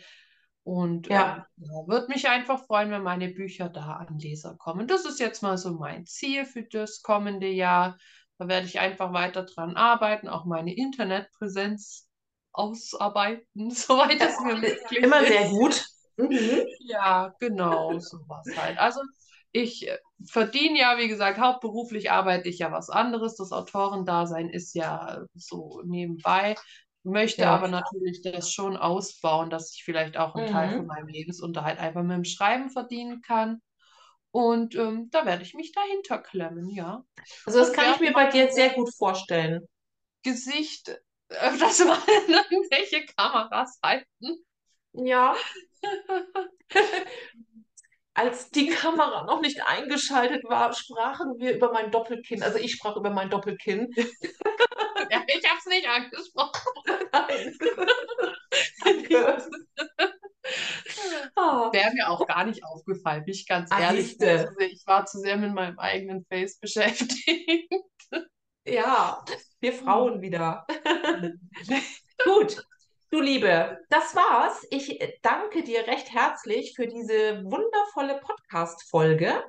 Und 0.64 1.08
Ja, 1.08 1.46
ja, 1.58 1.86
würde 1.86 2.08
mich 2.08 2.28
einfach 2.28 2.64
freuen, 2.66 2.90
wenn 2.90 3.02
meine 3.02 3.28
Bücher 3.28 3.68
da 3.68 3.94
an 3.96 4.18
Leser 4.18 4.56
kommen. 4.56 4.88
Das 4.88 5.04
ist 5.04 5.20
jetzt 5.20 5.42
mal 5.42 5.58
so 5.58 5.74
mein 5.74 6.06
Ziel 6.06 6.44
für 6.46 6.62
das 6.64 7.02
kommende 7.02 7.48
Jahr. 7.48 7.98
Da 8.38 8.48
werde 8.48 8.66
ich 8.66 8.80
einfach 8.80 9.12
weiter 9.12 9.44
dran 9.44 9.76
arbeiten, 9.76 10.28
auch 10.28 10.44
meine 10.44 10.74
Internetpräsenz 10.74 12.08
ausarbeiten, 12.52 13.70
soweit 13.70 14.20
es 14.22 14.40
mir 14.40 14.56
äh, 14.62 14.76
möglich 14.88 15.02
immer 15.02 15.26
sehr 15.26 15.48
ist. 15.48 15.50
gut. 15.50 15.84
Mhm. 16.16 16.62
Ja, 16.78 17.34
genau, 17.40 17.98
sowas 17.98 18.54
halt. 18.56 18.78
Also 18.78 19.00
ich 19.52 19.88
äh, 19.88 19.98
verdiene 20.26 20.78
ja, 20.80 20.98
wie 20.98 21.08
gesagt, 21.08 21.38
hauptberuflich 21.38 22.10
arbeite 22.10 22.48
ich 22.48 22.58
ja 22.58 22.72
was 22.72 22.90
anderes. 22.90 23.36
Das 23.36 23.52
Autorendasein 23.52 24.48
ist 24.50 24.74
ja 24.74 25.24
so 25.34 25.82
nebenbei. 25.84 26.56
Möchte 27.02 27.48
aber 27.48 27.68
Ja. 27.68 27.68
natürlich 27.68 28.22
das 28.22 28.52
schon 28.52 28.76
ausbauen, 28.76 29.48
dass 29.50 29.72
ich 29.74 29.84
vielleicht 29.84 30.16
auch 30.16 30.34
einen 30.34 30.46
Teil 30.46 30.70
von 30.70 30.86
Mhm. 30.86 30.88
meinem 30.88 31.08
Lebensunterhalt 31.08 31.78
einfach 31.78 32.02
mit 32.02 32.16
dem 32.16 32.24
Schreiben 32.24 32.70
verdienen 32.70 33.22
kann. 33.22 33.60
Und 34.30 34.74
ähm, 34.74 35.08
da 35.10 35.24
werde 35.24 35.42
ich 35.42 35.54
mich 35.54 35.72
dahinter 35.72 36.18
klemmen, 36.18 36.68
ja. 36.70 37.04
Also 37.46 37.58
das 37.60 37.68
Und 37.70 37.76
kann 37.76 37.90
ich 37.94 38.00
mir 38.00 38.12
bei 38.12 38.28
dir 38.30 38.50
sehr 38.52 38.70
gut 38.70 38.94
vorstellen. 38.94 39.66
Gesicht 40.22 41.00
öfters 41.30 41.80
mal 41.84 41.98
in 42.28 42.34
irgendwelche 42.34 43.06
Kameras 43.06 43.78
halten. 43.82 44.44
Ja. 44.92 45.36
Als 48.16 48.50
die 48.50 48.66
Kamera 48.68 49.24
noch 49.24 49.40
nicht 49.40 49.62
eingeschaltet 49.66 50.44
war, 50.44 50.72
sprachen 50.72 51.38
wir 51.38 51.54
über 51.54 51.72
mein 51.72 51.90
Doppelkinn. 51.90 52.42
Also 52.42 52.58
ich 52.58 52.72
sprach 52.72 52.96
über 52.96 53.10
mein 53.10 53.30
Doppelkinn. 53.30 53.92
Ja, 55.08 55.22
ich 55.28 55.48
habe 55.48 55.58
es 55.58 55.66
nicht 55.66 55.88
angesprochen. 55.88 56.72
Nein. 57.12 57.56
Ah. 61.34 61.70
Wäre 61.72 61.92
mir 61.92 62.08
auch 62.08 62.26
gar 62.26 62.44
nicht 62.44 62.64
aufgefallen, 62.64 63.24
bin 63.24 63.34
ich 63.34 63.46
ganz 63.46 63.70
Ah, 63.72 63.80
ehrlich. 63.80 64.08
siehste. 64.08 64.54
Ich 64.70 64.86
war 64.86 65.06
zu 65.06 65.18
sehr 65.18 65.36
mit 65.36 65.52
meinem 65.52 65.78
eigenen 65.78 66.24
Face 66.26 66.58
beschäftigt. 66.58 67.72
Ja, 68.64 69.24
wir 69.60 69.72
Frauen 69.72 70.22
wieder. 70.22 70.66
Gut, 72.24 72.64
du 73.10 73.20
Liebe, 73.20 73.78
das 73.88 74.14
war's. 74.14 74.66
Ich 74.70 74.98
danke 75.22 75.62
dir 75.62 75.86
recht 75.86 76.12
herzlich 76.12 76.74
für 76.76 76.86
diese 76.86 77.42
wundervolle 77.44 78.20
Podcast-Folge 78.20 79.42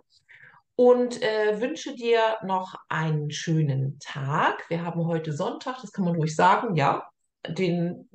und 0.76 1.22
äh, 1.22 1.60
wünsche 1.60 1.96
dir 1.96 2.38
noch 2.44 2.76
einen 2.90 3.32
schönen 3.32 4.00
Tag. 4.00 4.70
Wir 4.70 4.84
haben 4.86 5.06
heute 5.08 5.34
Sonntag, 5.34 5.78
das 5.82 5.92
kann 5.92 6.06
man 6.06 6.16
ruhig 6.16 6.36
sagen, 6.36 6.76
ja, 6.76 7.08
den 7.48 8.10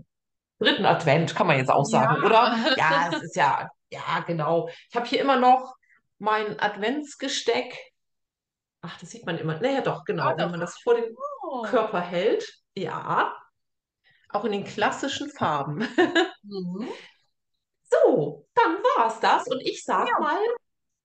dritten 0.59 0.87
Advent, 0.87 1.35
kann 1.35 1.47
man 1.49 1.59
jetzt 1.59 1.71
auch 1.71 1.85
sagen, 1.85 2.21
Ja. 2.23 2.27
oder? 2.27 2.57
Ja, 2.77 3.11
es 3.13 3.23
ist 3.23 3.37
ja, 3.37 3.69
ja, 3.91 4.21
genau. 4.27 4.69
Ich 4.91 4.95
habe 4.97 5.07
hier 5.07 5.21
immer 5.21 5.37
noch 5.39 5.75
mein 6.19 6.59
Adventsgesteck. 6.61 7.77
Ach, 8.81 8.99
das 9.01 9.11
sieht 9.11 9.27
man 9.27 9.39
immer. 9.39 9.61
Naja, 9.61 9.81
doch, 9.81 10.05
genau, 10.05 10.25
Ah, 10.29 10.35
wenn 10.37 10.51
man 10.51 10.61
das 10.61 10.79
vor 10.83 10.95
den 10.95 11.15
Oh. 11.45 11.63
Körper 11.63 12.01
hält. 12.01 12.49
Ja, 12.75 13.37
auch 14.33 14.45
in 14.45 14.53
den 14.53 14.65
klassischen 14.65 15.31
Farben. 15.31 15.87
Mhm. 16.43 16.89
So, 17.83 18.47
dann 18.55 18.77
war's 18.97 19.21
das 19.21 19.47
und 19.49 19.61
ich 19.61 19.85
sag 19.85 20.09
mal 20.19 20.41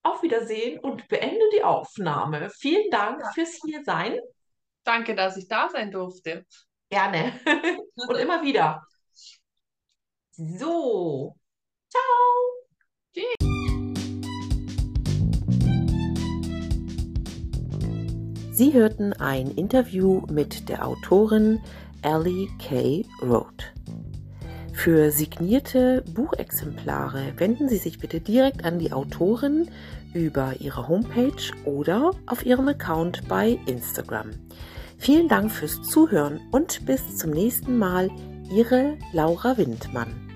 auf 0.04 0.24
Wiedersehen 0.24 0.80
und 0.80 1.08
beende 1.10 1.46
die 1.54 1.64
Aufnahme. 1.64 2.50
Vielen 2.50 2.90
Dank 2.90 3.22
fürs 3.34 3.60
hier 3.66 3.84
sein. 3.84 4.20
Danke, 4.84 5.16
dass 5.16 5.36
ich 5.36 5.48
da 5.48 5.70
sein 5.70 5.92
durfte. 5.92 6.46
Gerne. 6.90 7.34
Und 8.08 8.16
immer 8.16 8.42
wieder. 8.42 8.88
So. 10.32 11.36
Sie 18.52 18.74
hörten 18.74 19.14
ein 19.14 19.52
Interview 19.52 20.22
mit 20.32 20.70
der 20.70 20.88
Autorin 20.88 21.62
Ellie 22.02 22.48
K. 22.60 23.06
Roth. 23.22 23.74
Für 24.74 25.12
signierte 25.12 26.04
Buchexemplare 26.14 27.34
wenden 27.38 27.68
Sie 27.68 27.78
sich 27.78 28.00
bitte 28.00 28.20
direkt 28.20 28.64
an 28.64 28.78
die 28.80 28.94
Autorin 28.94 29.70
über 30.14 30.54
ihre 30.60 30.88
Homepage 30.88 31.52
oder 31.66 32.12
auf 32.28 32.46
ihrem 32.46 32.68
Account 32.68 33.28
bei 33.28 33.60
Instagram. 33.66 34.32
Vielen 34.98 35.28
Dank 35.28 35.52
fürs 35.52 35.82
Zuhören 35.82 36.40
und 36.52 36.86
bis 36.86 37.18
zum 37.18 37.32
nächsten 37.32 37.78
Mal, 37.78 38.10
Ihre 38.50 38.98
Laura 39.14 39.58
Windmann. 39.58 40.27